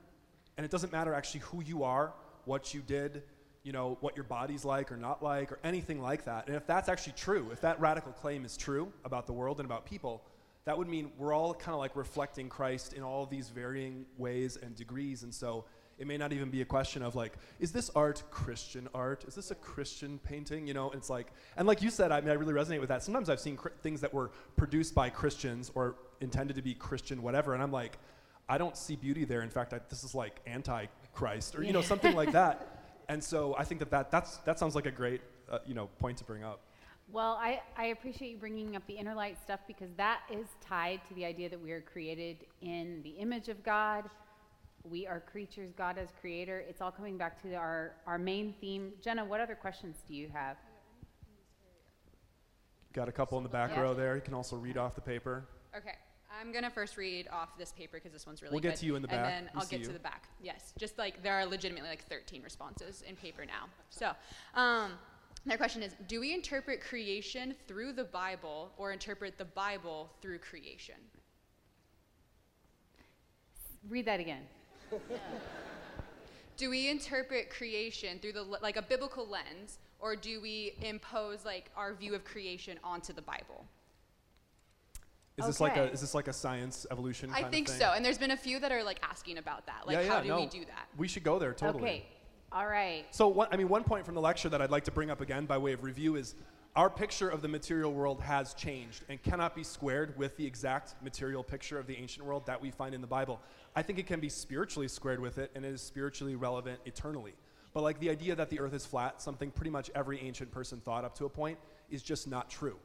And 0.57 0.65
it 0.65 0.71
doesn't 0.71 0.93
matter 0.93 1.15
actually 1.15 1.41
who 1.41 1.63
you 1.63 1.85
are, 1.85 2.13
what 2.45 2.75
you 2.75 2.81
did, 2.81 3.23
you 3.63 3.73
know, 3.73 3.97
what 4.01 4.17
your 4.17 4.25
body's 4.25 4.65
like 4.65 4.91
or 4.91 4.97
not 4.97 5.23
like, 5.23 5.53
or 5.53 5.59
anything 5.63 6.03
like 6.03 6.25
that. 6.25 6.49
And 6.49 6.57
if 6.57 6.67
that's 6.67 6.89
actually 6.89 7.13
true, 7.13 7.51
if 7.53 7.61
that 7.61 7.79
radical 7.81 8.13
claim 8.13 8.45
is 8.45 8.57
true 8.57 8.93
about 9.05 9.27
the 9.27 9.33
world 9.33 9.61
and 9.61 9.67
about 9.67 9.87
people, 9.87 10.23
that 10.69 10.77
would 10.77 10.87
mean 10.87 11.11
we're 11.17 11.33
all 11.33 11.55
kind 11.55 11.73
of 11.73 11.79
like 11.79 11.97
reflecting 11.97 12.51
Christ 12.51 12.93
in 12.93 13.03
all 13.03 13.25
these 13.25 13.49
varying 13.49 14.05
ways 14.19 14.59
and 14.63 14.77
degrees. 14.77 15.23
And 15.23 15.33
so 15.33 15.65
it 15.97 16.07
may 16.07 16.19
not 16.19 16.31
even 16.35 16.51
be 16.51 16.61
a 16.61 16.65
question 16.67 17.03
of 17.03 17.15
like, 17.15 17.39
is 17.59 17.73
this 17.73 17.91
art 17.97 18.23
Christian 18.31 18.87
art? 18.93 19.25
Is 19.27 19.35
this 19.35 19.51
a 19.51 19.55
Christian 19.55 20.19
painting? 20.19 20.67
You 20.67 20.75
know, 20.75 20.91
it's 20.91 21.09
like, 21.09 21.33
and 21.57 21.67
like 21.67 21.81
you 21.81 21.89
said, 21.89 22.13
I 22.13 22.21
mean, 22.21 22.29
I 22.29 22.35
really 22.35 22.53
resonate 22.53 22.81
with 22.81 22.91
that. 22.91 23.03
Sometimes 23.03 23.31
I've 23.31 23.41
seen 23.41 23.57
cr- 23.57 23.71
things 23.81 24.03
that 24.03 24.13
were 24.13 24.31
produced 24.57 24.95
by 24.95 25.09
Christians 25.09 25.73
or 25.75 25.95
intended 26.21 26.55
to 26.57 26.63
be 26.63 26.75
Christian, 26.75 27.23
whatever, 27.23 27.55
and 27.55 27.63
I'm 27.63 27.73
like, 27.73 27.97
I 28.47 28.59
don't 28.59 28.77
see 28.77 28.95
beauty 28.95 29.25
there. 29.25 29.41
In 29.41 29.49
fact, 29.49 29.73
I, 29.73 29.81
this 29.89 30.05
is 30.05 30.15
like 30.15 30.39
anti-Christ, 30.47 31.57
or 31.57 31.63
you 31.63 31.73
know, 31.73 31.81
something 31.81 32.15
like 32.15 32.33
that. 32.33 32.75
And 33.11 33.25
so 33.25 33.57
I 33.57 33.65
think 33.65 33.81
that, 33.81 33.91
that 33.91 34.11
that's, 34.11 34.37
that 34.45 34.59
sounds 34.59 34.75
like 34.75 34.85
a 34.85 34.91
great, 34.91 35.23
uh, 35.51 35.61
you 35.65 35.73
know, 35.73 35.89
point 35.99 36.19
to 36.19 36.25
bring 36.25 36.45
up. 36.45 36.61
Well, 37.11 37.39
I, 37.41 37.63
I 37.77 37.87
appreciate 37.87 38.33
you 38.33 38.37
bringing 38.37 38.77
up 38.77 38.87
the 38.87 38.93
inner 38.95 39.15
light 39.15 39.39
stuff 39.43 39.61
because 39.67 39.89
that 39.97 40.21
is 40.31 40.47
tied 40.61 41.01
to 41.09 41.15
the 41.15 41.25
idea 41.25 41.49
that 41.49 41.61
we 41.61 41.73
are 41.73 41.81
created 41.81 42.45
in 42.61 43.01
the 43.03 43.11
image 43.11 43.49
of 43.49 43.63
God. 43.65 44.05
We 44.85 45.07
are 45.07 45.21
creatures, 45.21 45.73
God 45.77 45.97
as 45.97 46.09
creator. 46.21 46.63
It's 46.69 46.83
all 46.83 46.91
coming 46.91 47.17
back 47.17 47.41
to 47.43 47.55
our, 47.55 47.93
our 48.07 48.19
main 48.19 48.55
theme. 48.61 48.93
Jenna, 49.03 49.25
what 49.25 49.41
other 49.41 49.55
questions 49.55 49.97
do 50.07 50.15
you 50.15 50.29
have? 50.29 50.57
Got 52.93 53.09
a 53.09 53.13
couple 53.13 53.39
in 53.39 53.43
the 53.45 53.51
back 53.51 53.71
Yeah. 53.71 53.81
row 53.81 53.95
there. 53.95 54.15
You 54.15 54.23
can 54.23 54.35
also 54.35 54.57
read 54.57 54.77
off 54.77 54.95
the 54.95 55.01
paper. 55.01 55.47
Okay, 55.77 55.95
I'm 56.39 56.53
gonna 56.53 56.71
first 56.71 56.97
read 56.97 57.29
off 57.29 57.57
this 57.59 57.73
paper 57.73 57.97
because 57.99 58.13
this 58.13 58.27
one's 58.27 58.43
really 58.43 58.53
We'll 58.55 58.61
good. 58.61 58.71
get 58.71 58.79
to 58.81 58.87
you 58.87 58.97
in 58.97 59.03
the 59.03 59.09
back. 59.09 59.17
And 59.19 59.47
then 59.47 59.51
We 59.55 59.61
I'll 59.61 59.67
see 59.67 59.79
get 59.79 59.87
to 59.87 59.93
the 59.93 59.99
back. 59.99 60.29
Yes, 60.43 60.73
just 60.79 60.99
like 60.99 61.23
there 61.23 61.35
are 61.35 61.47
legitimately 61.47 61.89
like 61.89 62.05
13 62.07 62.43
responses 62.43 63.03
in 63.03 63.17
paper 63.17 63.45
now. 63.47 63.67
So, 63.91 64.13
um, 64.55 64.93
their 65.47 65.57
question 65.57 65.83
is: 65.83 65.95
Do 66.09 66.21
we 66.21 66.35
interpret 66.35 66.81
creation 66.81 67.55
through 67.67 67.93
the 67.93 68.05
Bible 68.05 68.73
or 68.77 68.93
interpret 68.93 69.39
the 69.39 69.45
Bible 69.45 70.11
through 70.21 70.39
creation? 70.39 70.97
Read 73.89 74.07
that 74.07 74.21
again. 74.21 74.43
Do 76.57 76.71
we 76.71 76.89
interpret 76.89 77.51
creation 77.51 78.19
through 78.19 78.33
the 78.33 78.43
like 78.43 78.77
a 78.77 78.83
biblical 78.83 79.27
lens, 79.27 79.79
or 80.01 80.17
do 80.17 80.41
we 80.41 80.75
impose 80.83 81.45
like 81.45 81.71
our 81.77 81.95
view 81.95 82.15
of 82.15 82.25
creation 82.25 82.79
onto 82.83 83.13
the 83.13 83.23
Bible? 83.23 83.65
Is 85.39 85.47
this 85.47 85.61
like 85.61 85.77
a 85.77 85.91
is 85.93 86.01
this 86.01 86.15
like 86.15 86.27
a 86.27 86.33
science 86.33 86.85
evolution? 86.91 87.31
I 87.31 87.35
kind 87.35 87.45
of 87.47 87.53
think 87.53 87.69
thing? 87.69 87.79
so, 87.79 87.93
and 87.95 88.05
there's 88.05 88.19
been 88.19 88.33
a 88.33 88.37
few 88.37 88.59
that 88.59 88.73
are 88.73 88.83
like 88.83 88.99
asking 89.09 89.39
about 89.39 89.67
that. 89.67 89.87
Like, 89.87 89.95
yeah, 89.95 90.03
yeah, 90.03 90.09
how 90.09 90.21
do 90.21 90.29
no. 90.29 90.41
we 90.41 90.47
do 90.47 90.65
that? 90.65 90.89
We 90.97 91.07
should 91.07 91.23
go 91.23 91.39
there 91.39 91.53
totally. 91.53 91.83
Okay. 91.85 92.07
All 92.51 92.67
right. 92.67 93.05
So, 93.11 93.29
one, 93.29 93.49
I 93.51 93.57
mean, 93.57 93.69
one 93.69 93.85
point 93.85 94.07
from 94.07 94.15
the 94.15 94.23
lecture 94.23 94.49
that 94.49 94.63
I'd 94.63 94.71
like 94.71 94.85
to 94.85 94.91
bring 94.91 95.11
up 95.11 95.21
again 95.21 95.45
by 95.45 95.59
way 95.59 95.73
of 95.73 95.83
review 95.83 96.17
is 96.17 96.35
our 96.77 96.89
picture 96.89 97.29
of 97.29 97.43
the 97.43 97.49
material 97.49 97.93
world 97.93 98.23
has 98.23 98.55
changed 98.55 99.05
and 99.11 99.23
cannot 99.23 99.55
be 99.55 99.63
squared 99.63 100.17
with 100.17 100.35
the 100.39 100.47
exact 100.47 100.95
material 101.03 101.43
picture 101.43 101.79
of 101.79 101.87
the 101.87 101.97
ancient 101.97 102.25
world 102.25 102.47
that 102.47 102.61
we 102.61 102.71
find 102.71 102.95
in 102.95 103.03
the 103.03 103.07
Bible. 103.07 103.41
I 103.77 103.83
think 103.83 103.99
it 103.99 104.07
can 104.07 104.19
be 104.19 104.31
spiritually 104.31 104.89
squared 104.89 105.21
with 105.21 105.37
it 105.37 105.51
and 105.55 105.65
it 105.65 105.75
is 105.75 105.83
spiritually 105.83 106.37
relevant 106.37 106.81
eternally. 106.87 107.35
But, 107.75 107.83
like, 107.83 108.01
the 108.01 108.09
idea 108.09 108.35
that 108.35 108.49
the 108.49 108.61
earth 108.61 108.73
is 108.73 108.87
flat, 108.87 109.21
something 109.21 109.51
pretty 109.51 109.71
much 109.71 109.91
every 109.95 110.19
ancient 110.21 110.51
person 110.51 110.81
thought 110.81 111.05
up 111.05 111.15
to 111.19 111.27
a 111.27 111.29
point, 111.29 111.59
is 111.91 112.03
just 112.03 112.27
not 112.27 112.49
true. 112.49 112.79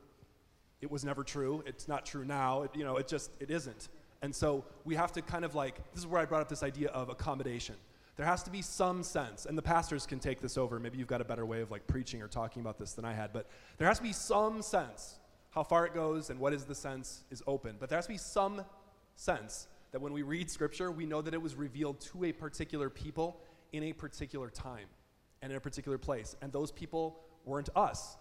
It 0.81 0.91
was 0.91 1.05
never 1.05 1.23
true. 1.23 1.63
It's 1.65 1.87
not 1.87 2.05
true 2.05 2.25
now. 2.25 2.63
It, 2.63 2.71
you 2.75 2.83
know, 2.83 2.97
it 2.97 3.07
just 3.07 3.31
it 3.39 3.49
isn't. 3.49 3.87
And 4.21 4.35
so 4.35 4.65
we 4.83 4.95
have 4.95 5.13
to 5.13 5.21
kind 5.21 5.45
of 5.45 5.55
like 5.55 5.77
this 5.93 6.01
is 6.01 6.07
where 6.07 6.21
I 6.21 6.25
brought 6.25 6.41
up 6.41 6.49
this 6.49 6.63
idea 6.63 6.89
of 6.89 7.07
accommodation. 7.07 7.75
There 8.15 8.25
has 8.25 8.43
to 8.43 8.51
be 8.51 8.61
some 8.61 9.01
sense, 9.01 9.45
and 9.45 9.57
the 9.57 9.61
pastors 9.61 10.05
can 10.05 10.19
take 10.19 10.39
this 10.39 10.57
over. 10.57 10.79
Maybe 10.79 10.97
you've 10.97 11.07
got 11.07 11.21
a 11.21 11.25
better 11.25 11.45
way 11.45 11.61
of 11.61 11.71
like 11.71 11.87
preaching 11.87 12.21
or 12.21 12.27
talking 12.27 12.61
about 12.61 12.77
this 12.77 12.93
than 12.93 13.05
I 13.05 13.13
had, 13.13 13.33
but 13.33 13.49
there 13.77 13.87
has 13.87 13.97
to 13.97 14.03
be 14.03 14.13
some 14.13 14.61
sense. 14.61 15.15
How 15.49 15.63
far 15.63 15.85
it 15.85 15.93
goes 15.93 16.29
and 16.29 16.39
what 16.39 16.53
is 16.53 16.65
the 16.65 16.75
sense 16.75 17.23
is 17.29 17.43
open. 17.45 17.75
But 17.79 17.89
there 17.89 17.97
has 17.97 18.05
to 18.05 18.11
be 18.11 18.17
some 18.17 18.63
sense 19.15 19.67
that 19.91 20.01
when 20.01 20.11
we 20.11 20.23
read 20.23 20.49
scripture, 20.49 20.91
we 20.91 21.05
know 21.05 21.21
that 21.21 21.33
it 21.33 21.41
was 21.41 21.55
revealed 21.55 22.01
to 22.01 22.25
a 22.25 22.31
particular 22.31 22.89
people 22.89 23.39
in 23.71 23.83
a 23.83 23.93
particular 23.93 24.49
time 24.49 24.87
and 25.41 25.51
in 25.51 25.57
a 25.57 25.61
particular 25.61 25.99
place. 25.99 26.35
And 26.41 26.51
those 26.51 26.71
people 26.71 27.19
weren't 27.45 27.69
us. 27.75 28.17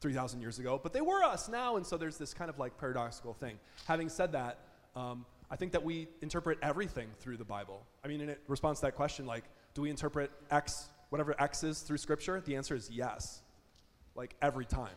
3,000 0.00 0.40
years 0.40 0.58
ago, 0.58 0.80
but 0.82 0.92
they 0.92 1.00
were 1.00 1.22
us 1.22 1.48
now, 1.48 1.76
and 1.76 1.86
so 1.86 1.96
there's 1.96 2.18
this 2.18 2.34
kind 2.34 2.50
of 2.50 2.58
like 2.58 2.76
paradoxical 2.76 3.32
thing. 3.32 3.56
Having 3.86 4.08
said 4.08 4.32
that, 4.32 4.58
um, 4.96 5.24
I 5.52 5.56
think 5.56 5.72
that 5.72 5.84
we 5.84 6.08
interpret 6.22 6.58
everything 6.62 7.08
through 7.20 7.36
the 7.36 7.44
Bible. 7.44 7.84
I 8.02 8.08
mean, 8.08 8.22
in 8.22 8.34
response 8.48 8.80
to 8.80 8.86
that 8.86 8.96
question, 8.96 9.26
like, 9.26 9.44
do 9.74 9.82
we 9.82 9.90
interpret 9.90 10.30
X, 10.50 10.86
whatever 11.10 11.38
X 11.38 11.62
is, 11.62 11.80
through 11.80 11.98
Scripture? 11.98 12.40
The 12.40 12.56
answer 12.56 12.74
is 12.74 12.90
yes, 12.90 13.42
like 14.14 14.34
every 14.40 14.64
time. 14.64 14.96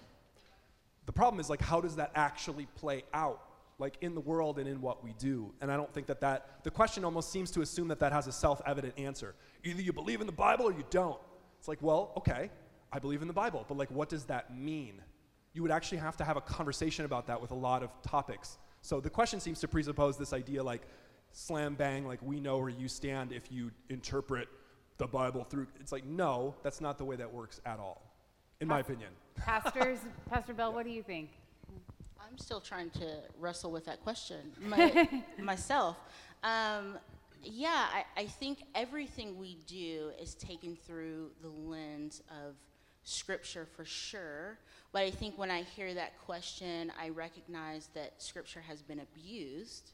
The 1.08 1.12
problem 1.12 1.42
is 1.42 1.50
like, 1.50 1.62
how 1.62 1.82
does 1.82 1.98
that 1.98 2.12
actually 2.16 2.68
play 2.78 3.04
out, 3.14 3.42
like 3.80 3.98
in 4.00 4.16
the 4.16 4.22
world 4.22 4.58
and 4.58 4.66
in 4.66 4.80
what 4.80 5.04
we 5.04 5.14
do? 5.20 5.54
And 5.60 5.70
I 5.70 5.76
don't 5.76 5.94
think 5.94 6.08
that 6.08 6.22
that 6.22 6.64
the 6.64 6.72
question 6.72 7.04
almost 7.04 7.34
seems 7.34 7.52
to 7.52 7.62
assume 7.62 7.90
that 7.90 8.00
that 8.00 8.14
has 8.14 8.28
a 8.28 8.32
self-evident 8.32 8.98
answer. 8.98 9.36
Either 9.66 9.82
you 9.82 9.92
believe 9.92 10.22
in 10.22 10.26
the 10.26 10.32
Bible 10.34 10.70
or 10.70 10.72
you 10.72 10.86
don't. 10.90 11.20
It's 11.60 11.68
like, 11.68 11.82
well, 11.82 12.14
okay, 12.16 12.50
I 12.94 13.00
believe 13.00 13.22
in 13.22 13.28
the 13.28 13.34
Bible, 13.34 13.66
but 13.68 13.78
like, 13.78 13.92
what 13.92 14.08
does 14.08 14.24
that 14.26 14.56
mean? 14.56 15.02
You 15.52 15.64
would 15.64 15.72
actually 15.72 15.98
have 15.98 16.16
to 16.16 16.24
have 16.24 16.38
a 16.38 16.42
conversation 16.42 17.04
about 17.04 17.28
that 17.28 17.42
with 17.42 17.52
a 17.52 17.56
lot 17.56 17.84
of 17.84 17.90
topics. 18.04 18.58
So 18.86 19.00
the 19.00 19.10
question 19.10 19.40
seems 19.40 19.60
to 19.62 19.68
presuppose 19.68 20.16
this 20.16 20.32
idea 20.32 20.62
like, 20.62 20.84
slam 21.32 21.74
bang, 21.74 22.06
like, 22.06 22.20
we 22.22 22.40
know 22.40 22.60
where 22.60 22.70
you 22.70 22.88
stand 22.88 23.32
if 23.32 23.52
you 23.52 23.72
interpret 23.90 24.48
the 25.00 25.08
Bible 25.08 25.44
through. 25.44 25.66
It's 25.80 25.92
like, 25.92 26.06
no, 26.06 26.54
that's 26.62 26.80
not 26.80 27.00
the 27.00 27.04
way 27.04 27.16
that 27.16 27.34
works 27.34 27.60
at 27.66 27.80
all, 27.80 28.04
in 28.62 28.68
my 28.68 28.82
opinion. 28.82 29.10
Pastors, 29.38 29.98
Pastor 30.30 30.54
Bell, 30.54 30.72
what 30.72 30.86
do 30.86 30.92
you 30.92 31.02
think? 31.02 31.32
I'm 32.22 32.38
still 32.38 32.62
trying 32.62 32.92
to 32.92 33.22
wrestle 33.40 33.72
with 33.72 33.86
that 33.86 34.04
question 34.04 34.52
my, 34.62 35.10
myself. 35.42 35.98
Um, 36.44 37.00
yeah, 37.42 37.88
I, 37.92 38.04
I 38.16 38.26
think 38.28 38.66
everything 38.76 39.40
we 39.40 39.58
do 39.66 40.12
is 40.22 40.36
taken 40.36 40.76
through 40.76 41.32
the 41.42 41.50
lens 41.50 42.22
of 42.30 42.54
scripture 43.04 43.66
for 43.76 43.84
sure. 43.84 44.60
But 44.96 45.04
I 45.04 45.12
think 45.12 45.38
when 45.38 45.52
I 45.52 45.64
hear 45.64 45.94
that 45.94 46.18
question, 46.20 46.90
I 46.98 47.10
recognize 47.10 47.90
that 47.96 48.14
scripture 48.18 48.62
has 48.62 48.82
been 48.82 49.02
abused 49.02 49.92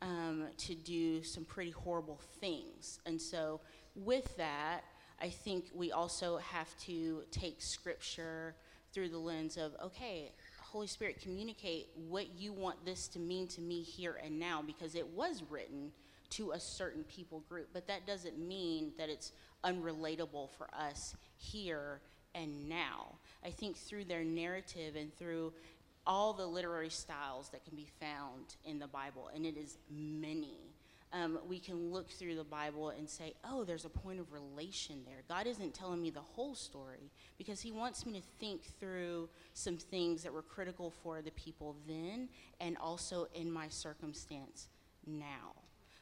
um, 0.00 0.48
to 0.58 0.74
do 0.74 1.22
some 1.22 1.44
pretty 1.44 1.70
horrible 1.70 2.18
things. 2.40 2.98
And 3.06 3.22
so, 3.22 3.60
with 3.94 4.36
that, 4.38 4.80
I 5.20 5.28
think 5.28 5.66
we 5.72 5.92
also 5.92 6.38
have 6.38 6.76
to 6.86 7.22
take 7.30 7.62
scripture 7.62 8.56
through 8.92 9.10
the 9.10 9.18
lens 9.18 9.56
of 9.56 9.76
okay, 9.80 10.32
Holy 10.60 10.88
Spirit, 10.88 11.20
communicate 11.22 11.90
what 12.08 12.26
you 12.36 12.52
want 12.52 12.84
this 12.84 13.06
to 13.08 13.20
mean 13.20 13.46
to 13.46 13.60
me 13.60 13.82
here 13.82 14.18
and 14.24 14.40
now 14.40 14.60
because 14.60 14.96
it 14.96 15.06
was 15.06 15.44
written 15.50 15.92
to 16.30 16.50
a 16.50 16.58
certain 16.58 17.04
people 17.04 17.44
group, 17.48 17.68
but 17.72 17.86
that 17.86 18.08
doesn't 18.08 18.40
mean 18.40 18.90
that 18.98 19.08
it's 19.08 19.30
unrelatable 19.62 20.50
for 20.58 20.68
us 20.76 21.14
here 21.38 22.00
and 22.34 22.68
now. 22.68 23.12
I 23.44 23.50
think 23.50 23.76
through 23.76 24.04
their 24.04 24.24
narrative 24.24 24.96
and 24.96 25.14
through 25.16 25.52
all 26.06 26.32
the 26.32 26.46
literary 26.46 26.90
styles 26.90 27.48
that 27.50 27.64
can 27.64 27.76
be 27.76 27.88
found 28.00 28.56
in 28.64 28.78
the 28.78 28.86
Bible, 28.86 29.30
and 29.34 29.46
it 29.46 29.56
is 29.56 29.78
many. 29.90 30.58
Um, 31.12 31.38
we 31.46 31.58
can 31.58 31.92
look 31.92 32.10
through 32.10 32.36
the 32.36 32.44
Bible 32.44 32.88
and 32.88 33.08
say, 33.08 33.34
oh, 33.44 33.64
there's 33.64 33.84
a 33.84 33.90
point 33.90 34.18
of 34.18 34.32
relation 34.32 35.02
there. 35.04 35.22
God 35.28 35.46
isn't 35.46 35.74
telling 35.74 36.00
me 36.00 36.10
the 36.10 36.20
whole 36.20 36.54
story 36.54 37.10
because 37.36 37.60
He 37.60 37.70
wants 37.70 38.06
me 38.06 38.14
to 38.14 38.22
think 38.40 38.62
through 38.80 39.28
some 39.52 39.76
things 39.76 40.22
that 40.22 40.32
were 40.32 40.42
critical 40.42 40.90
for 41.02 41.20
the 41.20 41.30
people 41.32 41.76
then 41.86 42.28
and 42.60 42.78
also 42.78 43.28
in 43.34 43.52
my 43.52 43.68
circumstance 43.68 44.68
now. 45.06 45.52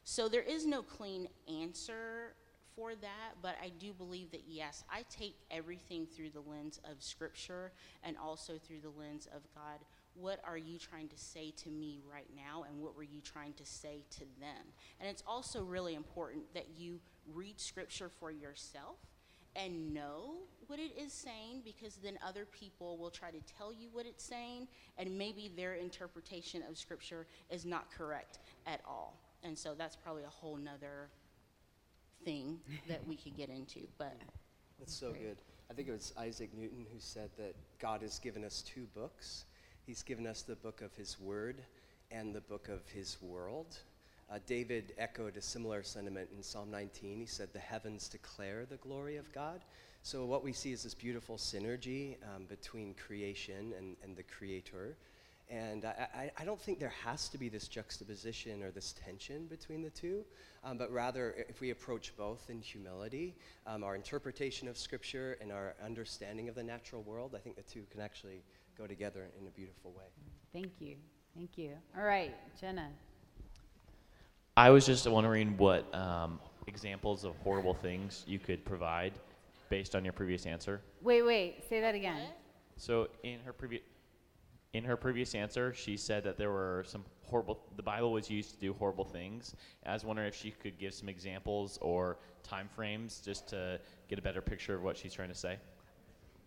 So 0.04 0.28
there 0.28 0.42
is 0.42 0.64
no 0.64 0.82
clean 0.82 1.28
answer 1.48 2.34
for 2.74 2.94
that, 2.94 3.34
but 3.42 3.56
I 3.62 3.70
do 3.78 3.92
believe 3.92 4.30
that 4.32 4.42
yes, 4.48 4.84
I 4.90 5.04
take 5.10 5.36
everything 5.50 6.06
through 6.06 6.30
the 6.30 6.40
lens 6.40 6.80
of 6.90 7.02
Scripture 7.02 7.72
and 8.02 8.16
also 8.16 8.54
through 8.58 8.80
the 8.80 8.90
lens 8.90 9.28
of 9.34 9.42
God. 9.54 9.80
What 10.14 10.40
are 10.44 10.58
you 10.58 10.78
trying 10.78 11.08
to 11.08 11.18
say 11.18 11.52
to 11.62 11.70
me 11.70 12.00
right 12.10 12.28
now, 12.34 12.64
and 12.68 12.80
what 12.80 12.96
were 12.96 13.02
you 13.02 13.20
trying 13.20 13.52
to 13.54 13.64
say 13.64 14.04
to 14.10 14.20
them? 14.40 14.72
And 15.00 15.08
it's 15.08 15.22
also 15.26 15.62
really 15.62 15.94
important 15.94 16.52
that 16.54 16.66
you 16.76 17.00
read 17.32 17.60
Scripture 17.60 18.08
for 18.08 18.30
yourself 18.30 18.98
and 19.56 19.92
know 19.92 20.34
what 20.68 20.78
it 20.78 20.92
is 20.96 21.12
saying 21.12 21.62
because 21.64 21.96
then 21.96 22.18
other 22.24 22.44
people 22.44 22.96
will 22.96 23.10
try 23.10 23.30
to 23.30 23.40
tell 23.56 23.72
you 23.72 23.88
what 23.92 24.06
it's 24.06 24.24
saying, 24.24 24.68
and 24.98 25.16
maybe 25.16 25.50
their 25.56 25.74
interpretation 25.74 26.62
of 26.68 26.78
Scripture 26.78 27.26
is 27.50 27.64
not 27.64 27.90
correct 27.90 28.38
at 28.66 28.80
all. 28.86 29.20
And 29.42 29.56
so 29.56 29.74
that's 29.76 29.96
probably 29.96 30.24
a 30.24 30.28
whole 30.28 30.56
nother 30.56 31.08
thing 32.24 32.58
that 32.88 33.06
we 33.06 33.16
could 33.16 33.36
get 33.36 33.48
into. 33.48 33.80
But 33.98 34.16
That's 34.78 34.94
so 34.94 35.12
good. 35.12 35.36
I 35.70 35.74
think 35.74 35.88
it 35.88 35.92
was 35.92 36.12
Isaac 36.18 36.50
Newton 36.56 36.86
who 36.92 36.98
said 36.98 37.30
that 37.38 37.54
God 37.78 38.02
has 38.02 38.18
given 38.18 38.44
us 38.44 38.62
two 38.62 38.86
books. 38.94 39.44
He's 39.86 40.02
given 40.02 40.26
us 40.26 40.42
the 40.42 40.56
book 40.56 40.82
of 40.82 40.94
His 40.94 41.18
Word 41.20 41.62
and 42.10 42.34
the 42.34 42.40
book 42.40 42.68
of 42.68 42.88
His 42.88 43.16
world. 43.22 43.78
Uh, 44.30 44.38
David 44.46 44.94
echoed 44.98 45.36
a 45.36 45.42
similar 45.42 45.82
sentiment 45.82 46.28
in 46.36 46.42
Psalm 46.42 46.70
19. 46.70 47.18
He 47.18 47.26
said, 47.26 47.52
The 47.52 47.58
heavens 47.58 48.08
declare 48.08 48.64
the 48.64 48.76
glory 48.76 49.16
of 49.16 49.32
God. 49.32 49.60
So, 50.02 50.24
what 50.24 50.42
we 50.42 50.52
see 50.52 50.72
is 50.72 50.82
this 50.84 50.94
beautiful 50.94 51.36
synergy 51.36 52.16
um, 52.34 52.44
between 52.48 52.94
creation 52.94 53.74
and, 53.76 53.96
and 54.02 54.16
the 54.16 54.22
Creator. 54.22 54.96
And 55.50 55.84
I, 55.84 56.08
I, 56.14 56.30
I 56.38 56.44
don't 56.44 56.60
think 56.60 56.78
there 56.78 56.92
has 57.04 57.28
to 57.30 57.38
be 57.38 57.48
this 57.48 57.66
juxtaposition 57.66 58.62
or 58.62 58.70
this 58.70 58.94
tension 59.04 59.46
between 59.46 59.82
the 59.82 59.90
two, 59.90 60.24
um, 60.62 60.78
but 60.78 60.92
rather, 60.92 61.34
if 61.48 61.60
we 61.60 61.70
approach 61.70 62.16
both 62.16 62.48
in 62.50 62.60
humility, 62.60 63.34
um, 63.66 63.82
our 63.82 63.96
interpretation 63.96 64.68
of 64.68 64.78
Scripture 64.78 65.36
and 65.40 65.50
our 65.50 65.74
understanding 65.84 66.48
of 66.48 66.54
the 66.54 66.62
natural 66.62 67.02
world, 67.02 67.34
I 67.34 67.38
think 67.38 67.56
the 67.56 67.62
two 67.62 67.82
can 67.90 68.00
actually 68.00 68.44
go 68.78 68.86
together 68.86 69.26
in 69.40 69.48
a 69.48 69.50
beautiful 69.50 69.90
way. 69.90 70.04
Thank 70.52 70.80
you. 70.80 70.94
Thank 71.34 71.58
you. 71.58 71.72
All 71.98 72.04
right, 72.04 72.32
Jenna. 72.60 72.88
I 74.56 74.70
was 74.70 74.86
just 74.86 75.08
wondering 75.08 75.56
what 75.56 75.92
um, 75.94 76.38
examples 76.68 77.24
of 77.24 77.34
horrible 77.38 77.74
things 77.74 78.24
you 78.26 78.38
could 78.38 78.64
provide 78.64 79.14
based 79.68 79.96
on 79.96 80.04
your 80.04 80.12
previous 80.12 80.46
answer. 80.46 80.80
Wait, 81.02 81.22
wait. 81.22 81.64
Say 81.68 81.80
that 81.80 81.94
again. 81.94 82.28
So 82.76 83.08
in 83.22 83.40
her 83.40 83.52
previous 83.52 83.82
in 84.72 84.84
her 84.84 84.96
previous 84.96 85.34
answer, 85.34 85.74
she 85.74 85.96
said 85.96 86.22
that 86.24 86.36
there 86.36 86.50
were 86.50 86.84
some 86.86 87.04
horrible. 87.24 87.60
The 87.76 87.82
Bible 87.82 88.12
was 88.12 88.30
used 88.30 88.54
to 88.54 88.60
do 88.60 88.72
horrible 88.72 89.04
things. 89.04 89.56
I 89.84 89.92
was 89.92 90.04
wondering 90.04 90.28
if 90.28 90.34
she 90.34 90.52
could 90.52 90.78
give 90.78 90.94
some 90.94 91.08
examples 91.08 91.78
or 91.80 92.18
time 92.42 92.68
frames 92.74 93.20
just 93.24 93.48
to 93.48 93.80
get 94.08 94.18
a 94.18 94.22
better 94.22 94.40
picture 94.40 94.74
of 94.74 94.82
what 94.82 94.96
she's 94.96 95.12
trying 95.12 95.28
to 95.28 95.34
say. 95.34 95.56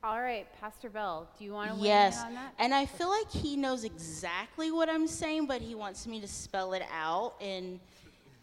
All 0.03 0.21
right, 0.21 0.45
Pastor 0.59 0.89
Bell, 0.89 1.29
do 1.37 1.45
you 1.45 1.53
want 1.53 1.69
to 1.71 1.75
weigh 1.77 1.87
yes, 1.87 2.19
in 2.21 2.27
on 2.27 2.33
that? 2.33 2.53
and 2.59 2.73
I 2.73 2.85
feel 2.85 3.07
like 3.07 3.31
he 3.31 3.55
knows 3.55 3.85
exactly 3.85 4.69
what 4.69 4.89
I'm 4.89 5.07
saying, 5.07 5.45
but 5.45 5.61
he 5.61 5.75
wants 5.75 6.05
me 6.07 6.19
to 6.19 6.27
spell 6.27 6.73
it 6.73 6.83
out. 6.93 7.35
And 7.39 7.79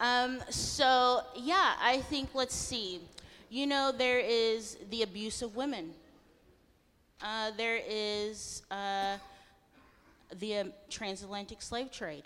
um, 0.01 0.41
so, 0.49 1.21
yeah, 1.37 1.75
I 1.79 1.99
think, 2.09 2.31
let's 2.33 2.55
see. 2.55 3.03
You 3.51 3.67
know, 3.67 3.93
there 3.93 4.21
is 4.21 4.79
the 4.89 5.03
abuse 5.03 5.43
of 5.43 5.55
women, 5.55 5.91
uh, 7.21 7.51
there 7.59 7.81
is 7.87 8.63
uh, 8.71 9.19
the 10.39 10.57
um, 10.59 10.73
transatlantic 10.89 11.63
slave 11.63 11.91
trade. 11.91 12.25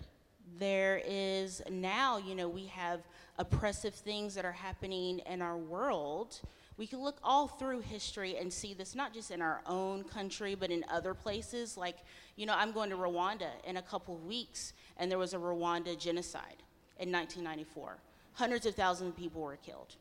There 0.59 1.01
is 1.07 1.63
now, 1.71 2.19
you 2.19 2.35
know, 2.35 2.49
we 2.49 2.67
have 2.67 3.01
oppressive 3.39 3.95
things 3.95 4.35
that 4.35 4.45
are 4.45 4.53
happening 4.53 5.21
in 5.21 5.43
our 5.43 5.57
world. 5.57 6.41
We 6.77 6.87
can 6.87 7.01
look 7.03 7.19
all 7.23 7.49
through 7.49 7.81
history 7.81 8.37
and 8.37 8.53
see 8.53 8.75
this 8.75 8.95
not 8.95 9.15
just 9.15 9.31
in 9.31 9.41
our 9.41 9.63
own 9.67 10.05
country, 10.05 10.55
but 10.55 10.71
in 10.71 10.85
other 10.91 11.15
places. 11.15 11.77
Like, 11.77 11.99
you 12.37 12.47
know, 12.47 12.55
I'm 12.57 12.73
going 12.73 12.91
to 12.91 12.97
Rwanda 12.97 13.51
in 13.65 13.77
a 13.77 13.83
couple 13.83 14.17
of 14.17 14.25
weeks, 14.25 14.73
and 14.97 15.11
there 15.11 15.19
was 15.19 15.35
a 15.35 15.39
Rwanda 15.39 15.99
genocide 15.99 16.63
in 16.99 17.11
1994. 17.11 17.97
Hundreds 18.35 18.67
of 18.67 18.75
thousands 18.75 19.11
of 19.11 19.17
people 19.17 19.41
were 19.41 19.57
killed 19.57 19.97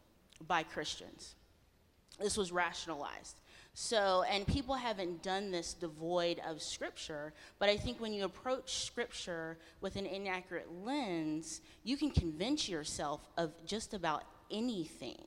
by 0.48 0.64
Christians. 0.64 1.36
This 2.20 2.38
was 2.38 2.52
rationalized. 2.52 3.40
So, 3.76 4.24
and 4.30 4.46
people 4.46 4.76
haven't 4.76 5.24
done 5.24 5.50
this 5.50 5.74
devoid 5.74 6.40
of 6.48 6.62
scripture, 6.62 7.34
but 7.58 7.70
I 7.70 7.78
think 7.78 8.00
when 8.00 8.14
you 8.14 8.26
approach 8.26 8.86
scripture 8.86 9.58
with 9.82 9.96
an 9.96 10.06
inaccurate 10.06 10.68
lens, 10.84 11.62
you 11.84 11.98
can 11.98 12.12
convince 12.12 12.70
yourself 12.70 13.28
of 13.36 13.52
just 13.66 13.96
about 13.96 14.24
anything 14.52 15.24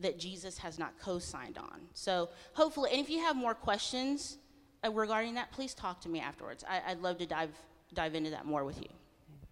that 0.00 0.18
Jesus 0.18 0.58
has 0.58 0.80
not 0.80 0.98
co 1.00 1.20
signed 1.20 1.58
on. 1.58 1.80
So, 1.94 2.28
hopefully, 2.54 2.90
and 2.90 3.00
if 3.00 3.08
you 3.08 3.20
have 3.20 3.36
more 3.36 3.54
questions 3.54 4.38
uh, 4.84 4.90
regarding 4.90 5.34
that, 5.34 5.52
please 5.52 5.72
talk 5.72 6.00
to 6.00 6.08
me 6.08 6.18
afterwards. 6.18 6.64
I, 6.68 6.82
I'd 6.88 7.00
love 7.00 7.18
to 7.18 7.26
dive, 7.26 7.54
dive 7.94 8.16
into 8.16 8.30
that 8.30 8.46
more 8.46 8.64
with 8.64 8.78
you. 8.82 8.88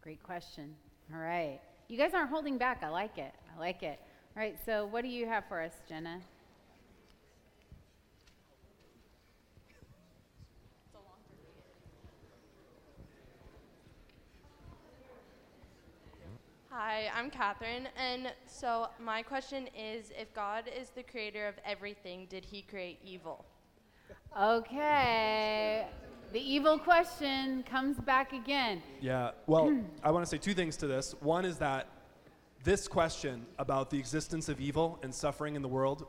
Great 0.03 0.23
question. 0.25 0.75
All 1.15 1.21
right. 1.21 1.61
You 1.89 1.97
guys 1.97 2.15
aren't 2.15 2.31
holding 2.31 2.59
back. 2.59 2.83
I 2.83 2.89
like 2.89 3.17
it. 3.17 3.33
I 3.57 3.61
like 3.61 3.85
it. 3.85 4.01
All 4.37 4.43
right, 4.43 4.57
so 4.67 4.87
what 4.87 5.03
do 5.03 5.09
you 5.09 5.29
have 5.29 5.45
for 5.47 5.61
us, 5.61 5.75
Jenna? 5.89 6.21
Hi, 16.77 17.09
I'm 17.15 17.31
Catherine, 17.31 17.87
and 17.97 18.33
so 18.47 18.89
my 19.01 19.23
question 19.23 19.69
is 19.79 20.11
if 20.19 20.35
God 20.35 20.65
is 20.67 20.89
the 20.89 21.05
creator 21.05 21.47
of 21.47 21.55
everything, 21.65 22.27
did 22.29 22.45
he 22.45 22.63
create 22.63 22.99
evil? 23.05 23.45
Okay. 24.37 25.87
The 26.33 26.41
evil 26.41 26.77
question 26.77 27.63
comes 27.63 28.01
back 28.01 28.33
again. 28.33 28.83
Yeah, 29.01 29.31
well, 29.47 29.73
I 30.03 30.11
want 30.11 30.25
to 30.25 30.29
say 30.29 30.37
two 30.37 30.53
things 30.53 30.77
to 30.79 30.89
this. 30.89 31.15
One 31.21 31.45
is 31.45 31.59
that 31.59 31.87
this 32.65 32.89
question 32.89 33.47
about 33.61 33.89
the 33.89 33.99
existence 34.01 34.49
of 34.49 34.61
evil 34.61 34.99
and 35.05 35.15
suffering 35.15 35.55
in 35.55 35.63
the 35.63 35.69
world, 35.69 36.09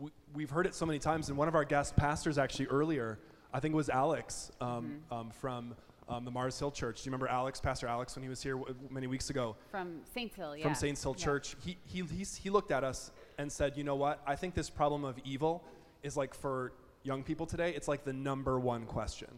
we, 0.00 0.10
we've 0.32 0.50
heard 0.50 0.64
it 0.64 0.74
so 0.74 0.86
many 0.86 0.98
times. 0.98 1.28
And 1.28 1.36
one 1.36 1.46
of 1.46 1.54
our 1.54 1.66
guest 1.66 1.94
pastors, 1.94 2.38
actually, 2.38 2.68
earlier, 2.68 3.18
I 3.52 3.60
think 3.60 3.74
it 3.74 3.76
was 3.76 3.90
Alex 3.90 4.50
um, 4.62 5.00
um, 5.10 5.30
from 5.30 5.74
um, 6.10 6.24
the 6.24 6.30
Mars 6.30 6.58
Hill 6.58 6.70
Church. 6.72 7.02
Do 7.02 7.06
you 7.08 7.12
remember 7.12 7.28
Alex, 7.28 7.60
Pastor 7.60 7.86
Alex, 7.86 8.16
when 8.16 8.22
he 8.24 8.28
was 8.28 8.42
here 8.42 8.56
w- 8.56 8.74
many 8.90 9.06
weeks 9.06 9.30
ago? 9.30 9.56
From 9.70 10.00
Saints 10.12 10.34
Hill, 10.34 10.56
yeah. 10.56 10.64
from 10.64 10.74
Saints 10.74 11.02
Hill 11.02 11.14
Yeah. 11.16 11.24
Church. 11.24 11.56
He, 11.60 11.76
he, 11.86 12.02
he's, 12.02 12.34
he 12.36 12.50
looked 12.50 12.72
at 12.72 12.82
us 12.84 13.12
and 13.38 13.50
said, 13.50 13.76
you 13.76 13.84
know 13.84 13.94
what? 13.94 14.20
I 14.26 14.34
think 14.36 14.54
this 14.54 14.68
problem 14.68 15.04
of 15.04 15.16
evil 15.24 15.62
is 16.02 16.16
like 16.16 16.34
for 16.34 16.72
young 17.04 17.22
people 17.22 17.46
today, 17.46 17.72
it's 17.74 17.88
like 17.88 18.04
the 18.04 18.12
number 18.12 18.58
one 18.58 18.84
question. 18.86 19.28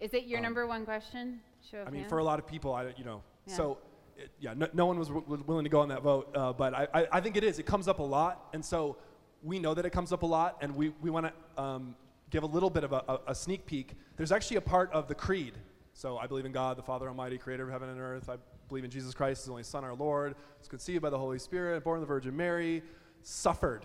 Is 0.00 0.14
it 0.14 0.24
your 0.24 0.38
Um, 0.38 0.44
number 0.44 0.66
one 0.66 0.84
question? 0.84 1.40
Show 1.70 1.78
of 1.78 1.88
I 1.88 1.90
mean, 1.90 2.00
hands. 2.00 2.10
for 2.10 2.18
a 2.18 2.24
lot 2.24 2.38
of 2.38 2.46
people, 2.46 2.72
I, 2.72 2.94
you 2.96 3.04
know, 3.04 3.22
Yeah. 3.46 3.54
so 3.54 3.78
it, 4.16 4.30
yeah, 4.40 4.54
no, 4.54 4.66
no 4.72 4.86
one 4.86 4.98
was 4.98 5.08
w- 5.08 5.44
willing 5.46 5.64
to 5.64 5.70
go 5.70 5.80
on 5.80 5.88
that 5.90 6.02
vote, 6.02 6.30
uh, 6.34 6.52
but 6.52 6.74
I, 6.74 6.88
I, 6.94 7.06
I 7.12 7.20
think 7.20 7.36
it 7.36 7.44
is. 7.44 7.58
It 7.58 7.66
comes 7.66 7.86
up 7.86 7.98
a 7.98 8.02
lot, 8.02 8.48
and 8.52 8.64
so 8.64 8.96
we 9.42 9.58
know 9.58 9.74
that 9.74 9.84
it 9.86 9.90
comes 9.90 10.12
up 10.12 10.22
a 10.22 10.26
lot, 10.26 10.56
and 10.60 10.74
we, 10.74 10.88
we 11.02 11.10
want 11.10 11.26
to 11.26 11.62
um, 11.62 11.94
give 12.30 12.42
a 12.42 12.46
little 12.46 12.70
bit 12.70 12.82
of 12.84 12.92
a, 12.92 13.04
a, 13.08 13.18
a 13.28 13.34
sneak 13.34 13.66
peek. 13.66 13.94
There's 14.16 14.32
actually 14.32 14.56
a 14.56 14.60
part 14.62 14.90
of 14.92 15.06
the 15.06 15.14
creed. 15.14 15.54
So 15.98 16.16
I 16.16 16.28
believe 16.28 16.44
in 16.44 16.52
God, 16.52 16.78
the 16.78 16.82
Father 16.84 17.08
Almighty, 17.08 17.38
creator 17.38 17.64
of 17.64 17.70
heaven 17.70 17.88
and 17.88 17.98
earth. 17.98 18.30
I 18.30 18.36
believe 18.68 18.84
in 18.84 18.90
Jesus 18.90 19.14
Christ, 19.14 19.42
his 19.42 19.50
only 19.50 19.64
Son, 19.64 19.82
our 19.82 19.94
Lord, 19.94 20.36
was 20.60 20.68
conceived 20.68 21.02
by 21.02 21.10
the 21.10 21.18
Holy 21.18 21.40
Spirit, 21.40 21.82
born 21.82 21.96
of 21.96 22.02
the 22.02 22.06
Virgin 22.06 22.36
Mary, 22.36 22.84
suffered, 23.24 23.82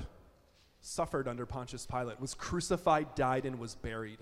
suffered 0.80 1.28
under 1.28 1.48
Pontius 1.48 1.88
Pilate, 1.88 2.22
was 2.22 2.36
crucified, 2.36 3.16
died, 3.16 3.48
and 3.48 3.58
was 3.58 3.74
buried. 3.74 4.20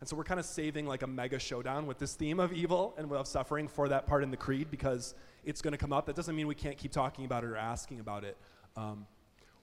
And 0.00 0.06
so 0.06 0.16
we're 0.16 0.24
kind 0.24 0.38
of 0.38 0.44
saving 0.44 0.84
like 0.84 1.00
a 1.00 1.06
mega 1.06 1.38
showdown 1.38 1.86
with 1.86 1.98
this 1.98 2.12
theme 2.12 2.40
of 2.40 2.52
evil 2.52 2.94
and 2.98 3.10
of 3.10 3.26
suffering 3.26 3.68
for 3.68 3.88
that 3.88 4.06
part 4.06 4.22
in 4.22 4.30
the 4.30 4.36
creed 4.36 4.70
because 4.70 5.14
it's 5.42 5.62
going 5.62 5.72
to 5.72 5.78
come 5.78 5.94
up. 5.94 6.04
That 6.04 6.16
doesn't 6.16 6.36
mean 6.36 6.46
we 6.46 6.54
can't 6.54 6.76
keep 6.76 6.92
talking 6.92 7.24
about 7.24 7.42
it 7.42 7.46
or 7.46 7.56
asking 7.56 8.00
about 8.00 8.22
it. 8.22 8.36
Um, 8.76 9.06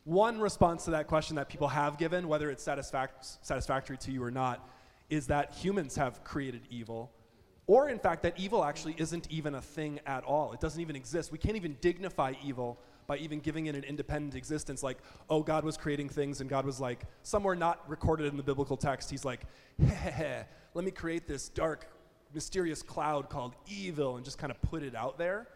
one 0.03 0.39
response 0.39 0.85
to 0.85 0.91
that 0.91 1.05
question 1.05 1.35
that 1.35 1.47
people 1.47 1.67
have 1.67 1.99
given, 1.99 2.27
whether 2.27 2.49
it's 2.49 2.65
satisfac- 2.65 3.37
satisfactory 3.43 3.99
to 3.99 4.11
you 4.11 4.23
or 4.23 4.31
not, 4.31 4.67
is 5.11 5.27
that 5.27 5.53
humans 5.53 5.95
have 5.95 6.23
created 6.23 6.61
evil. 6.71 7.11
Or, 7.67 7.89
in 7.89 7.99
fact, 7.99 8.23
that 8.23 8.39
evil 8.39 8.63
actually 8.63 8.95
isn't 8.97 9.27
even 9.29 9.55
a 9.55 9.61
thing 9.61 9.99
at 10.05 10.23
all. 10.23 10.53
It 10.53 10.61
doesn't 10.61 10.79
even 10.79 10.95
exist. 10.95 11.33
We 11.33 11.37
can't 11.37 11.57
even 11.57 11.77
dignify 11.81 12.33
evil 12.43 12.79
by 13.07 13.17
even 13.17 13.39
giving 13.39 13.67
it 13.67 13.75
an 13.75 13.83
independent 13.83 14.35
existence, 14.35 14.83
like, 14.83 14.97
oh, 15.29 15.41
God 15.41 15.63
was 15.63 15.77
creating 15.77 16.09
things, 16.09 16.41
and 16.41 16.49
God 16.49 16.65
was 16.65 16.79
like, 16.79 17.05
somewhere 17.23 17.55
not 17.55 17.89
recorded 17.89 18.27
in 18.27 18.37
the 18.37 18.43
biblical 18.43 18.77
text, 18.77 19.09
He's 19.09 19.25
like, 19.25 19.41
heh, 19.85 20.43
let 20.73 20.85
me 20.85 20.91
create 20.91 21.27
this 21.27 21.49
dark, 21.49 21.87
mysterious 22.33 22.81
cloud 22.81 23.29
called 23.29 23.55
evil 23.69 24.17
and 24.17 24.25
just 24.25 24.37
kind 24.37 24.51
of 24.51 24.61
put 24.61 24.83
it 24.83 24.95
out 24.95 25.17
there. 25.17 25.47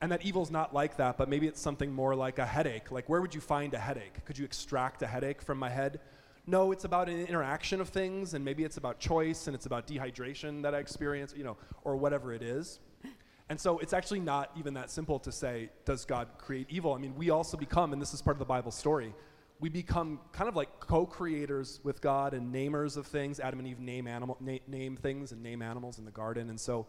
And 0.00 0.10
that 0.10 0.22
evil's 0.22 0.50
not 0.50 0.74
like 0.74 0.96
that, 0.96 1.16
but 1.16 1.28
maybe 1.28 1.46
it's 1.46 1.60
something 1.60 1.92
more 1.92 2.16
like 2.16 2.40
a 2.40 2.46
headache. 2.46 2.90
Like, 2.90 3.08
where 3.08 3.20
would 3.20 3.34
you 3.34 3.40
find 3.40 3.72
a 3.72 3.78
headache? 3.78 4.24
Could 4.24 4.36
you 4.36 4.44
extract 4.44 5.00
a 5.02 5.06
headache 5.06 5.40
from 5.40 5.58
my 5.58 5.70
head? 5.70 6.00
No, 6.46 6.72
it's 6.72 6.84
about 6.84 7.08
an 7.08 7.24
interaction 7.26 7.80
of 7.80 7.88
things, 7.88 8.34
and 8.34 8.44
maybe 8.44 8.64
it's 8.64 8.76
about 8.76 8.98
choice, 8.98 9.46
and 9.46 9.54
it's 9.54 9.66
about 9.66 9.86
dehydration 9.86 10.62
that 10.62 10.74
I 10.74 10.78
experience, 10.78 11.32
you 11.36 11.44
know, 11.44 11.56
or 11.84 11.96
whatever 11.96 12.32
it 12.32 12.42
is. 12.42 12.80
And 13.48 13.60
so 13.60 13.78
it's 13.78 13.92
actually 13.92 14.20
not 14.20 14.50
even 14.56 14.74
that 14.74 14.90
simple 14.90 15.18
to 15.20 15.30
say, 15.30 15.70
does 15.84 16.04
God 16.04 16.28
create 16.38 16.66
evil? 16.70 16.94
I 16.94 16.98
mean, 16.98 17.14
we 17.14 17.30
also 17.30 17.56
become, 17.56 17.92
and 17.92 18.00
this 18.00 18.14
is 18.14 18.22
part 18.22 18.34
of 18.34 18.38
the 18.38 18.44
Bible 18.44 18.70
story, 18.70 19.14
we 19.60 19.68
become 19.68 20.18
kind 20.32 20.48
of 20.48 20.56
like 20.56 20.80
co-creators 20.80 21.80
with 21.84 22.00
God 22.00 22.34
and 22.34 22.52
namers 22.52 22.96
of 22.96 23.06
things. 23.06 23.38
Adam 23.38 23.60
and 23.60 23.68
Eve 23.68 23.78
name 23.78 24.08
animal, 24.08 24.36
na- 24.40 24.58
name 24.66 24.96
things 24.96 25.30
and 25.30 25.42
name 25.42 25.62
animals 25.62 25.98
in 25.98 26.04
the 26.04 26.10
garden, 26.10 26.50
and 26.50 26.58
so 26.58 26.86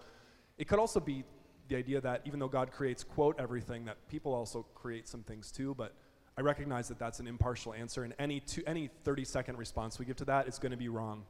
it 0.58 0.68
could 0.68 0.80
also 0.80 1.00
be 1.00 1.24
the 1.68 1.76
idea 1.76 2.02
that 2.02 2.22
even 2.26 2.39
though 2.39 2.48
God 2.48 2.72
creates 2.72 3.04
quote 3.04 3.39
everything, 3.39 3.86
that 3.86 3.98
people 4.10 4.34
also 4.34 4.66
create 4.74 5.08
some 5.08 5.22
things 5.22 5.52
too. 5.52 5.76
But 5.76 5.94
I 6.38 6.41
recognize 6.41 6.88
that 6.88 6.98
that's 6.98 7.19
an 7.19 7.28
impartial 7.28 7.74
answer, 7.74 8.04
and 8.04 8.13
any 8.17 8.39
two, 8.39 8.63
any 8.65 8.89
30 9.04 9.24
second 9.26 9.58
response 9.58 10.00
we 10.00 10.06
give 10.06 10.15
to 10.17 10.26
that 10.26 10.48
is 10.48 10.58
going 10.58 10.72
to 10.72 10.78
be 10.78 10.89
wrong 10.89 11.24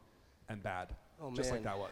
and 0.49 0.63
bad, 0.63 0.95
Oh, 1.21 1.31
just 1.33 1.51
like 1.51 1.63
that 1.63 1.77
was. 1.77 1.91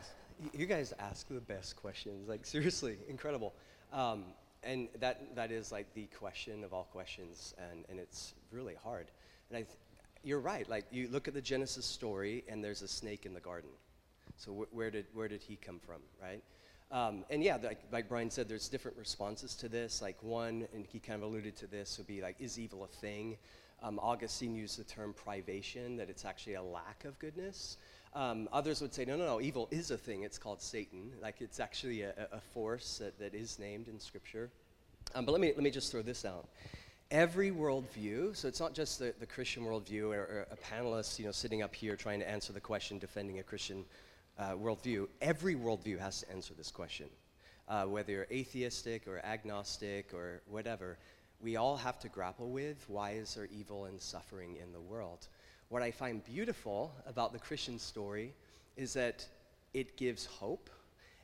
You 0.54 0.65
guys 0.65 0.93
ask 1.00 1.28
the 1.28 1.39
best 1.41 1.76
questions. 1.76 2.28
Like 2.28 2.45
seriously, 2.45 2.97
incredible. 3.08 3.54
Um, 3.93 4.26
and 4.63 4.88
that 5.00 5.36
that 5.36 5.52
is 5.52 5.71
like 5.71 5.93
the 5.93 6.06
question 6.08 6.63
of 6.63 6.74
all 6.74 6.86
questions, 6.86 7.54
and, 7.58 7.84
and 7.89 8.00
it's 8.00 8.34
really 8.52 8.76
hard. 8.76 9.08
And 9.50 9.58
I, 9.58 9.62
th- 9.62 9.78
you're 10.24 10.39
right. 10.39 10.67
Like 10.69 10.86
you 10.91 11.08
look 11.10 11.28
at 11.28 11.34
the 11.34 11.41
Genesis 11.41 11.86
story, 11.86 12.43
and 12.47 12.63
there's 12.63 12.82
a 12.82 12.88
snake 12.88 13.26
in 13.26 13.34
the 13.34 13.39
garden. 13.39 13.71
So 14.38 14.52
wh- 14.52 14.74
where 14.74 14.89
did 14.91 15.06
where 15.13 15.28
did 15.28 15.41
he 15.41 15.56
come 15.58 15.80
from, 15.80 16.02
right? 16.21 16.41
Um, 16.91 17.23
and 17.30 17.41
yeah, 17.41 17.58
like, 17.63 17.80
like 17.91 18.10
Brian 18.10 18.30
said, 18.30 18.49
there's 18.49 18.67
different 18.67 18.97
responses 18.97 19.56
to 19.56 19.69
this. 19.69 20.01
Like 20.01 20.21
one, 20.21 20.67
and 20.73 20.86
he 20.86 20.99
kind 20.99 21.23
of 21.23 21.30
alluded 21.30 21.56
to 21.58 21.67
this, 21.67 21.97
would 21.97 22.08
be 22.08 22.21
like, 22.21 22.36
is 22.39 22.60
evil 22.60 22.84
a 22.84 22.88
thing? 22.88 23.38
Um, 23.82 23.97
Augustine 23.99 24.56
used 24.56 24.77
the 24.77 24.84
term 24.84 25.13
privation, 25.13 25.97
that 25.97 26.10
it's 26.10 26.25
actually 26.25 26.56
a 26.56 26.62
lack 26.62 27.06
of 27.06 27.17
goodness. 27.17 27.77
Um, 28.13 28.49
others 28.51 28.82
would 28.82 28.93
say, 28.93 29.06
no, 29.06 29.15
no, 29.15 29.25
no, 29.25 29.41
evil 29.41 29.69
is 29.71 29.89
a 29.89 29.97
thing. 29.97 30.23
It's 30.23 30.38
called 30.38 30.62
Satan. 30.62 31.12
Like 31.21 31.39
it's 31.39 31.60
actually 31.60 32.01
a, 32.01 32.13
a 32.32 32.41
force 32.54 32.97
that, 32.97 33.17
that 33.19 33.34
is 33.34 33.58
named 33.58 33.88
in 33.88 33.99
Scripture. 33.99 34.49
Um, 35.15 35.25
but 35.25 35.32
let 35.32 35.41
me, 35.41 35.54
let 35.56 35.63
me 35.63 35.71
just 35.71 35.91
throw 35.91 36.01
this 36.01 36.25
out. 36.25 36.47
Every 37.10 37.51
worldview, 37.51 38.36
so 38.36 38.47
it's 38.47 38.60
not 38.60 38.73
just 38.73 38.99
the, 38.99 39.13
the 39.19 39.25
Christian 39.25 39.63
worldview 39.63 40.10
or, 40.10 40.19
or 40.19 40.47
a 40.51 40.58
panelist, 40.58 41.19
you 41.19 41.25
know, 41.25 41.32
sitting 41.32 41.62
up 41.62 41.73
here 41.73 41.95
trying 41.95 42.19
to 42.19 42.30
answer 42.30 42.54
the 42.54 42.62
question, 42.62 42.99
defending 42.99 43.39
a 43.39 43.43
Christian 43.43 43.84
uh, 44.38 44.52
worldview. 44.52 45.08
Every 45.22 45.56
worldview 45.56 46.00
has 46.00 46.22
to 46.22 46.32
answer 46.32 46.54
this 46.54 46.72
question. 46.72 47.08
Uh, 47.67 47.86
whether 47.86 48.12
you're 48.12 48.28
atheistic 48.32 49.08
or 49.08 49.20
agnostic 49.26 50.13
or 50.13 50.41
whatever, 50.50 50.98
we 51.41 51.56
all 51.56 51.78
have 51.78 52.00
to 52.00 52.10
grapple 52.10 52.50
with 52.50 52.84
why 52.88 53.12
is 53.12 53.36
there 53.36 53.48
evil 53.52 53.86
and 53.86 54.00
suffering 54.02 54.58
in 54.62 54.72
the 54.74 54.82
world. 54.82 55.28
What 55.70 55.82
I 55.82 55.91
find 55.91 56.24
beautiful 56.24 56.94
about 57.06 57.34
the 57.34 57.39
Christian 57.39 57.80
story 57.80 58.34
is 58.76 58.94
that 58.94 59.26
it 59.74 59.96
gives 59.96 60.26
hope 60.26 60.70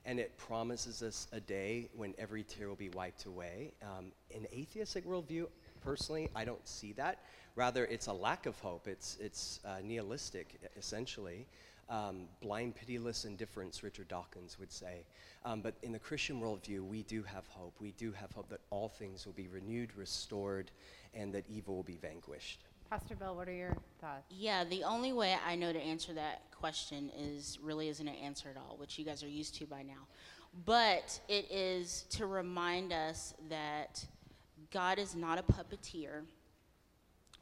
and 0.06 0.20
it 0.20 0.38
promises 0.38 1.04
us 1.04 1.28
a 1.34 1.40
day 1.40 1.90
when 1.96 2.14
every 2.18 2.44
tear 2.44 2.70
will 2.70 2.76
be 2.76 2.90
wiped 2.90 3.26
away. 3.26 3.74
Um, 3.84 4.06
in 4.32 4.48
atheistic 4.54 5.06
worldview, 5.06 5.48
personally, 5.84 6.30
I 6.34 6.46
don't 6.46 6.66
see 6.66 6.94
that. 6.94 7.20
Rather, 7.56 7.86
it's 7.86 8.08
a 8.08 8.14
lack 8.14 8.46
of 8.46 8.58
hope. 8.60 8.88
It's 8.88 9.18
it's 9.20 9.60
uh, 9.66 9.78
nihilistic, 9.84 10.56
essentially. 10.78 11.46
Um, 11.90 12.28
blind, 12.42 12.76
pitiless 12.76 13.24
indifference, 13.24 13.82
Richard 13.82 14.10
Dawkins 14.10 14.60
would 14.60 14.72
say. 14.72 15.06
Um, 15.46 15.62
but 15.62 15.76
in 15.84 15.94
the 15.94 16.00
Christian 16.00 16.42
worldview, 16.42 16.86
we 16.86 17.04
do 17.04 17.24
have 17.24 17.48
hope. 17.48 17.76
We 17.80 17.92
do 17.94 18.12
have 18.12 18.32
hope 18.34 18.50
that 18.50 18.60
all 18.70 18.90
things 18.90 19.26
will 19.26 19.34
be 19.34 19.48
renewed, 19.48 19.96
restored, 19.96 20.72
and 21.14 21.34
that 21.34 21.46
evil 21.48 21.76
will 21.76 21.84
be 21.84 21.96
vanquished. 21.96 22.66
Pastor 22.90 23.16
Bell, 23.16 23.36
what 23.36 23.48
are 23.50 23.54
your 23.54 23.78
thoughts? 24.00 24.24
Yeah, 24.30 24.64
the 24.64 24.84
only 24.84 25.12
way 25.12 25.36
I 25.46 25.56
know 25.56 25.74
to 25.74 25.80
answer 25.80 26.14
that 26.14 26.52
question 26.52 27.12
is 27.18 27.60
really 27.62 27.90
isn't 27.90 28.08
an 28.08 28.16
answer 28.16 28.50
at 28.50 28.58
all, 28.58 28.78
which 28.78 28.98
you 28.98 29.06
guys 29.06 29.24
are 29.24 29.30
used 29.30 29.56
to 29.56 29.66
by 29.66 29.82
now. 29.82 30.08
But 30.66 31.20
it 31.28 31.52
is 31.52 32.06
to 32.12 32.26
remind 32.26 32.94
us 32.94 33.34
that 33.50 34.06
God 34.72 35.00
is 35.00 35.16
not 35.16 35.38
a 35.38 35.44
puppeteer 35.44 36.24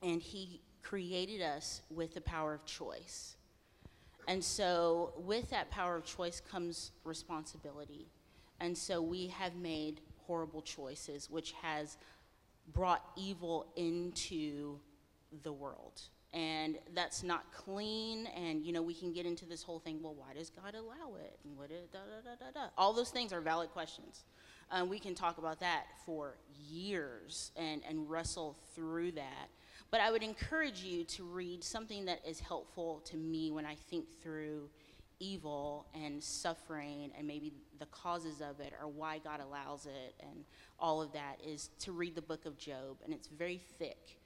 and 0.02 0.22
He 0.22 0.62
created 0.82 1.42
us 1.42 1.82
with 1.90 2.14
the 2.14 2.22
power 2.22 2.54
of 2.54 2.66
choice. 2.66 3.36
And 4.28 4.44
so, 4.44 5.14
with 5.18 5.50
that 5.52 5.70
power 5.70 5.96
of 5.96 6.06
choice 6.06 6.40
comes 6.40 6.92
responsibility. 7.04 8.08
And 8.60 8.78
so, 8.78 9.02
we 9.02 9.28
have 9.28 9.56
made 9.56 10.02
horrible 10.26 10.62
choices, 10.62 11.30
which 11.30 11.54
has 11.62 11.98
brought 12.74 13.04
evil 13.16 13.68
into 13.76 14.80
the 15.44 15.54
world. 15.54 16.02
And 16.34 16.78
that's 16.94 17.24
not 17.24 17.52
clean. 17.54 18.28
And, 18.28 18.66
you 18.66 18.74
know, 18.74 18.82
we 18.82 18.94
can 18.94 19.14
get 19.14 19.26
into 19.26 19.46
this 19.46 19.64
whole 19.64 19.80
thing 19.80 20.02
well, 20.02 20.16
why 20.16 20.34
does 20.34 20.50
God 20.50 20.76
allow 20.76 21.16
it? 21.16 21.40
And 21.46 21.58
what 21.58 21.70
da 21.70 21.76
da 21.94 22.22
da 22.24 22.46
da 22.46 22.52
da? 22.54 22.68
All 22.78 22.92
those 22.94 23.10
things 23.10 23.32
are 23.32 23.42
valid 23.42 23.70
questions. 23.70 24.26
Um, 24.72 24.90
we 24.90 25.00
can 25.00 25.16
talk 25.16 25.38
about 25.38 25.60
that 25.60 25.86
for 26.06 26.38
years 26.68 27.52
and, 27.56 27.82
and 27.88 28.10
wrestle 28.10 28.58
through 28.74 29.14
that. 29.14 29.50
But 29.92 30.02
I 30.02 30.12
would 30.12 30.24
encourage 30.24 30.82
you 30.82 31.04
to 31.06 31.24
read 31.24 31.64
something 31.64 32.06
that 32.06 32.20
is 32.28 32.40
helpful 32.40 33.02
to 33.06 33.18
me 33.18 33.52
when 33.52 33.66
I 33.66 33.76
think 33.90 34.08
through 34.22 34.70
evil 35.20 35.86
and 35.94 36.22
suffering 36.22 37.12
and 37.18 37.26
maybe 37.26 37.54
the 37.80 37.86
causes 37.88 38.42
of 38.42 38.60
it 38.60 38.74
or 38.82 38.88
why 38.88 39.20
God 39.20 39.40
allows 39.40 39.86
it 39.86 40.14
and 40.20 40.44
all 40.80 41.02
of 41.02 41.14
that 41.14 41.40
is 41.46 41.70
to 41.80 41.92
read 41.92 42.16
the 42.16 42.22
book 42.22 42.46
of 42.46 42.58
Job. 42.58 42.98
And 43.04 43.14
it's 43.14 43.28
very 43.28 43.62
thick. 43.80 44.20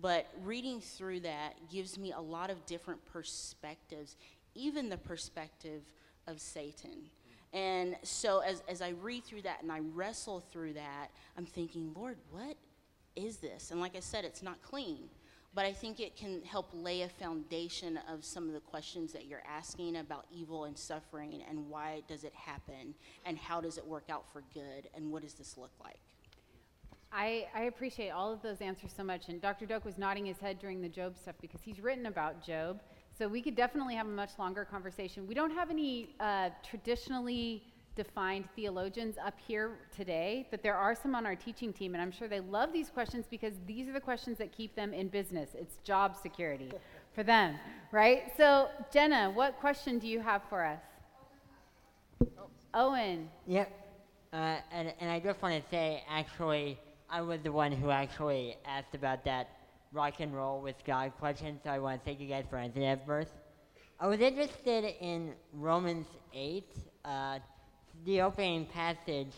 But 0.00 0.26
reading 0.44 0.80
through 0.80 1.20
that 1.20 1.54
gives 1.70 1.98
me 1.98 2.12
a 2.12 2.20
lot 2.20 2.50
of 2.50 2.64
different 2.66 3.04
perspectives, 3.06 4.16
even 4.54 4.88
the 4.88 4.98
perspective 4.98 5.82
of 6.26 6.40
Satan. 6.40 7.10
And 7.52 7.96
so 8.02 8.40
as, 8.40 8.62
as 8.68 8.82
I 8.82 8.90
read 8.90 9.24
through 9.24 9.42
that 9.42 9.62
and 9.62 9.72
I 9.72 9.80
wrestle 9.94 10.40
through 10.40 10.74
that, 10.74 11.08
I'm 11.38 11.46
thinking, 11.46 11.92
Lord, 11.96 12.18
what 12.30 12.56
is 13.16 13.38
this? 13.38 13.70
And 13.70 13.80
like 13.80 13.96
I 13.96 14.00
said, 14.00 14.24
it's 14.24 14.42
not 14.42 14.62
clean. 14.62 15.08
But 15.54 15.64
I 15.64 15.72
think 15.72 16.00
it 16.00 16.16
can 16.16 16.42
help 16.42 16.68
lay 16.74 17.00
a 17.00 17.08
foundation 17.08 17.98
of 18.12 18.22
some 18.26 18.46
of 18.46 18.52
the 18.52 18.60
questions 18.60 19.14
that 19.14 19.24
you're 19.24 19.42
asking 19.48 19.96
about 19.96 20.26
evil 20.30 20.64
and 20.64 20.76
suffering 20.76 21.42
and 21.48 21.70
why 21.70 22.02
does 22.06 22.24
it 22.24 22.34
happen 22.34 22.94
and 23.24 23.38
how 23.38 23.62
does 23.62 23.78
it 23.78 23.86
work 23.86 24.10
out 24.10 24.24
for 24.30 24.42
good 24.52 24.90
and 24.94 25.10
what 25.10 25.22
does 25.22 25.32
this 25.32 25.56
look 25.56 25.70
like? 25.82 25.98
I, 27.10 27.46
I 27.54 27.62
appreciate 27.62 28.10
all 28.10 28.30
of 28.30 28.42
those 28.42 28.60
answers 28.60 28.92
so 28.94 29.02
much. 29.02 29.28
And 29.28 29.40
Dr. 29.40 29.64
Doak 29.64 29.86
was 29.86 29.96
nodding 29.96 30.26
his 30.26 30.38
head 30.38 30.58
during 30.58 30.82
the 30.82 30.88
Job 30.90 31.16
stuff 31.16 31.36
because 31.40 31.62
he's 31.62 31.80
written 31.80 32.04
about 32.04 32.44
Job. 32.44 32.82
So 33.16 33.26
we 33.26 33.40
could 33.40 33.56
definitely 33.56 33.94
have 33.94 34.06
a 34.06 34.10
much 34.10 34.32
longer 34.38 34.66
conversation. 34.66 35.26
We 35.26 35.34
don't 35.34 35.52
have 35.52 35.70
any 35.70 36.14
uh, 36.20 36.50
traditionally 36.62 37.64
defined 37.96 38.44
theologians 38.54 39.16
up 39.24 39.34
here 39.46 39.78
today, 39.94 40.46
that 40.50 40.62
there 40.62 40.76
are 40.76 40.94
some 40.94 41.14
on 41.14 41.26
our 41.26 41.34
teaching 41.34 41.72
team, 41.72 41.94
and 41.94 42.02
I'm 42.02 42.12
sure 42.12 42.28
they 42.28 42.40
love 42.40 42.72
these 42.72 42.90
questions 42.90 43.26
because 43.28 43.54
these 43.66 43.88
are 43.88 43.92
the 43.92 44.00
questions 44.00 44.38
that 44.38 44.52
keep 44.56 44.76
them 44.76 44.92
in 44.92 45.08
business. 45.08 45.50
It's 45.54 45.78
job 45.82 46.14
security 46.14 46.70
for 47.14 47.22
them, 47.22 47.56
right? 47.90 48.32
So, 48.36 48.68
Jenna, 48.92 49.30
what 49.30 49.58
question 49.58 49.98
do 49.98 50.06
you 50.06 50.20
have 50.20 50.42
for 50.48 50.64
us? 50.64 50.80
Owen. 52.74 53.28
Yep. 53.46 53.72
Uh, 54.32 54.56
and, 54.70 54.92
and 55.00 55.10
I 55.10 55.18
just 55.18 55.40
want 55.40 55.62
to 55.62 55.70
say, 55.70 56.04
actually, 56.08 56.78
I 57.08 57.22
was 57.22 57.40
the 57.42 57.52
one 57.52 57.72
who 57.72 57.90
actually 57.90 58.56
asked 58.66 58.94
about 58.94 59.24
that 59.24 59.48
rock 59.92 60.20
and 60.20 60.34
roll 60.34 60.60
with 60.60 60.76
God 60.84 61.12
question, 61.18 61.58
so 61.64 61.70
I 61.70 61.78
want 61.78 62.00
to 62.00 62.04
thank 62.04 62.20
you 62.20 62.28
guys 62.28 62.44
for 62.50 62.58
answering 62.58 62.84
that 62.84 63.06
verse. 63.06 63.30
I 63.98 64.06
was 64.08 64.20
interested 64.20 64.94
in 65.00 65.32
Romans 65.54 66.06
8, 66.34 66.64
uh, 67.06 67.38
the 68.06 68.20
opening 68.20 68.66
passage, 68.66 69.32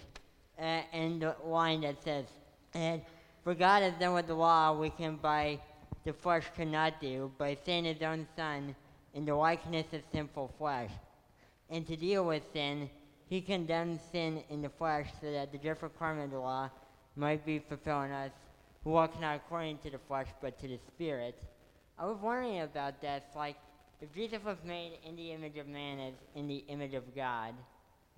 uh, 0.58 0.82
and 0.92 1.22
the 1.22 1.34
line 1.42 1.80
that 1.80 2.02
says, 2.04 2.26
and 2.74 3.00
for 3.42 3.54
God 3.54 3.82
has 3.82 3.94
done 3.94 4.12
with 4.12 4.26
the 4.26 4.34
law 4.34 4.78
we 4.78 4.90
can 4.90 5.16
by 5.16 5.58
the 6.04 6.12
flesh 6.12 6.44
cannot 6.54 7.00
do, 7.00 7.32
by 7.38 7.56
sending 7.64 7.94
his 7.94 8.02
own 8.02 8.26
Son 8.36 8.76
in 9.14 9.24
the 9.24 9.34
likeness 9.34 9.86
of 9.94 10.02
sinful 10.12 10.52
flesh. 10.58 10.90
And 11.70 11.86
to 11.86 11.96
deal 11.96 12.26
with 12.26 12.42
sin, 12.52 12.90
he 13.30 13.40
condemned 13.40 14.00
sin 14.12 14.42
in 14.50 14.60
the 14.60 14.68
flesh 14.68 15.08
so 15.18 15.32
that 15.32 15.50
the 15.50 15.58
just 15.58 15.82
requirement 15.82 16.26
of 16.26 16.32
the 16.32 16.38
law 16.38 16.70
might 17.16 17.46
be 17.46 17.58
fulfilled 17.58 18.06
in 18.06 18.12
us 18.12 18.32
who 18.84 18.90
walk 18.90 19.18
not 19.18 19.36
according 19.36 19.78
to 19.78 19.90
the 19.90 19.98
flesh 19.98 20.28
but 20.42 20.58
to 20.60 20.68
the 20.68 20.78
Spirit. 20.88 21.42
I 21.98 22.04
was 22.04 22.18
wondering 22.22 22.60
about 22.60 23.00
that. 23.00 23.30
Like, 23.34 23.56
if 24.02 24.14
Jesus 24.14 24.44
was 24.44 24.58
made 24.62 24.98
in 25.06 25.16
the 25.16 25.32
image 25.32 25.56
of 25.56 25.66
man 25.66 25.98
as 26.00 26.14
in 26.34 26.46
the 26.46 26.64
image 26.68 26.92
of 26.92 27.14
God, 27.16 27.54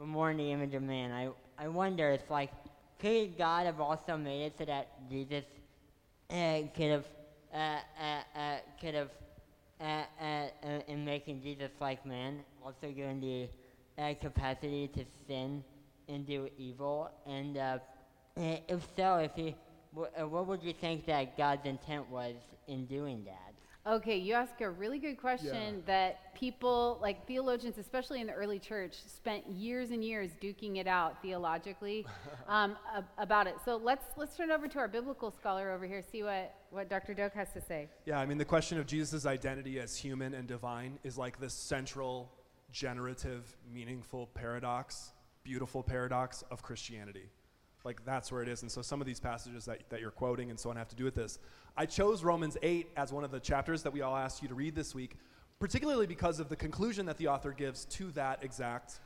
more 0.06 0.30
in 0.30 0.36
the 0.36 0.50
image 0.50 0.74
of 0.74 0.82
man, 0.82 1.12
I, 1.12 1.28
I 1.58 1.68
wonder, 1.68 2.10
it's 2.10 2.30
like, 2.30 2.50
could 2.98 3.36
God 3.36 3.66
have 3.66 3.80
also 3.80 4.16
made 4.16 4.46
it 4.46 4.54
so 4.58 4.64
that 4.64 4.88
Jesus 5.10 5.44
uh, 6.30 6.62
could 6.74 6.90
have, 6.90 7.04
uh, 7.52 7.56
uh, 7.56 8.38
uh, 8.38 8.56
could 8.80 8.94
have, 8.94 9.10
uh, 9.80 10.04
uh, 10.22 10.46
in 10.88 11.04
making 11.04 11.42
Jesus 11.42 11.70
like 11.80 12.04
man, 12.04 12.40
also 12.64 12.92
given 12.94 13.20
the 13.20 14.14
capacity 14.20 14.88
to 14.88 15.04
sin 15.26 15.64
and 16.08 16.26
do 16.26 16.48
evil? 16.58 17.10
And 17.26 17.58
if 18.36 18.86
so, 18.96 19.16
if 19.16 19.32
he, 19.34 19.54
what 19.92 20.46
would 20.46 20.62
you 20.62 20.72
think 20.72 21.06
that 21.06 21.36
God's 21.36 21.66
intent 21.66 22.08
was 22.10 22.34
in 22.68 22.86
doing 22.86 23.24
that? 23.24 23.49
Okay, 23.86 24.18
you 24.18 24.34
ask 24.34 24.60
a 24.60 24.68
really 24.68 24.98
good 24.98 25.16
question 25.18 25.82
that 25.86 26.34
people, 26.34 26.98
like 27.00 27.26
theologians, 27.26 27.78
especially 27.78 28.20
in 28.20 28.26
the 28.26 28.32
early 28.34 28.58
church, 28.58 28.96
spent 29.06 29.48
years 29.48 29.90
and 29.90 30.04
years 30.04 30.32
duking 30.40 30.76
it 30.76 30.86
out 30.86 31.22
theologically 31.22 32.06
um, 32.48 32.76
ab- 32.94 33.06
about 33.16 33.46
it. 33.46 33.56
So 33.64 33.80
let's 33.82 34.04
let's 34.18 34.36
turn 34.36 34.50
it 34.50 34.52
over 34.54 34.68
to 34.68 34.78
our 34.78 34.88
biblical 34.88 35.30
scholar 35.30 35.70
over 35.70 35.86
here, 35.86 36.02
see 36.02 36.22
what 36.22 36.54
what 36.68 36.90
Dr. 36.90 37.14
Doak 37.14 37.32
has 37.32 37.54
to 37.54 37.60
say. 37.62 37.88
Yeah, 38.04 38.20
I 38.20 38.26
mean, 38.26 38.36
the 38.36 38.44
question 38.44 38.78
of 38.78 38.86
Jesus' 38.86 39.24
identity 39.24 39.80
as 39.80 39.96
human 39.96 40.34
and 40.34 40.46
divine 40.46 40.98
is 41.02 41.16
like 41.16 41.40
this 41.40 41.54
central, 41.54 42.30
generative, 42.70 43.56
meaningful 43.72 44.26
paradox, 44.34 45.12
beautiful 45.42 45.82
paradox 45.82 46.44
of 46.50 46.62
Christianity. 46.62 47.30
Like, 47.84 48.04
that's 48.04 48.30
where 48.30 48.42
it 48.42 48.48
is. 48.48 48.62
And 48.62 48.70
so, 48.70 48.82
some 48.82 49.00
of 49.00 49.06
these 49.06 49.20
passages 49.20 49.64
that, 49.64 49.88
that 49.90 50.00
you're 50.00 50.10
quoting 50.10 50.50
and 50.50 50.58
so 50.58 50.70
on 50.70 50.76
have 50.76 50.88
to 50.88 50.96
do 50.96 51.04
with 51.04 51.14
this. 51.14 51.38
I 51.76 51.86
chose 51.86 52.22
Romans 52.22 52.56
8 52.62 52.88
as 52.96 53.12
one 53.12 53.24
of 53.24 53.30
the 53.30 53.40
chapters 53.40 53.82
that 53.84 53.92
we 53.92 54.02
all 54.02 54.16
asked 54.16 54.42
you 54.42 54.48
to 54.48 54.54
read 54.54 54.74
this 54.74 54.94
week, 54.94 55.16
particularly 55.58 56.06
because 56.06 56.40
of 56.40 56.48
the 56.48 56.56
conclusion 56.56 57.06
that 57.06 57.16
the 57.16 57.28
author 57.28 57.52
gives 57.52 57.84
to 57.86 58.10
that 58.12 58.42
exact 58.42 59.00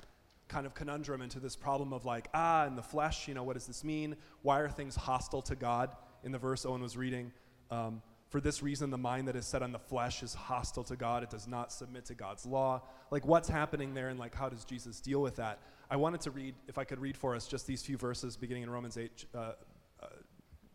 kind 0.48 0.66
of 0.66 0.74
conundrum 0.74 1.20
and 1.20 1.30
to 1.30 1.40
this 1.40 1.56
problem 1.56 1.92
of 1.92 2.04
like, 2.04 2.28
ah, 2.34 2.66
in 2.66 2.76
the 2.76 2.82
flesh, 2.82 3.28
you 3.28 3.34
know, 3.34 3.42
what 3.42 3.54
does 3.54 3.66
this 3.66 3.84
mean? 3.84 4.16
Why 4.42 4.60
are 4.60 4.68
things 4.68 4.94
hostile 4.94 5.42
to 5.42 5.54
God? 5.54 5.90
In 6.22 6.32
the 6.32 6.38
verse 6.38 6.64
Owen 6.64 6.82
was 6.82 6.96
reading, 6.96 7.32
um, 7.70 8.02
for 8.34 8.40
this 8.40 8.64
reason, 8.64 8.90
the 8.90 8.98
mind 8.98 9.28
that 9.28 9.36
is 9.36 9.46
set 9.46 9.62
on 9.62 9.70
the 9.70 9.78
flesh 9.78 10.20
is 10.24 10.34
hostile 10.34 10.82
to 10.82 10.96
God. 10.96 11.22
It 11.22 11.30
does 11.30 11.46
not 11.46 11.70
submit 11.70 12.06
to 12.06 12.16
God's 12.16 12.44
law. 12.44 12.82
Like, 13.12 13.24
what's 13.24 13.48
happening 13.48 13.94
there, 13.94 14.08
and 14.08 14.18
like, 14.18 14.34
how 14.34 14.48
does 14.48 14.64
Jesus 14.64 15.00
deal 15.00 15.22
with 15.22 15.36
that? 15.36 15.60
I 15.88 15.94
wanted 15.94 16.20
to 16.22 16.32
read, 16.32 16.56
if 16.66 16.76
I 16.76 16.82
could 16.82 16.98
read 16.98 17.16
for 17.16 17.36
us, 17.36 17.46
just 17.46 17.64
these 17.64 17.84
few 17.84 17.96
verses 17.96 18.36
beginning 18.36 18.64
in 18.64 18.70
Romans 18.70 18.98
8, 18.98 19.24
uh, 19.32 19.38
uh, 19.38 20.06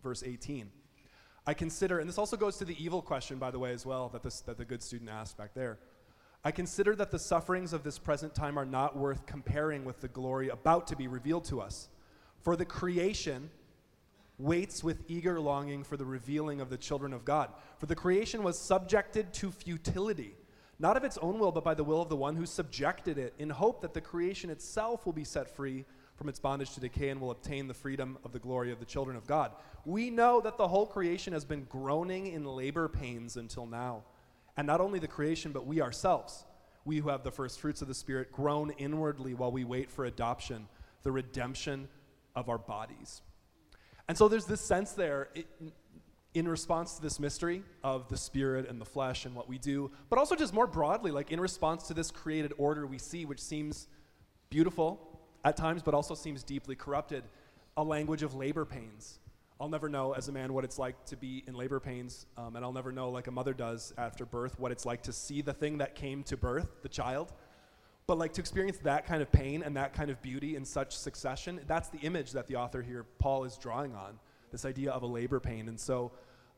verse 0.01 0.23
18. 0.25 0.71
I 1.45 1.53
consider, 1.53 1.99
and 1.99 2.07
this 2.07 2.17
also 2.17 2.37
goes 2.37 2.55
to 2.59 2.63
the 2.63 2.81
evil 2.81 3.01
question, 3.01 3.39
by 3.39 3.51
the 3.51 3.59
way, 3.59 3.73
as 3.73 3.85
well, 3.85 4.07
that, 4.13 4.23
this, 4.23 4.39
that 4.39 4.57
the 4.57 4.63
good 4.63 4.81
student 4.81 5.09
asked 5.09 5.37
back 5.37 5.53
there. 5.53 5.79
I 6.45 6.51
consider 6.51 6.95
that 6.95 7.11
the 7.11 7.19
sufferings 7.19 7.73
of 7.73 7.83
this 7.83 7.99
present 7.99 8.33
time 8.33 8.57
are 8.57 8.65
not 8.65 8.95
worth 8.95 9.25
comparing 9.25 9.83
with 9.83 9.99
the 9.99 10.07
glory 10.07 10.47
about 10.47 10.87
to 10.87 10.95
be 10.95 11.09
revealed 11.09 11.43
to 11.49 11.59
us. 11.59 11.89
For 12.41 12.55
the 12.55 12.63
creation 12.63 13.49
waits 14.39 14.83
with 14.83 15.03
eager 15.07 15.39
longing 15.39 15.83
for 15.83 15.97
the 15.97 16.05
revealing 16.05 16.61
of 16.61 16.69
the 16.69 16.77
children 16.77 17.13
of 17.13 17.25
God. 17.25 17.51
For 17.77 17.85
the 17.85 17.95
creation 17.95 18.41
was 18.41 18.57
subjected 18.57 19.33
to 19.35 19.51
futility, 19.51 20.35
not 20.79 20.95
of 20.95 21.03
its 21.03 21.17
own 21.17 21.37
will, 21.37 21.51
but 21.51 21.65
by 21.65 21.73
the 21.73 21.83
will 21.83 22.01
of 22.01 22.09
the 22.09 22.15
one 22.15 22.37
who 22.37 22.45
subjected 22.45 23.17
it, 23.17 23.33
in 23.37 23.49
hope 23.49 23.81
that 23.81 23.93
the 23.93 24.01
creation 24.01 24.49
itself 24.49 25.05
will 25.05 25.13
be 25.13 25.25
set 25.25 25.53
free 25.53 25.85
from 26.15 26.29
its 26.29 26.39
bondage 26.39 26.73
to 26.73 26.79
decay 26.79 27.09
and 27.09 27.19
will 27.19 27.31
obtain 27.31 27.67
the 27.67 27.73
freedom 27.73 28.17
of 28.23 28.31
the 28.31 28.39
glory 28.39 28.71
of 28.71 28.79
the 28.79 28.85
children 28.85 29.17
of 29.17 29.27
God. 29.27 29.51
We 29.85 30.09
know 30.09 30.41
that 30.41 30.57
the 30.57 30.67
whole 30.67 30.85
creation 30.85 31.33
has 31.33 31.45
been 31.45 31.65
groaning 31.65 32.27
in 32.27 32.45
labor 32.45 32.87
pains 32.87 33.35
until 33.35 33.65
now. 33.65 34.03
And 34.55 34.67
not 34.67 34.81
only 34.81 34.99
the 34.99 35.07
creation, 35.07 35.51
but 35.51 35.65
we 35.65 35.81
ourselves, 35.81 36.45
we 36.85 36.97
who 36.97 37.09
have 37.09 37.23
the 37.23 37.31
first 37.31 37.59
fruits 37.59 37.81
of 37.81 37.87
the 37.87 37.93
Spirit, 37.93 38.31
groan 38.31 38.71
inwardly 38.71 39.33
while 39.33 39.51
we 39.51 39.63
wait 39.63 39.89
for 39.91 40.05
adoption, 40.05 40.67
the 41.03 41.11
redemption 41.11 41.87
of 42.35 42.49
our 42.49 42.57
bodies. 42.57 43.21
And 44.09 44.17
so 44.17 44.27
there's 44.27 44.45
this 44.45 44.59
sense 44.59 44.93
there 44.93 45.29
it, 45.35 45.45
in 46.33 46.47
response 46.47 46.95
to 46.95 47.01
this 47.01 47.19
mystery 47.19 47.63
of 47.83 48.09
the 48.09 48.17
spirit 48.17 48.67
and 48.67 48.81
the 48.81 48.85
flesh 48.85 49.25
and 49.25 49.35
what 49.35 49.47
we 49.47 49.59
do, 49.59 49.91
but 50.09 50.17
also 50.17 50.35
just 50.35 50.51
more 50.51 50.65
broadly, 50.65 51.11
like 51.11 51.31
in 51.31 51.39
response 51.39 51.87
to 51.87 51.93
this 51.93 52.09
created 52.09 52.51
order 52.57 52.87
we 52.87 52.97
see, 52.97 53.25
which 53.25 53.39
seems 53.39 53.87
beautiful 54.49 54.99
at 55.45 55.55
times, 55.55 55.83
but 55.83 55.93
also 55.93 56.15
seems 56.15 56.41
deeply 56.41 56.75
corrupted, 56.75 57.23
a 57.77 57.83
language 57.83 58.23
of 58.23 58.33
labor 58.33 58.65
pains. 58.65 59.19
I'll 59.61 59.69
never 59.69 59.87
know 59.87 60.13
as 60.13 60.27
a 60.27 60.31
man 60.31 60.53
what 60.53 60.63
it's 60.63 60.79
like 60.79 61.05
to 61.05 61.15
be 61.15 61.43
in 61.45 61.53
labor 61.53 61.79
pains, 61.79 62.25
um, 62.35 62.55
and 62.55 62.65
I'll 62.65 62.73
never 62.73 62.91
know, 62.91 63.11
like 63.11 63.27
a 63.27 63.31
mother 63.31 63.53
does 63.53 63.93
after 63.97 64.25
birth, 64.25 64.59
what 64.59 64.71
it's 64.71 64.85
like 64.87 65.03
to 65.03 65.13
see 65.13 65.41
the 65.43 65.53
thing 65.53 65.77
that 65.79 65.93
came 65.93 66.23
to 66.23 66.37
birth, 66.37 66.81
the 66.81 66.89
child. 66.89 67.31
But 68.09 68.17
like 68.17 68.33
to 68.33 68.41
experience 68.41 68.79
that 68.79 69.05
kind 69.05 69.21
of 69.21 69.31
pain 69.31 69.61
and 69.61 69.77
that 69.77 69.93
kind 69.93 70.09
of 70.09 70.19
beauty 70.19 70.55
in 70.55 70.65
such 70.65 70.97
succession, 70.97 71.61
that's 71.67 71.89
the 71.89 71.99
image 71.99 72.31
that 72.31 72.47
the 72.47 72.55
author 72.55 72.81
here, 72.81 73.05
Paul, 73.19 73.43
is 73.43 73.55
drawing 73.55 73.93
on. 73.93 74.17
This 74.51 74.65
idea 74.65 74.89
of 74.89 75.03
a 75.03 75.05
labor 75.05 75.39
pain. 75.39 75.67
And 75.67 75.79
so 75.79 76.11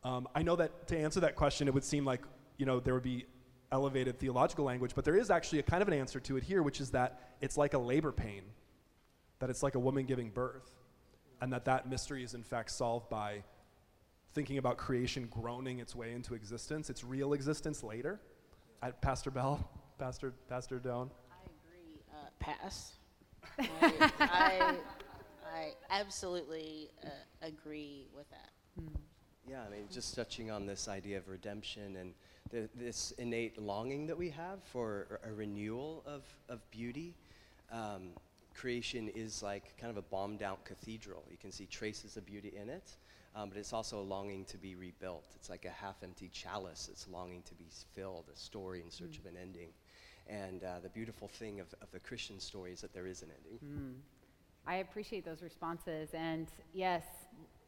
um, 0.05 0.29
I 0.33 0.43
know 0.43 0.55
that 0.55 0.87
to 0.87 0.97
answer 0.97 1.19
that 1.19 1.35
question, 1.35 1.67
it 1.67 1.73
would 1.73 1.83
seem 1.83 2.05
like 2.05 2.21
you 2.55 2.65
know 2.65 2.79
there 2.79 2.93
would 2.93 3.03
be 3.03 3.25
elevated 3.69 4.17
theological 4.17 4.63
language, 4.63 4.93
but 4.95 5.03
there 5.03 5.17
is 5.17 5.29
actually 5.29 5.59
a 5.59 5.63
kind 5.63 5.81
of 5.81 5.89
an 5.89 5.93
answer 5.93 6.21
to 6.21 6.37
it 6.37 6.43
here, 6.43 6.63
which 6.63 6.79
is 6.79 6.91
that 6.91 7.19
it's 7.41 7.57
like 7.57 7.73
a 7.73 7.77
labor 7.77 8.13
pain, 8.13 8.43
that 9.39 9.49
it's 9.49 9.61
like 9.61 9.75
a 9.75 9.79
woman 9.79 10.05
giving 10.05 10.29
birth, 10.29 10.71
and 11.41 11.51
that 11.51 11.65
that 11.65 11.89
mystery 11.89 12.23
is 12.23 12.33
in 12.33 12.43
fact 12.43 12.71
solved 12.71 13.09
by 13.09 13.43
thinking 14.33 14.57
about 14.57 14.77
creation 14.77 15.27
groaning 15.29 15.79
its 15.79 15.97
way 15.97 16.13
into 16.13 16.33
existence, 16.33 16.89
its 16.89 17.03
real 17.03 17.33
existence 17.33 17.83
later. 17.83 18.21
I, 18.81 18.91
Pastor 18.91 19.31
Bell, 19.31 19.69
Pastor 19.99 20.33
Pastor 20.47 20.79
Doan. 20.79 21.11
I 22.47 22.51
agree. 22.51 22.53
Pass. 22.55 22.93
I, 24.19 24.75
I, 25.45 25.73
I 25.89 25.99
absolutely 25.99 26.89
uh, 27.03 27.09
agree 27.41 28.07
with 28.15 28.29
that. 28.29 28.49
Yeah, 29.47 29.63
I 29.67 29.69
mean, 29.69 29.87
just 29.91 30.15
touching 30.15 30.51
on 30.51 30.65
this 30.65 30.87
idea 30.87 31.17
of 31.17 31.27
redemption 31.27 31.97
and 31.97 32.13
the, 32.51 32.69
this 32.75 33.11
innate 33.17 33.59
longing 33.61 34.07
that 34.07 34.17
we 34.17 34.29
have 34.29 34.63
for 34.63 35.19
a 35.23 35.31
renewal 35.31 36.03
of, 36.05 36.23
of 36.47 36.69
beauty. 36.71 37.15
Um, 37.71 38.09
creation 38.53 39.09
is 39.09 39.41
like 39.41 39.75
kind 39.77 39.89
of 39.89 39.97
a 39.97 40.01
bombed 40.01 40.43
out 40.43 40.63
cathedral. 40.65 41.23
You 41.29 41.37
can 41.37 41.51
see 41.51 41.65
traces 41.65 42.17
of 42.17 42.25
beauty 42.25 42.53
in 42.55 42.69
it, 42.69 42.95
um, 43.35 43.49
but 43.49 43.57
it's 43.57 43.73
also 43.73 43.99
a 43.99 44.03
longing 44.03 44.45
to 44.45 44.57
be 44.57 44.75
rebuilt. 44.75 45.25
It's 45.35 45.49
like 45.49 45.65
a 45.65 45.69
half 45.69 46.03
empty 46.03 46.29
chalice. 46.29 46.89
It's 46.91 47.07
longing 47.07 47.41
to 47.43 47.55
be 47.55 47.67
filled, 47.93 48.25
a 48.31 48.37
story 48.37 48.81
in 48.81 48.91
search 48.91 49.17
of 49.17 49.25
an 49.25 49.37
ending. 49.41 49.69
And 50.27 50.63
uh, 50.63 50.79
the 50.81 50.89
beautiful 50.89 51.27
thing 51.27 51.59
of, 51.59 51.67
of 51.81 51.91
the 51.91 51.99
Christian 51.99 52.39
story 52.39 52.71
is 52.71 52.81
that 52.81 52.93
there 52.93 53.07
is 53.07 53.21
an 53.21 53.29
ending. 53.37 53.95
I 54.65 54.75
appreciate 54.75 55.25
those 55.25 55.41
responses. 55.41 56.09
And 56.13 56.47
yes, 56.73 57.03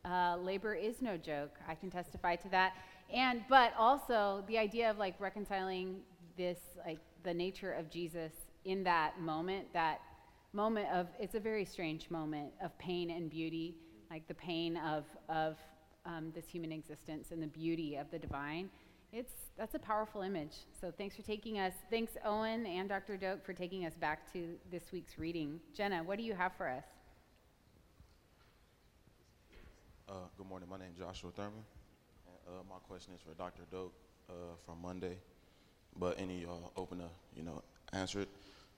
uh, 0.06 0.38
labor 0.38 0.74
is 0.76 1.02
no 1.02 1.18
joke. 1.18 1.58
I 1.68 1.76
can 1.76 1.90
testify 1.90 2.36
to 2.38 2.50
that. 2.50 2.74
And 3.14 3.42
but 3.50 3.74
also 3.78 4.44
the 4.48 4.58
idea 4.58 4.90
of 4.90 4.98
like 4.98 5.16
reconciling 5.20 5.98
this 6.38 6.60
like 6.86 7.00
the 7.24 7.34
nature 7.34 7.72
of 7.72 7.90
Jesus 7.90 8.32
in 8.66 8.84
that 8.84 9.20
moment, 9.20 9.72
that 9.74 10.02
moment 10.52 10.88
of 10.92 11.08
it's 11.20 11.36
a 11.36 11.40
very 11.40 11.66
strange 11.66 12.10
moment 12.10 12.52
of 12.64 12.78
pain 12.78 13.12
and 13.12 13.30
beauty, 13.30 13.76
like 14.10 14.28
the 14.28 14.34
pain 14.34 14.78
of 14.78 15.06
of 15.30 15.58
um, 16.06 16.32
this 16.36 16.48
human 16.48 16.72
existence 16.72 17.32
and 17.32 17.42
the 17.42 17.48
beauty 17.48 17.96
of 17.96 18.10
the 18.12 18.20
divine. 18.20 18.70
It's 19.16 19.32
that's 19.56 19.76
a 19.76 19.80
powerful 19.80 20.24
image. 20.24 20.56
So 20.82 20.92
thanks 20.92 21.16
for 21.16 21.22
taking 21.22 21.60
us. 21.60 21.74
Thanks 21.92 22.14
Owen 22.26 22.66
and 22.66 22.90
Dr. 22.90 23.16
Doak 23.16 23.46
for 23.46 23.54
taking 23.54 23.86
us 23.86 23.94
back 23.94 24.34
to 24.34 24.56
this 24.72 24.92
week's 24.92 25.20
reading. 25.20 25.60
Jenna, 25.76 26.02
what 26.04 26.18
do 26.18 26.24
you 26.24 26.34
have 26.34 26.54
for 26.58 26.68
us? 26.68 26.84
Uh, 30.10 30.14
good 30.36 30.48
morning. 30.48 30.68
My 30.68 30.80
name 30.80 30.88
is 30.94 30.98
Joshua 30.98 31.30
Thurman. 31.30 31.54
And, 32.26 32.56
uh, 32.56 32.64
my 32.68 32.80
question 32.88 33.14
is 33.14 33.22
for 33.22 33.36
Dr. 33.36 33.62
Doak 33.70 33.94
uh, 34.32 34.34
from 34.66 34.82
Monday, 34.82 35.18
but 35.96 36.20
any 36.20 36.38
of 36.38 36.42
y'all 36.50 36.72
open 36.76 36.98
to 36.98 37.10
you 37.36 37.44
know 37.44 37.62
answer 37.94 38.22
it. 38.22 38.30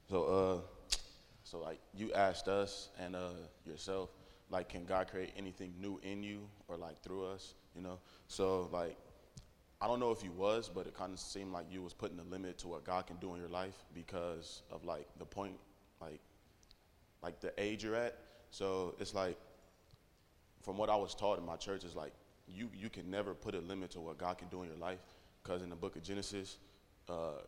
So, 0.10 0.26
uh, 0.26 0.98
so 1.46 1.60
like 1.60 1.80
you 1.96 2.12
asked 2.12 2.50
us 2.50 2.90
and 3.00 3.16
uh, 3.16 3.30
yourself, 3.66 4.10
like, 4.50 4.68
can 4.68 4.84
God 4.84 5.08
create 5.10 5.32
anything 5.38 5.74
new 5.80 5.98
in 6.04 6.24
you 6.24 6.42
or 6.68 6.76
like 6.76 7.02
through 7.02 7.26
us? 7.26 7.54
You 7.74 7.82
know. 7.82 8.00
So 8.28 8.70
like, 8.74 8.98
I 9.82 9.88
don't 9.88 10.00
know 10.00 10.12
if 10.12 10.24
you 10.24 10.32
was, 10.32 10.70
but 10.74 10.88
it 10.88 10.94
kind 10.96 11.14
of 11.14 11.20
seemed 11.20 11.52
like 11.52 11.66
you 11.70 11.82
was 11.82 11.94
putting 11.94 12.20
a 12.20 12.24
limit 12.24 12.58
to 12.60 12.68
what 12.68 12.86
God 12.86 13.08
can 13.08 13.18
do 13.18 13.34
in 13.34 13.40
your 13.40 13.50
life 13.50 13.76
because 13.94 14.64
of 14.72 14.86
like 14.86 15.08
the 15.20 15.26
point, 15.26 15.58
like, 16.02 16.20
like 17.22 17.40
the 17.42 17.54
age 17.58 17.84
you're 17.84 17.96
at. 17.96 18.18
So 18.52 18.96
it's 19.00 19.14
like 19.14 19.38
from 20.64 20.78
what 20.78 20.90
I 20.90 20.96
was 20.96 21.14
taught 21.14 21.38
in 21.38 21.46
my 21.46 21.58
church 21.58 21.84
is 21.84 21.96
like 21.96 22.14
you 22.48 22.70
you 22.74 22.90
can 22.90 23.10
never 23.10 23.34
put 23.34 23.56
a 23.56 23.60
limit 23.60 23.92
to 23.92 24.00
what 24.00 24.18
God 24.18 24.38
can 24.38 24.48
do 24.48 24.64
in 24.64 24.70
your 24.70 24.78
life 24.78 25.00
because 25.44 25.62
in 25.62 25.70
the 25.70 25.76
book 25.76 25.96
of 25.96 26.04
Genesis, 26.04 26.58
uh, 27.10 27.42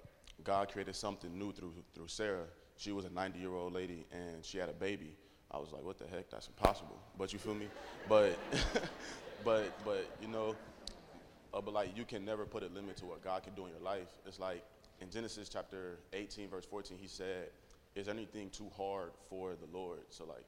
God 0.43 0.71
created 0.71 0.95
something 0.95 1.37
new 1.37 1.51
through 1.51 1.73
through 1.95 2.07
Sarah. 2.07 2.45
She 2.77 2.91
was 2.91 3.05
a 3.05 3.09
90 3.09 3.39
year 3.39 3.53
old 3.53 3.73
lady 3.73 4.05
and 4.11 4.43
she 4.43 4.57
had 4.57 4.69
a 4.69 4.73
baby. 4.73 5.15
I 5.49 5.57
was 5.57 5.71
like, 5.71 5.83
what 5.83 5.97
the 5.97 6.05
heck? 6.05 6.29
That's 6.29 6.47
impossible. 6.47 6.99
But 7.17 7.33
you 7.33 7.39
feel 7.39 7.55
me? 7.55 7.67
But 8.07 8.37
but 9.43 9.71
but 9.85 10.05
you 10.21 10.27
know, 10.27 10.55
uh, 11.57 11.61
but 11.61 11.73
like 11.73 11.97
you 11.97 12.05
can 12.05 12.23
never 12.23 12.45
put 12.45 12.63
a 12.63 12.67
limit 12.67 12.97
to 12.97 13.05
what 13.05 13.23
God 13.23 13.43
can 13.43 13.53
do 13.53 13.65
in 13.65 13.71
your 13.71 13.81
life. 13.81 14.07
It's 14.25 14.39
like 14.39 14.63
in 15.01 15.09
Genesis 15.09 15.49
chapter 15.49 15.99
18 16.13 16.49
verse 16.49 16.65
14, 16.65 16.97
He 16.97 17.07
said, 17.07 17.49
"Is 17.95 18.07
anything 18.07 18.49
too 18.49 18.69
hard 18.77 19.11
for 19.29 19.55
the 19.55 19.77
Lord?" 19.77 19.99
So 20.09 20.25
like 20.25 20.45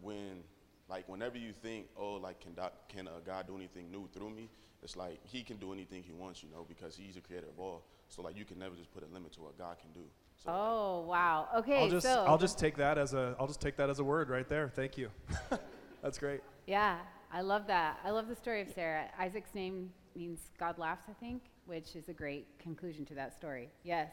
when 0.00 0.42
like 0.88 1.08
whenever 1.08 1.38
you 1.38 1.52
think, 1.52 1.86
oh, 1.96 2.14
like 2.14 2.40
can 2.40 2.54
doc, 2.54 2.72
can 2.88 3.06
uh, 3.06 3.12
God 3.24 3.46
do 3.46 3.56
anything 3.56 3.90
new 3.90 4.08
through 4.12 4.30
me? 4.30 4.48
It's 4.82 4.96
like 4.96 5.20
He 5.24 5.42
can 5.42 5.58
do 5.58 5.72
anything 5.72 6.02
He 6.02 6.12
wants, 6.12 6.42
you 6.42 6.50
know, 6.50 6.66
because 6.68 6.96
He's 6.96 7.14
the 7.14 7.20
creator 7.20 7.46
of 7.48 7.58
all. 7.60 7.84
So 8.08 8.22
like 8.22 8.36
you 8.36 8.44
can 8.44 8.58
never 8.58 8.74
just 8.74 8.92
put 8.92 9.02
a 9.02 9.14
limit 9.14 9.32
to 9.34 9.42
what 9.42 9.56
God 9.56 9.76
can 9.78 9.92
do. 9.92 10.06
So, 10.42 10.50
like, 10.50 10.58
Oh, 10.60 11.00
wow. 11.08 11.48
Okay, 11.58 11.82
I'll 11.82 11.88
just 11.88 12.06
so 12.06 12.24
I'll 12.26 12.38
just 12.38 12.58
take 12.58 12.76
that 12.76 12.98
as 12.98 13.14
a 13.14 13.36
I'll 13.38 13.46
just 13.46 13.60
take 13.60 13.76
that 13.76 13.88
as 13.88 14.00
a 14.00 14.04
word 14.04 14.28
right 14.28 14.48
there. 14.48 14.68
Thank 14.74 14.98
you. 14.98 15.08
That's 16.02 16.18
great. 16.18 16.40
Yeah, 16.66 16.98
I 17.32 17.42
love 17.42 17.66
that. 17.68 18.00
I 18.04 18.10
love 18.10 18.28
the 18.28 18.34
story 18.34 18.60
of 18.60 18.68
Sarah. 18.74 19.04
Isaac's 19.18 19.54
name 19.54 19.90
means 20.16 20.50
God 20.58 20.78
laughs, 20.78 21.04
I 21.08 21.12
think, 21.14 21.42
which 21.66 21.96
is 21.96 22.08
a 22.08 22.12
great 22.12 22.46
conclusion 22.58 23.04
to 23.06 23.14
that 23.14 23.34
story. 23.34 23.68
Yes. 23.84 24.12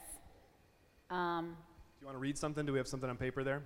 Um, 1.10 1.56
Do 2.00 2.02
you 2.02 2.06
want 2.08 2.16
to 2.16 2.20
read 2.20 2.38
something? 2.38 2.66
Do 2.66 2.72
we 2.72 2.78
have 2.78 2.88
something 2.88 3.10
on 3.10 3.18
paper 3.18 3.44
there? 3.44 3.62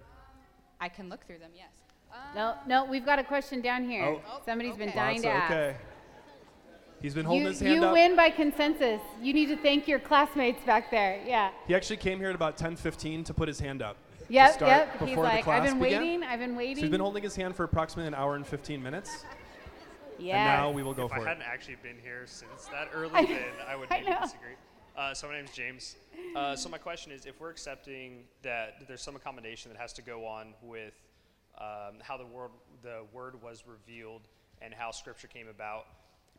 I 0.80 0.90
can 0.90 1.10
look 1.10 1.26
through 1.26 1.40
them, 1.40 1.52
yes. 1.56 1.70
no, 2.36 2.56
no, 2.68 2.86
we've 2.86 3.06
got 3.06 3.20
a 3.20 3.24
question 3.24 3.62
down 3.62 3.90
here. 3.90 4.04
Oh. 4.06 4.42
Somebody's 4.46 4.76
been 4.78 4.90
okay. 4.90 4.98
dying 4.98 5.22
to 5.24 5.30
ask. 5.30 5.52
okay. 5.52 5.76
He's 7.02 7.14
been 7.14 7.26
holding 7.26 7.44
You, 7.44 7.50
his 7.50 7.60
hand 7.60 7.74
you 7.76 7.84
up. 7.84 7.88
You 7.90 7.94
win 7.94 8.16
by 8.16 8.30
consensus. 8.30 9.02
You 9.22 9.34
need 9.34 9.48
to 9.48 9.58
thank 9.58 9.90
your 9.90 10.00
classmates 10.00 10.64
back 10.66 10.90
there. 10.90 11.20
Yeah. 11.26 11.52
He 11.68 11.76
actually 11.76 11.98
came 11.98 12.18
here 12.18 12.30
at 12.30 12.36
about 12.36 12.58
10:15 12.58 13.26
to 13.26 13.34
put 13.34 13.50
his 13.50 13.60
hand 13.60 13.82
up. 13.82 13.98
to 14.28 14.34
Yep, 14.34 14.54
start 14.54 14.70
yep. 14.72 14.92
He's 15.00 15.10
before 15.10 15.24
the 15.26 15.30
like, 15.30 15.44
class 15.44 15.62
I've 15.64 15.70
been 15.70 15.80
began. 15.84 16.02
waiting. 16.02 16.24
I've 16.24 16.40
been 16.40 16.56
waiting. 16.56 16.76
So 16.78 16.82
he's 16.84 16.92
been 16.92 17.02
holding 17.02 17.24
his 17.24 17.36
hand 17.36 17.56
for 17.58 17.66
approximately 17.66 18.08
an 18.08 18.14
hour 18.14 18.36
and 18.38 18.48
15 18.48 18.82
minutes. 18.82 19.26
Yes. 20.24 20.36
And 20.36 20.62
now 20.62 20.72
we 20.72 20.84
will 20.84 20.94
go 20.94 21.06
if 21.06 21.12
for 21.12 21.18
I 21.20 21.22
it. 21.22 21.28
hadn't 21.28 21.44
actually 21.44 21.76
been 21.84 21.98
here 22.02 22.24
since 22.26 22.66
that 22.72 22.90
early, 22.94 23.12
I- 23.14 23.26
then 23.26 23.44
I 23.68 23.76
would 23.76 23.88
I 23.92 24.00
maybe 24.00 24.10
know. 24.12 24.20
disagree. 24.22 24.54
Uh, 24.96 25.14
so 25.14 25.28
my 25.28 25.34
name's 25.36 25.52
James. 25.52 25.96
Uh, 26.36 26.56
so 26.56 26.70
my 26.70 26.78
question 26.78 27.12
is, 27.12 27.26
if 27.26 27.40
we're 27.40 27.50
accepting 27.50 28.24
that 28.44 28.88
there's 28.88 29.02
some 29.02 29.16
accommodation 29.16 29.72
that 29.72 29.80
has 29.82 29.92
to 29.94 30.02
go 30.04 30.26
on 30.26 30.54
with 30.62 30.94
um, 31.58 31.96
how 32.02 32.16
the 32.18 32.26
word 32.26 32.52
the 32.84 33.02
word 33.12 33.42
was 33.42 33.64
revealed 33.68 34.22
and 34.62 34.74
how 34.74 34.92
Scripture 34.92 35.28
came 35.28 35.48
about, 35.48 35.86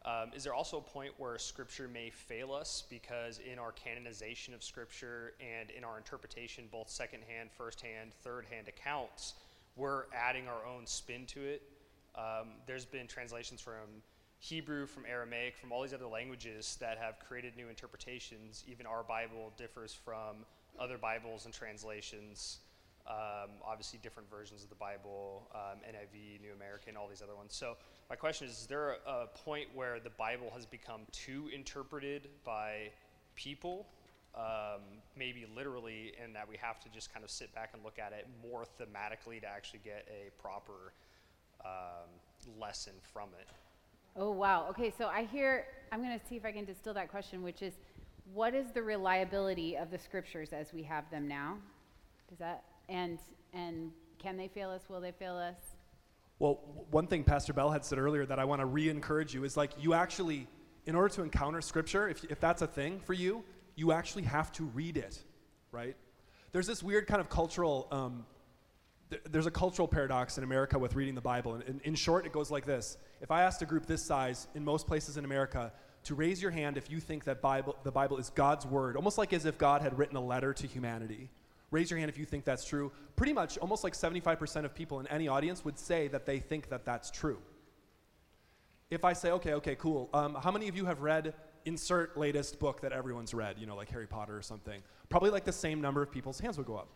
um, 0.05 0.30
is 0.37 0.45
there 0.45 0.55
also 0.55 0.78
a 0.78 0.80
point 0.80 1.12
where 1.18 1.37
Scripture 1.39 1.89
may 1.89 2.11
fail 2.11 2.53
us 2.53 2.85
because 2.89 3.39
in 3.41 3.59
our 3.59 3.72
canonization 3.72 4.55
of 4.55 4.62
Scripture 4.62 5.32
and 5.41 5.70
in 5.70 5.82
our 5.82 5.97
interpretation, 5.97 6.68
both 6.70 6.89
secondhand, 6.89 7.51
firsthand, 7.57 8.12
third-hand 8.22 8.68
accounts, 8.68 9.35
we're 9.76 10.05
adding 10.14 10.47
our 10.47 10.64
own 10.64 10.87
spin 10.87 11.26
to 11.26 11.41
it? 11.41 11.62
Um, 12.16 12.48
there's 12.66 12.84
been 12.84 13.06
translations 13.06 13.60
from 13.60 14.02
Hebrew, 14.38 14.86
from 14.86 15.04
Aramaic, 15.06 15.56
from 15.56 15.72
all 15.72 15.82
these 15.82 15.94
other 15.94 16.06
languages 16.06 16.76
that 16.80 16.98
have 16.98 17.18
created 17.18 17.56
new 17.56 17.68
interpretations. 17.68 18.62
Even 18.70 18.86
our 18.86 19.02
Bible 19.02 19.52
differs 19.56 19.94
from 19.94 20.44
other 20.78 20.98
Bibles 20.98 21.44
and 21.44 21.54
translations. 21.54 22.58
Um, 23.06 23.50
obviously, 23.64 23.98
different 24.02 24.30
versions 24.30 24.62
of 24.62 24.70
the 24.70 24.74
Bible, 24.74 25.50
um, 25.54 25.78
NIV, 25.86 26.40
New 26.40 26.52
American, 26.54 26.96
all 26.96 27.08
these 27.08 27.22
other 27.22 27.36
ones. 27.36 27.54
So, 27.54 27.76
my 28.08 28.16
question 28.16 28.46
is: 28.46 28.60
Is 28.60 28.66
there 28.66 28.96
a, 29.06 29.10
a 29.10 29.26
point 29.26 29.68
where 29.74 30.00
the 30.00 30.10
Bible 30.10 30.50
has 30.54 30.64
become 30.64 31.02
too 31.12 31.50
interpreted 31.54 32.28
by 32.44 32.90
people, 33.34 33.86
um, 34.34 34.80
maybe 35.16 35.46
literally, 35.54 36.12
and 36.22 36.34
that 36.34 36.48
we 36.48 36.56
have 36.56 36.80
to 36.80 36.88
just 36.88 37.12
kind 37.12 37.24
of 37.24 37.30
sit 37.30 37.54
back 37.54 37.70
and 37.74 37.84
look 37.84 37.98
at 37.98 38.12
it 38.12 38.26
more 38.42 38.64
thematically 38.80 39.40
to 39.40 39.46
actually 39.46 39.80
get 39.84 40.06
a 40.08 40.30
proper 40.40 40.92
um, 41.64 42.58
lesson 42.58 42.92
from 43.12 43.30
it. 43.40 43.48
Oh, 44.16 44.30
wow. 44.30 44.66
Okay, 44.70 44.92
so 44.96 45.06
I 45.06 45.24
hear, 45.24 45.66
I'm 45.90 46.02
going 46.02 46.18
to 46.18 46.26
see 46.26 46.36
if 46.36 46.44
I 46.44 46.52
can 46.52 46.64
distill 46.64 46.94
that 46.94 47.10
question, 47.10 47.42
which 47.42 47.62
is 47.62 47.74
what 48.32 48.54
is 48.54 48.70
the 48.72 48.82
reliability 48.82 49.76
of 49.76 49.90
the 49.90 49.98
scriptures 49.98 50.52
as 50.52 50.72
we 50.72 50.82
have 50.82 51.10
them 51.10 51.28
now? 51.28 51.58
Does 52.28 52.38
that, 52.38 52.64
and, 52.88 53.18
and 53.52 53.90
can 54.18 54.36
they 54.36 54.48
fail 54.48 54.70
us? 54.70 54.82
Will 54.88 55.00
they 55.00 55.12
fail 55.12 55.36
us? 55.36 55.56
Well, 56.38 56.60
one 56.90 57.06
thing 57.06 57.22
Pastor 57.24 57.52
Bell 57.52 57.70
had 57.70 57.84
said 57.84 57.98
earlier 57.98 58.26
that 58.26 58.38
I 58.38 58.44
want 58.44 58.60
to 58.60 58.66
re 58.66 58.88
encourage 58.88 59.34
you 59.34 59.44
is 59.44 59.56
like 59.56 59.72
you 59.78 59.94
actually, 59.94 60.48
in 60.86 60.94
order 60.94 61.08
to 61.14 61.22
encounter 61.22 61.60
Scripture, 61.60 62.08
if, 62.08 62.24
if 62.24 62.40
that's 62.40 62.62
a 62.62 62.66
thing 62.66 62.98
for 63.00 63.12
you, 63.12 63.44
you 63.76 63.92
actually 63.92 64.24
have 64.24 64.52
to 64.52 64.64
read 64.64 64.96
it, 64.96 65.22
right? 65.70 65.96
There's 66.52 66.66
this 66.66 66.82
weird 66.82 67.06
kind 67.06 67.20
of 67.20 67.28
cultural, 67.28 67.88
um, 67.90 68.26
th- 69.11 69.22
there's 69.30 69.46
a 69.46 69.50
cultural 69.50 69.88
paradox 69.88 70.38
in 70.38 70.44
America 70.44 70.78
with 70.78 70.94
reading 70.94 71.14
the 71.14 71.20
Bible. 71.20 71.55
And 71.55 71.62
in, 71.64 71.80
in 71.84 71.94
short, 71.94 72.26
it 72.26 72.32
goes 72.32 72.50
like 72.50 72.64
this 72.64 72.96
If 73.20 73.30
I 73.30 73.42
asked 73.42 73.62
a 73.62 73.66
group 73.66 73.86
this 73.86 74.02
size 74.02 74.48
in 74.55 74.64
most 74.64 74.86
places 74.86 75.16
in 75.16 75.24
America 75.24 75.72
to 76.05 76.14
raise 76.14 76.40
your 76.42 76.50
hand 76.50 76.76
if 76.76 76.90
you 76.90 77.00
think 77.00 77.24
that 77.24 77.40
Bible, 77.40 77.76
the 77.82 77.90
Bible 77.90 78.18
is 78.18 78.30
God's 78.30 78.66
word, 78.66 78.96
almost 78.96 79.18
like 79.18 79.32
as 79.32 79.46
if 79.46 79.59
God 79.59 79.80
had 79.80 79.98
written 79.98 80.16
a 80.16 80.24
letter 80.24 80.52
to 80.52 80.66
humanity, 80.66 81.30
raise 81.70 81.90
your 81.90 81.98
hand 81.98 82.11
if 82.11 82.18
you 82.18 82.24
think 82.24 82.44
that's 82.44 82.64
true. 82.64 82.92
Pretty 83.16 83.32
much, 83.32 83.57
almost 83.59 83.84
like 83.84 83.94
75% 83.94 84.64
of 84.64 84.74
people 84.74 85.00
in 85.00 85.07
any 85.09 85.28
audience 85.28 85.64
would 85.64 85.78
say 85.78 86.09
that 86.09 86.26
they 86.26 86.38
think 86.38 86.68
that 86.68 86.84
that's 86.84 87.11
true. 87.11 87.38
If 88.90 89.05
I 89.05 89.14
say, 89.14 89.30
okay, 89.32 89.55
okay, 89.55 89.74
cool, 89.76 90.11
um, 90.12 90.34
how 90.34 90.52
many 90.52 90.68
of 90.68 90.76
you 90.76 90.84
have 90.84 91.00
read 91.00 91.34
insert 91.64 92.18
latest 92.18 92.59
book 92.59 92.82
that 92.82 92.92
everyone's 92.92 93.32
read, 93.32 93.57
you 93.59 93.66
know, 93.66 93.74
like 93.74 93.90
Harry 93.90 94.07
Potter 94.07 94.36
or 94.36 94.42
something? 94.42 94.82
Probably 95.09 95.30
like 95.30 95.44
the 95.44 95.52
same 95.52 95.80
number 95.80 96.02
of 96.02 96.12
people's 96.12 96.38
hands 96.38 96.59
would 96.59 96.66
go 96.66 96.76
up. 96.76 96.88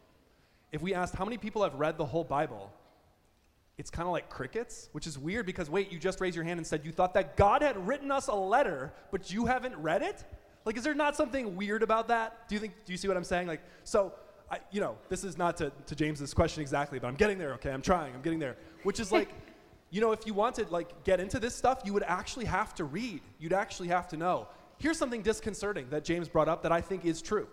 If 0.73 0.83
we 0.83 0.95
asked 0.95 1.15
how 1.15 1.25
many 1.25 1.39
people 1.39 1.63
have 1.63 1.75
read 1.75 1.97
the 1.97 2.05
whole 2.05 2.25
Bible, 2.25 2.73
it's 3.79 3.91
kind 3.91 4.07
of 4.07 4.13
like 4.13 4.29
crickets, 4.29 4.89
which 4.93 5.07
is 5.07 5.19
weird 5.19 5.47
because 5.47 5.71
wait, 5.71 5.93
you 5.93 5.99
just 5.99 6.21
raised 6.21 6.35
your 6.35 6.45
hand 6.45 6.59
and 6.59 6.67
said 6.67 6.85
you 6.85 6.93
thought 6.93 7.15
that 7.15 7.37
God 7.37 7.63
had 7.63 7.87
written 7.87 8.11
us 8.11 8.27
a 8.27 8.35
letter, 8.35 8.93
but 9.11 9.33
you 9.33 9.47
haven't 9.47 9.77
read 9.77 10.03
it? 10.03 10.25
Like, 10.65 10.77
is 10.77 10.85
there 10.85 10.95
not 10.95 11.17
something 11.17 11.57
weird 11.57 11.83
about 11.83 12.09
that? 12.09 12.49
Do 12.49 12.55
you 12.55 12.61
think, 12.61 12.75
do 12.85 12.93
you 12.93 12.99
see 12.99 13.09
what 13.09 13.17
I'm 13.17 13.25
saying? 13.25 13.47
Like, 13.47 13.63
so, 13.85 14.13
I, 14.51 14.59
you 14.71 14.81
know, 14.81 14.99
this 15.09 15.25
is 15.25 15.39
not 15.39 15.57
to, 15.59 15.73
to 15.87 15.95
James's 15.95 16.35
question 16.35 16.61
exactly, 16.61 16.99
but 16.99 17.07
I'm 17.07 17.15
getting 17.15 17.39
there, 17.39 17.55
okay? 17.55 17.71
I'm 17.71 17.81
trying, 17.81 18.15
I'm 18.15 18.21
getting 18.21 18.39
there. 18.39 18.57
Which 18.83 19.01
is 19.01 19.13
like, 19.13 19.31
you 19.91 20.01
know, 20.01 20.13
if 20.13 20.27
you 20.27 20.35
wanted, 20.35 20.71
like 20.71 21.05
get 21.05 21.21
into 21.21 21.39
this 21.39 21.55
stuff, 21.55 21.81
you 21.85 21.93
would 21.95 22.03
actually 22.03 22.45
have 22.47 22.75
to 22.75 22.85
read. 22.85 23.23
You'd 23.39 23.53
actually 23.53 23.89
have 23.89 24.09
to 24.09 24.17
know. 24.17 24.49
Here's 24.79 24.99
something 24.99 25.23
disconcerting 25.23 25.89
that 25.91 26.05
James 26.05 26.29
brought 26.29 26.49
up 26.49 26.63
that 26.65 26.73
I 26.73 26.81
think 26.81 27.05
is 27.05 27.23
true. 27.23 27.49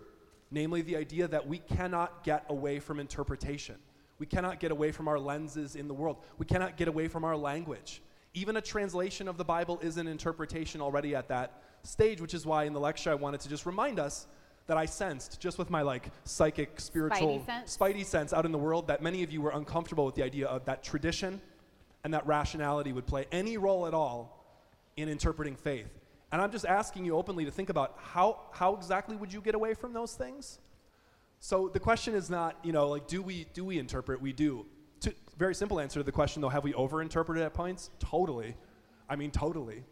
Namely, 0.50 0.82
the 0.82 0.96
idea 0.96 1.26
that 1.28 1.46
we 1.46 1.58
cannot 1.58 2.24
get 2.24 2.44
away 2.48 2.78
from 2.78 3.00
interpretation. 3.00 3.76
We 4.18 4.26
cannot 4.26 4.60
get 4.60 4.70
away 4.70 4.92
from 4.92 5.08
our 5.08 5.18
lenses 5.18 5.76
in 5.76 5.88
the 5.88 5.94
world. 5.94 6.18
We 6.38 6.46
cannot 6.46 6.76
get 6.76 6.88
away 6.88 7.08
from 7.08 7.24
our 7.24 7.36
language. 7.36 8.00
Even 8.34 8.56
a 8.56 8.60
translation 8.60 9.28
of 9.28 9.38
the 9.38 9.44
Bible 9.44 9.78
is 9.82 9.96
an 9.96 10.06
interpretation 10.06 10.80
already 10.80 11.14
at 11.14 11.28
that 11.28 11.62
stage, 11.82 12.20
which 12.20 12.34
is 12.34 12.46
why 12.46 12.64
in 12.64 12.72
the 12.72 12.80
lecture 12.80 13.10
I 13.10 13.14
wanted 13.14 13.40
to 13.40 13.48
just 13.48 13.66
remind 13.66 13.98
us 13.98 14.26
that 14.66 14.76
I 14.76 14.84
sensed, 14.86 15.40
just 15.40 15.58
with 15.58 15.70
my 15.70 15.82
like 15.82 16.10
psychic, 16.24 16.80
spiritual, 16.80 17.40
Spidey 17.40 17.46
sense. 17.46 17.76
spidey 17.76 18.04
sense 18.04 18.32
out 18.32 18.44
in 18.44 18.52
the 18.52 18.58
world, 18.58 18.88
that 18.88 19.02
many 19.02 19.22
of 19.22 19.30
you 19.30 19.40
were 19.40 19.50
uncomfortable 19.50 20.04
with 20.04 20.14
the 20.14 20.24
idea 20.24 20.46
of 20.48 20.64
that 20.64 20.82
tradition 20.82 21.40
and 22.04 22.12
that 22.14 22.26
rationality 22.26 22.92
would 22.92 23.06
play 23.06 23.26
any 23.32 23.56
role 23.56 23.86
at 23.86 23.94
all 23.94 24.44
in 24.96 25.08
interpreting 25.08 25.56
faith. 25.56 25.95
And 26.32 26.42
I'm 26.42 26.50
just 26.50 26.66
asking 26.66 27.04
you 27.04 27.16
openly 27.16 27.44
to 27.44 27.50
think 27.50 27.70
about 27.70 27.96
how, 27.98 28.40
how 28.52 28.74
exactly 28.74 29.16
would 29.16 29.32
you 29.32 29.40
get 29.40 29.54
away 29.54 29.74
from 29.74 29.92
those 29.92 30.14
things? 30.14 30.58
So 31.38 31.68
the 31.68 31.80
question 31.80 32.14
is 32.14 32.28
not, 32.30 32.56
you 32.64 32.72
know, 32.72 32.88
like, 32.88 33.06
do 33.06 33.22
we, 33.22 33.46
do 33.54 33.64
we 33.64 33.78
interpret? 33.78 34.20
We 34.20 34.32
do. 34.32 34.66
To, 35.00 35.14
very 35.38 35.54
simple 35.54 35.78
answer 35.78 36.00
to 36.00 36.04
the 36.04 36.12
question, 36.12 36.42
though, 36.42 36.48
have 36.48 36.64
we 36.64 36.74
over-interpreted 36.74 37.42
at 37.42 37.54
points? 37.54 37.90
Totally. 38.00 38.56
I 39.08 39.16
mean, 39.16 39.30
totally. 39.30 39.84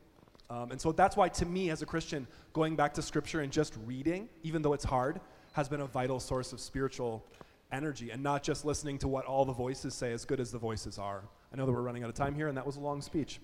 Um, 0.51 0.73
and 0.73 0.81
so 0.81 0.93
that's 0.93 1.17
why, 1.17 1.29
to 1.29 1.47
me, 1.47 1.71
as 1.71 1.83
a 1.83 1.87
Christian, 1.87 2.27
going 2.53 2.77
back 2.77 2.95
to 2.95 3.03
Scripture 3.03 3.41
and 3.41 3.53
just 3.53 3.75
reading, 3.87 4.29
even 4.43 4.63
though 4.63 4.73
it's 4.73 4.85
hard, 4.85 5.21
has 5.53 5.69
been 5.69 5.81
a 5.81 5.87
vital 5.87 6.19
source 6.19 6.53
of 6.53 6.61
spiritual 6.61 7.25
energy 7.71 8.11
and 8.11 8.23
not 8.23 8.43
just 8.43 8.65
listening 8.65 8.99
to 8.99 9.09
what 9.09 9.25
all 9.25 9.45
the 9.45 9.53
voices 9.53 9.95
say, 9.95 10.13
as 10.13 10.25
good 10.25 10.41
as 10.41 10.51
the 10.51 10.59
voices 10.59 10.99
are. 10.99 11.23
I 11.53 11.57
know 11.57 11.67
that 11.67 11.73
we're 11.73 11.83
running 11.83 12.03
out 12.03 12.09
of 12.09 12.15
time 12.15 12.35
here, 12.35 12.49
and 12.49 12.57
that 12.57 12.67
was 12.67 12.77
a 12.77 12.81
long 12.81 13.01
speech. 13.01 13.41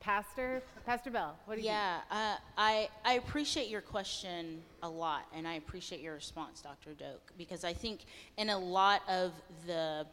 Pastor, 0.00 0.62
Pastor 0.86 1.10
Bell, 1.10 1.36
what 1.44 1.56
do 1.56 1.60
you 1.60 1.66
yeah, 1.66 1.98
uh, 2.10 2.36
I, 2.56 2.88
I 3.04 3.14
appreciate 3.14 3.68
your 3.68 3.82
question 3.82 4.62
a 4.82 4.88
lot, 4.88 5.26
and 5.34 5.46
I 5.46 5.54
appreciate 5.54 6.00
your 6.00 6.14
response, 6.14 6.62
Dr. 6.62 6.94
Doak, 6.94 7.20
because 7.36 7.64
I 7.64 7.74
think 7.74 8.00
in 8.38 8.48
a 8.48 8.58
lot 8.58 9.02
of 9.10 9.32
the, 9.66 10.06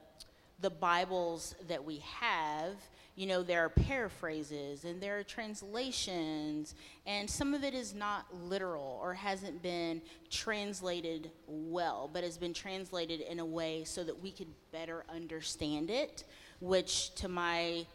the 0.59 0.69
Bibles 0.69 1.55
that 1.69 1.81
we 1.81 2.03
have, 2.19 2.75
you 3.15 3.27
know, 3.27 3.43
there 3.43 3.63
are 3.63 3.69
paraphrases 3.69 4.83
and 4.83 5.01
there 5.01 5.17
are 5.17 5.23
translations, 5.23 6.75
and 7.05 7.29
some 7.29 7.53
of 7.53 7.63
it 7.63 7.73
is 7.73 7.95
not 7.95 8.25
literal 8.43 8.99
or 9.01 9.13
hasn't 9.13 9.63
been 9.63 10.01
translated 10.29 11.31
well, 11.47 12.09
but 12.11 12.25
has 12.25 12.37
been 12.37 12.53
translated 12.53 13.21
in 13.21 13.39
a 13.39 13.45
way 13.45 13.85
so 13.85 14.03
that 14.03 14.21
we 14.21 14.31
could 14.31 14.49
better 14.73 15.05
understand 15.07 15.89
it, 15.89 16.25
which 16.59 17.15
to 17.15 17.29
my 17.29 17.85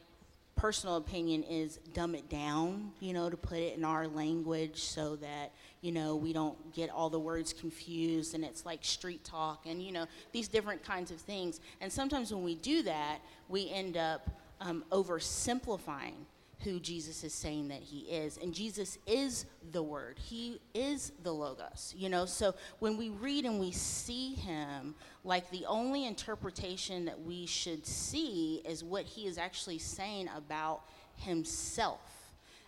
personal 0.62 0.94
opinion 0.94 1.42
is 1.42 1.80
dumb 1.92 2.14
it 2.14 2.28
down, 2.28 2.92
you 3.00 3.12
know, 3.12 3.28
to 3.28 3.36
put 3.36 3.58
it 3.58 3.76
in 3.76 3.84
our 3.84 4.06
language 4.06 4.80
so 4.80 5.16
that, 5.16 5.50
you 5.80 5.90
know, 5.90 6.14
we 6.14 6.32
don't 6.32 6.72
get 6.72 6.88
all 6.88 7.10
the 7.10 7.18
words 7.18 7.52
confused 7.52 8.32
and 8.32 8.44
it's 8.44 8.64
like 8.64 8.78
street 8.84 9.24
talk 9.24 9.66
and, 9.66 9.82
you 9.82 9.90
know, 9.90 10.06
these 10.30 10.46
different 10.46 10.80
kinds 10.84 11.10
of 11.10 11.16
things. 11.16 11.58
And 11.80 11.92
sometimes 11.92 12.32
when 12.32 12.44
we 12.44 12.54
do 12.54 12.84
that, 12.84 13.18
we 13.48 13.72
end 13.72 13.96
up 13.96 14.30
um, 14.60 14.84
oversimplifying 14.92 16.14
who 16.64 16.80
Jesus 16.80 17.24
is 17.24 17.34
saying 17.34 17.68
that 17.68 17.80
he 17.80 18.00
is. 18.00 18.38
And 18.38 18.54
Jesus 18.54 18.98
is 19.06 19.46
the 19.72 19.82
word. 19.82 20.18
He 20.18 20.60
is 20.74 21.12
the 21.22 21.32
logos, 21.32 21.94
you 21.96 22.08
know? 22.08 22.26
So 22.26 22.54
when 22.78 22.96
we 22.96 23.10
read 23.10 23.44
and 23.44 23.58
we 23.58 23.72
see 23.72 24.34
him, 24.34 24.94
like 25.24 25.50
the 25.50 25.64
only 25.66 26.06
interpretation 26.06 27.04
that 27.06 27.20
we 27.20 27.46
should 27.46 27.86
see 27.86 28.62
is 28.64 28.82
what 28.82 29.04
he 29.04 29.26
is 29.26 29.38
actually 29.38 29.78
saying 29.78 30.28
about 30.36 30.82
himself. 31.16 32.00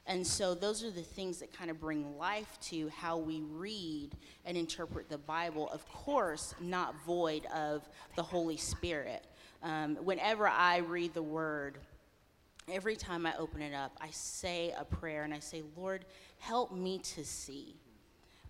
And 0.07 0.27
so 0.27 0.55
those 0.55 0.85
are 0.85 0.91
the 0.91 1.03
things 1.03 1.39
that 1.39 1.57
kind 1.57 1.71
of 1.71 1.81
bring 1.81 2.19
life 2.19 2.59
to 2.65 2.91
how 2.91 3.17
we 3.17 3.41
read 3.41 4.11
and 4.45 4.57
interpret 4.57 5.09
the 5.09 5.19
Bible. 5.19 5.71
Of 5.71 5.89
course, 5.89 6.55
not 6.61 6.95
void 7.07 7.47
of 7.47 7.89
the 8.15 8.23
Holy 8.23 8.59
Spirit. 8.59 9.25
Um, 9.63 9.97
whenever 9.97 10.47
I 10.47 10.79
read 10.79 11.15
the 11.15 11.23
word, 11.23 11.79
every 12.69 12.97
time 12.97 13.27
I 13.27 13.35
open 13.37 13.63
it 13.63 13.75
up, 13.75 13.97
I 14.01 14.09
say 14.11 14.75
a 14.77 14.85
prayer 14.85 15.25
and 15.25 15.35
I 15.35 15.39
say, 15.39 15.63
Lord, 15.77 16.05
help 16.39 16.73
me 16.73 16.99
to 17.15 17.25
see 17.25 17.77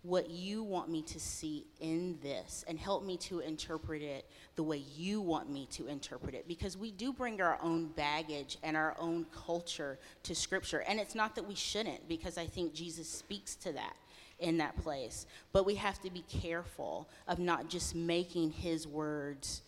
what 0.02 0.28
you 0.28 0.62
want 0.62 0.90
me 0.90 1.00
to 1.00 1.18
see 1.18 1.64
in 1.80 2.18
this 2.22 2.62
and 2.68 2.78
help 2.78 3.04
me 3.04 3.16
to 3.16 3.40
interpret 3.40 4.02
it 4.02 4.28
the 4.54 4.62
way 4.62 4.82
you 4.94 5.18
want 5.20 5.50
me 5.50 5.66
to 5.72 5.86
interpret 5.86 6.34
it. 6.34 6.46
Because 6.46 6.76
we 6.76 6.90
do 6.90 7.10
bring 7.10 7.40
our 7.40 7.58
own 7.62 7.86
baggage 7.86 8.58
and 8.62 8.76
our 8.76 8.94
own 8.98 9.24
culture 9.34 9.98
to 10.24 10.34
scripture. 10.34 10.84
And 10.86 11.00
it's 11.00 11.14
not 11.14 11.34
that 11.36 11.48
we 11.48 11.54
shouldn't 11.54 12.06
because 12.06 12.36
i 12.36 12.46
think 12.46 12.74
jesus 12.74 13.08
speaks 13.08 13.54
to 13.56 13.72
that 13.72 13.94
in 14.38 14.58
that 14.58 14.76
place. 14.82 15.26
But 15.52 15.64
we 15.64 15.76
have 15.76 16.00
to 16.02 16.10
be 16.10 16.24
careful 16.28 17.08
of 17.28 17.38
not 17.38 17.68
just 17.68 17.94
making 17.94 18.50
his 18.52 18.86
words 18.86 19.62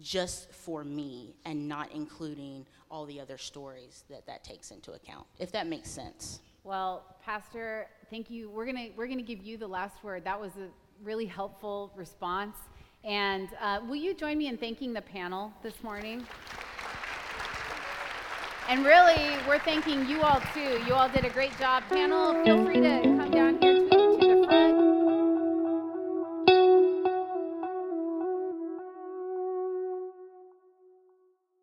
just 0.00 0.52
for 0.52 0.84
me 0.84 1.34
and 1.44 1.68
not 1.68 1.90
including 1.92 2.66
all 2.90 3.04
the 3.06 3.20
other 3.20 3.38
stories 3.38 4.04
that 4.08 4.26
that 4.26 4.42
takes 4.42 4.70
into 4.70 4.92
account 4.92 5.26
if 5.38 5.52
that 5.52 5.66
makes 5.66 5.90
sense 5.90 6.40
Well, 6.64 7.04
Pastor, 7.24 7.86
thank 8.10 8.30
you. 8.30 8.50
We're 8.50 8.66
gonna 8.66 8.88
we're 8.96 9.06
gonna 9.08 9.22
give 9.22 9.42
you 9.42 9.56
the 9.56 9.66
last 9.66 10.04
word. 10.04 10.24
That 10.24 10.38
was 10.38 10.52
a 10.56 10.68
really 11.02 11.24
helpful 11.26 11.90
response. 11.96 12.56
And 13.02 13.48
uh, 13.62 13.80
will 13.88 13.96
you 13.96 14.12
join 14.14 14.36
me 14.36 14.48
in 14.48 14.58
thanking 14.58 14.92
the 14.92 15.00
panel 15.00 15.52
this 15.62 15.82
morning? 15.82 16.26
And 18.68 18.84
really, 18.84 19.36
we're 19.48 19.58
thanking 19.58 20.06
you 20.06 20.20
all 20.20 20.40
too. 20.52 20.82
You 20.86 20.92
all 20.94 21.08
did 21.08 21.24
a 21.24 21.30
great 21.30 21.56
job. 21.58 21.82
Panel, 21.88 22.44
feel 22.44 22.62
free 22.64 22.80
to 22.80 23.09